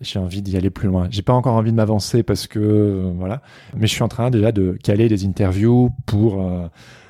j'ai 0.00 0.18
envie 0.18 0.42
d'y 0.42 0.56
aller 0.56 0.70
plus 0.70 0.88
loin. 0.88 1.08
J'ai 1.10 1.22
pas 1.22 1.32
encore 1.32 1.54
envie 1.54 1.70
de 1.70 1.76
m'avancer 1.76 2.22
parce 2.22 2.46
que, 2.46 2.58
euh, 2.58 3.12
voilà. 3.16 3.42
Mais 3.76 3.86
je 3.86 3.92
suis 3.92 4.02
en 4.02 4.08
train 4.08 4.30
déjà 4.30 4.52
de 4.52 4.78
caler 4.82 5.08
des 5.08 5.26
interviews 5.26 5.90
pour 6.06 6.42
euh, 6.42 6.68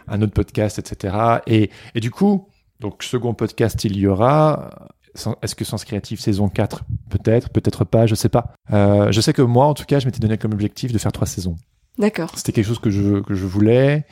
un 0.09 0.23
autre 0.23 0.33
podcast, 0.33 0.79
etc. 0.79 1.15
Et, 1.47 1.71
et 1.95 2.01
du 2.01 2.11
coup, 2.11 2.49
donc, 2.81 3.03
second 3.03 3.35
podcast, 3.35 3.85
il 3.85 3.97
y 3.97 4.07
aura... 4.07 4.89
Est-ce 5.43 5.57
que 5.57 5.65
Sens 5.65 5.85
Créatif 5.85 6.21
saison 6.21 6.49
4 6.49 6.85
Peut-être, 7.11 7.51
peut-être 7.51 7.85
pas, 7.85 8.07
je 8.07 8.15
sais 8.15 8.29
pas. 8.29 8.55
Euh, 8.73 9.11
je 9.11 9.21
sais 9.21 9.33
que 9.33 9.43
moi, 9.43 9.67
en 9.67 9.75
tout 9.75 9.85
cas, 9.85 9.99
je 9.99 10.07
m'étais 10.07 10.21
donné 10.21 10.39
comme 10.39 10.53
objectif 10.53 10.93
de 10.93 10.99
faire 10.99 11.11
trois 11.11 11.27
saisons. 11.27 11.57
D'accord. 11.99 12.31
C'était 12.37 12.53
quelque 12.53 12.67
chose 12.67 12.79
que 12.79 12.91
je, 12.91 13.21
que 13.21 13.35
je 13.35 13.45
voulais. 13.45 14.07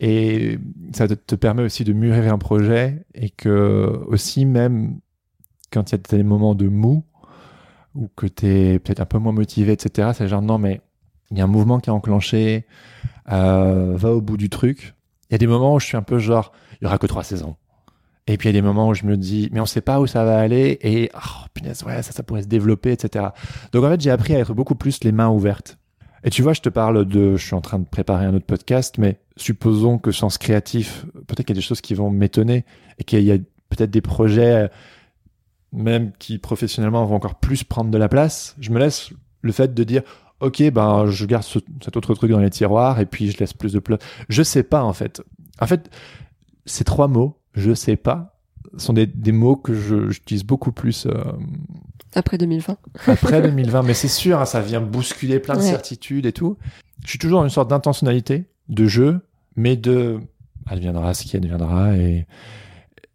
Et 0.00 0.58
ça 0.94 1.06
te, 1.06 1.12
te 1.12 1.34
permet 1.34 1.62
aussi 1.62 1.84
de 1.84 1.92
mûrir 1.92 2.32
un 2.32 2.38
projet. 2.38 3.04
Et 3.14 3.28
que, 3.28 4.02
aussi, 4.06 4.46
même 4.46 4.98
quand 5.70 5.92
il 5.92 5.96
y 5.96 6.00
a 6.00 6.16
des 6.16 6.22
moments 6.22 6.54
de 6.54 6.68
mou, 6.68 7.04
ou 7.94 8.08
que 8.14 8.26
tu 8.26 8.46
es 8.46 8.78
peut-être 8.78 9.00
un 9.00 9.06
peu 9.06 9.18
moins 9.18 9.32
motivé, 9.32 9.72
etc., 9.72 10.10
c'est 10.14 10.28
genre, 10.28 10.42
non, 10.42 10.58
mais 10.58 10.80
il 11.30 11.38
y 11.38 11.40
a 11.40 11.44
un 11.44 11.48
mouvement 11.48 11.80
qui 11.80 11.90
est 11.90 11.92
enclenché, 11.92 12.66
euh, 13.30 13.92
va 13.96 14.12
au 14.12 14.20
bout 14.20 14.36
du 14.36 14.48
truc. 14.48 14.94
Il 15.28 15.34
y 15.34 15.36
a 15.36 15.38
des 15.38 15.46
moments 15.46 15.74
où 15.74 15.80
je 15.80 15.86
suis 15.86 15.96
un 15.96 16.02
peu 16.02 16.18
genre, 16.18 16.52
il 16.80 16.84
y 16.84 16.86
aura 16.86 16.98
que 16.98 17.06
trois 17.06 17.24
saisons. 17.24 17.56
Et 18.26 18.36
puis 18.36 18.48
il 18.48 18.54
y 18.54 18.58
a 18.58 18.60
des 18.60 18.66
moments 18.66 18.88
où 18.88 18.94
je 18.94 19.06
me 19.06 19.16
dis, 19.16 19.48
mais 19.52 19.60
on 19.60 19.66
sait 19.66 19.80
pas 19.80 20.00
où 20.00 20.06
ça 20.06 20.24
va 20.24 20.38
aller, 20.38 20.78
et 20.82 21.10
oh, 21.14 21.46
punaise, 21.54 21.82
ouais, 21.84 22.02
ça, 22.02 22.12
ça 22.12 22.22
pourrait 22.22 22.42
se 22.42 22.48
développer, 22.48 22.92
etc. 22.92 23.26
Donc 23.72 23.84
en 23.84 23.90
fait, 23.90 24.00
j'ai 24.00 24.10
appris 24.10 24.34
à 24.34 24.38
être 24.38 24.54
beaucoup 24.54 24.74
plus 24.74 25.02
les 25.04 25.12
mains 25.12 25.28
ouvertes. 25.28 25.78
Et 26.22 26.30
tu 26.30 26.42
vois, 26.42 26.52
je 26.52 26.60
te 26.60 26.68
parle 26.68 27.06
de, 27.06 27.36
je 27.36 27.44
suis 27.44 27.54
en 27.54 27.60
train 27.60 27.78
de 27.78 27.86
préparer 27.86 28.26
un 28.26 28.34
autre 28.34 28.44
podcast, 28.44 28.98
mais 28.98 29.20
supposons 29.36 29.98
que 29.98 30.12
sens 30.12 30.36
créatif, 30.36 31.06
peut-être 31.26 31.46
qu'il 31.46 31.56
y 31.56 31.58
a 31.58 31.60
des 31.60 31.66
choses 31.66 31.80
qui 31.80 31.94
vont 31.94 32.10
m'étonner, 32.10 32.64
et 32.98 33.04
qu'il 33.04 33.22
y 33.22 33.32
a 33.32 33.38
peut-être 33.70 33.90
des 33.90 34.02
projets, 34.02 34.68
même 35.72 36.12
qui 36.18 36.38
professionnellement 36.38 37.04
vont 37.04 37.16
encore 37.16 37.36
plus 37.36 37.64
prendre 37.64 37.90
de 37.90 37.98
la 37.98 38.08
place. 38.08 38.56
Je 38.60 38.70
me 38.70 38.78
laisse 38.78 39.10
le 39.42 39.52
fait 39.52 39.72
de 39.74 39.84
dire, 39.84 40.02
ok, 40.40 40.70
ben 40.70 41.06
je 41.06 41.24
garde 41.26 41.44
ce- 41.44 41.58
cet 41.82 41.96
autre 41.96 42.14
truc 42.14 42.30
dans 42.30 42.38
les 42.40 42.50
tiroirs, 42.50 42.98
et 43.00 43.06
puis 43.06 43.30
je 43.30 43.38
laisse 43.38 43.52
plus 43.52 43.72
de 43.72 43.78
place. 43.78 44.00
Je 44.28 44.42
sais 44.42 44.62
pas 44.62 44.82
en 44.82 44.92
fait. 44.92 45.22
En 45.60 45.66
fait, 45.66 45.90
ces 46.66 46.84
trois 46.84 47.08
mots, 47.08 47.38
je 47.54 47.74
sais 47.74 47.96
pas, 47.96 48.38
sont 48.76 48.92
des, 48.92 49.06
des 49.06 49.32
mots 49.32 49.56
que 49.56 49.74
j'utilise 50.10 50.44
beaucoup 50.44 50.72
plus 50.72 51.06
euh, 51.06 51.12
Après 52.14 52.38
2020. 52.38 52.76
après 53.06 53.42
2020. 53.48 53.82
Mais 53.82 53.94
c'est 53.94 54.08
sûr, 54.08 54.38
hein, 54.40 54.44
ça 54.44 54.60
vient 54.60 54.80
bousculer 54.80 55.38
plein 55.40 55.54
de 55.54 55.60
Ouais. 55.60 55.66
certitudes 55.66 56.26
et 56.26 56.32
tout. 56.32 56.56
Je 57.04 57.10
suis 57.10 57.18
toujours 57.18 57.38
dans 57.40 57.44
une 57.44 57.50
sorte 57.50 57.70
d'intentionnalité, 57.70 58.44
de 58.68 58.86
jeu, 58.86 59.20
mais 59.56 59.76
de 59.76 60.20
adviendra 60.66 61.14
ce 61.14 61.24
qui 61.24 61.36
adviendra 61.36 61.96
et, 61.96 62.26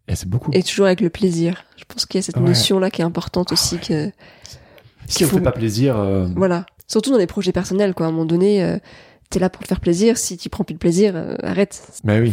et 0.08 0.14
c'est 0.16 0.28
beaucoup. 0.28 0.50
Et 0.54 0.62
toujours 0.62 0.86
avec 0.86 1.00
le 1.00 1.10
plaisir. 1.10 1.64
Je 1.76 1.84
pense 1.86 2.06
qu'il 2.06 2.18
y 2.18 2.20
a 2.20 2.22
cette 2.22 2.36
Ouais. 2.36 2.42
notion-là 2.42 2.90
qui 2.90 3.00
est 3.02 3.04
importante 3.04 3.52
aussi. 3.52 3.78
Que, 3.78 4.10
si 5.06 5.24
on 5.24 5.28
faut- 5.28 5.38
fait 5.38 5.42
pas 5.44 5.52
plaisir, 5.52 5.96
euh, 5.98 6.26
voilà. 6.36 6.66
Surtout 6.88 7.10
dans 7.10 7.18
les 7.18 7.26
projets 7.26 7.52
personnels, 7.52 7.94
quoi. 7.94 8.06
À 8.06 8.08
un 8.08 8.12
moment 8.12 8.24
donné, 8.26 8.62
euh, 8.62 8.78
t'es 9.30 9.38
là 9.40 9.50
pour 9.50 9.62
te 9.62 9.68
faire 9.68 9.80
plaisir. 9.80 10.16
Si 10.18 10.36
tu 10.36 10.48
prends 10.48 10.64
plus 10.64 10.74
de 10.74 10.78
plaisir, 10.78 11.12
euh, 11.16 11.36
arrête. 11.42 11.82
mais 12.04 12.20
oui, 12.20 12.32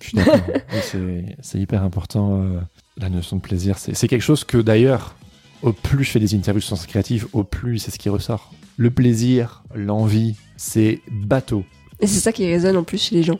je 0.00 0.06
suis 0.08 0.16
d'accord. 0.16 0.34
Oui, 0.72 1.34
c'est- 1.42 1.58
hyper 1.58 1.82
important, 1.84 2.42
euh, 2.42 2.60
la 2.96 3.08
notion 3.08 3.36
de 3.36 3.42
plaisir. 3.42 3.78
C'est 3.78 4.08
quelque 4.08 4.20
chose 4.22 4.42
que 4.44 4.58
d'ailleurs, 4.58 5.14
au 5.62 5.72
plus 5.72 6.04
je 6.04 6.10
fais 6.10 6.20
des 6.20 6.34
interviews 6.34 6.60
sur 6.60 6.76
sens 6.76 6.86
créatif, 6.86 7.26
au 7.32 7.44
plus 7.44 7.78
c'est 7.78 7.90
ce 7.90 7.98
qui 7.98 8.08
ressort. 8.08 8.52
Le 8.76 8.90
plaisir, 8.90 9.62
l'envie, 9.74 10.36
c'est 10.56 11.00
bateau. 11.10 11.64
Et 12.00 12.06
c'est 12.06 12.20
ça 12.20 12.32
qui 12.32 12.46
résonne 12.46 12.76
en 12.78 12.82
plus 12.82 13.00
chez 13.02 13.14
les 13.14 13.22
gens. 13.22 13.38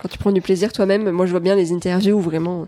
Quand 0.00 0.08
tu 0.08 0.18
prends 0.18 0.32
du 0.32 0.40
plaisir 0.40 0.72
toi-même, 0.72 1.10
moi 1.10 1.26
je 1.26 1.30
vois 1.30 1.40
bien 1.40 1.54
les 1.54 1.72
interviews 1.72 2.16
où 2.16 2.20
vraiment 2.20 2.66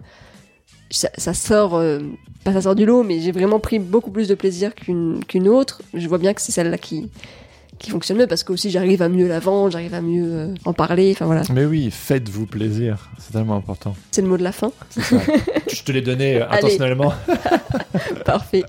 ça, 0.91 1.09
ça 1.17 1.35
sort, 1.35 1.75
euh, 1.75 2.01
pas 2.45 2.53
ça 2.53 2.63
sort 2.63 2.75
du 2.75 2.85
lot, 2.85 3.03
mais 3.03 3.21
j'ai 3.21 3.33
vraiment 3.33 3.59
pris 3.59 3.79
beaucoup 3.79 4.11
plus 4.11 4.29
de 4.29 4.35
plaisir 4.35 4.75
qu'une 4.75 5.25
qu'une 5.27 5.49
autre. 5.49 5.83
Je 5.95 6.07
vois 6.09 6.19
bien 6.19 6.35
que 6.35 6.41
c'est 6.41 6.53
celle-là 6.53 6.79
qui 6.79 7.11
qui 7.79 7.91
fonctionne 7.91 8.19
mieux 8.19 8.27
parce 8.27 8.45
que 8.45 8.53
aussi 8.53 8.71
j'arrive 8.71 9.03
à 9.03 9.09
mieux 9.09 9.27
la 9.27 9.41
vendre, 9.41 9.73
j'arrive 9.73 9.95
à 9.95 10.03
mieux 10.03 10.31
euh, 10.31 10.55
en 10.65 10.73
parler. 10.73 11.13
Enfin 11.13 11.27
voilà, 11.27 11.43
Mais 11.53 11.65
oui, 11.65 11.91
faites-vous 11.91 12.47
plaisir, 12.47 13.11
c'est 13.19 13.33
tellement 13.33 13.57
important. 13.57 13.97
c'est 14.11 14.23
le 14.23 14.29
mot 14.29 14.37
de 14.37 14.45
la 14.45 14.53
fin. 14.53 14.71
Ça. 14.91 15.01
je 15.73 15.83
te 15.83 15.91
l'ai 15.91 16.03
donné 16.03 16.37
euh, 16.37 16.51
intentionnellement. 16.51 17.13
Parfait. 18.25 18.65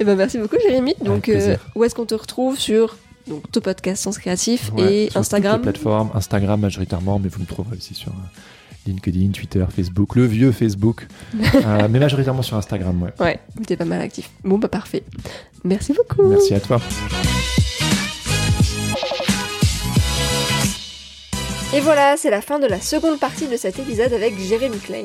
Et 0.00 0.04
ben 0.04 0.16
merci 0.16 0.38
beaucoup 0.38 0.56
Jérémy. 0.60 0.94
Donc 1.04 1.30
où 1.74 1.84
est-ce 1.84 1.94
qu'on 1.94 2.06
te 2.06 2.14
retrouve 2.14 2.58
sur 2.58 2.96
donc 3.28 3.50
ton 3.52 3.60
podcast 3.60 4.02
Sens 4.02 4.18
Créatif 4.18 4.72
Ouais, 4.76 4.82
et 4.82 5.02
sur 5.04 5.12
toutes 5.12 5.16
Instagram 5.18 5.56
les 5.56 5.62
plateformes, 5.62 6.10
Instagram 6.14 6.60
majoritairement, 6.60 7.18
mais 7.18 7.28
vous 7.28 7.40
me 7.40 7.46
trouverez 7.46 7.76
aussi 7.76 7.94
sur 7.94 8.10
euh, 8.10 8.14
LinkedIn, 8.86 9.30
Twitter, 9.30 9.64
Facebook, 9.74 10.16
le 10.16 10.26
vieux 10.26 10.52
Facebook, 10.52 11.06
Euh, 11.66 11.88
mais 11.90 11.98
majoritairement 11.98 12.42
sur 12.42 12.56
Instagram. 12.56 13.02
Ouais. 13.02 13.12
Ouais, 13.20 13.38
t'es 13.66 13.76
pas 13.76 13.84
mal 13.84 14.00
actif. 14.00 14.30
Bon 14.44 14.58
bah 14.58 14.68
parfait. 14.68 15.02
Merci 15.64 15.92
beaucoup. 15.92 16.28
Merci 16.28 16.54
à 16.54 16.60
toi. 16.60 16.80
Et 21.74 21.80
voilà, 21.80 22.16
c'est 22.16 22.30
la 22.30 22.40
fin 22.40 22.58
de 22.58 22.66
la 22.66 22.80
seconde 22.80 23.18
partie 23.20 23.46
de 23.46 23.56
cet 23.56 23.78
épisode 23.78 24.12
avec 24.14 24.38
Jérémy 24.38 24.78
Clays. 24.78 25.04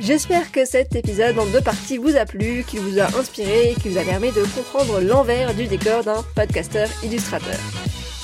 J'espère 0.00 0.50
que 0.50 0.64
cet 0.64 0.96
épisode 0.96 1.38
en 1.38 1.46
deux 1.46 1.60
parties 1.60 1.98
vous 1.98 2.16
a 2.16 2.24
plu, 2.24 2.64
qu'il 2.66 2.80
vous 2.80 2.98
a 2.98 3.06
inspiré 3.16 3.70
et 3.70 3.74
qu'il 3.74 3.92
vous 3.92 3.98
a 3.98 4.02
permis 4.04 4.32
de 4.32 4.42
comprendre 4.42 5.00
l'envers 5.00 5.54
du 5.54 5.66
décor 5.66 6.02
d'un 6.02 6.24
podcasteur 6.34 6.88
illustrateur. 7.04 7.58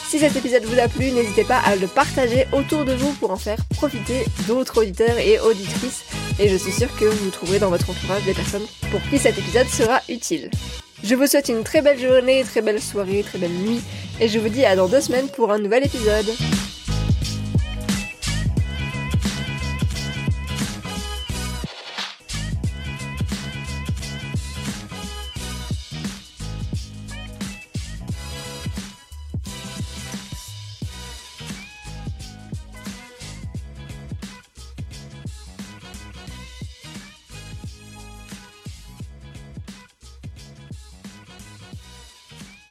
Si 0.08 0.18
cet 0.18 0.34
épisode 0.34 0.64
vous 0.64 0.80
a 0.80 0.88
plu, 0.88 1.12
n'hésitez 1.12 1.44
pas 1.44 1.58
à 1.58 1.76
le 1.76 1.86
partager 1.86 2.46
autour 2.52 2.84
de 2.84 2.92
vous 2.92 3.12
pour 3.12 3.30
en 3.30 3.36
faire 3.36 3.58
profiter 3.76 4.24
d'autres 4.48 4.78
auditeurs 4.80 5.18
et 5.18 5.38
auditrices. 5.38 6.04
Et 6.40 6.48
je 6.48 6.56
suis 6.56 6.72
sûre 6.72 6.94
que 6.98 7.04
vous 7.04 7.30
trouverez 7.30 7.60
dans 7.60 7.70
votre 7.70 7.88
entourage 7.88 8.24
des 8.24 8.34
personnes 8.34 8.66
pour 8.90 9.00
qui 9.08 9.18
cet 9.18 9.38
épisode 9.38 9.68
sera 9.68 10.00
utile. 10.08 10.50
Je 11.04 11.14
vous 11.14 11.28
souhaite 11.28 11.48
une 11.48 11.62
très 11.62 11.82
belle 11.82 12.00
journée, 12.00 12.42
très 12.42 12.62
belle 12.62 12.82
soirée, 12.82 13.22
très 13.22 13.38
belle 13.38 13.52
nuit, 13.52 13.80
et 14.20 14.28
je 14.28 14.40
vous 14.40 14.48
dis 14.48 14.64
à 14.64 14.74
dans 14.74 14.88
deux 14.88 15.00
semaines 15.00 15.28
pour 15.28 15.52
un 15.52 15.58
nouvel 15.58 15.84
épisode. 15.84 16.26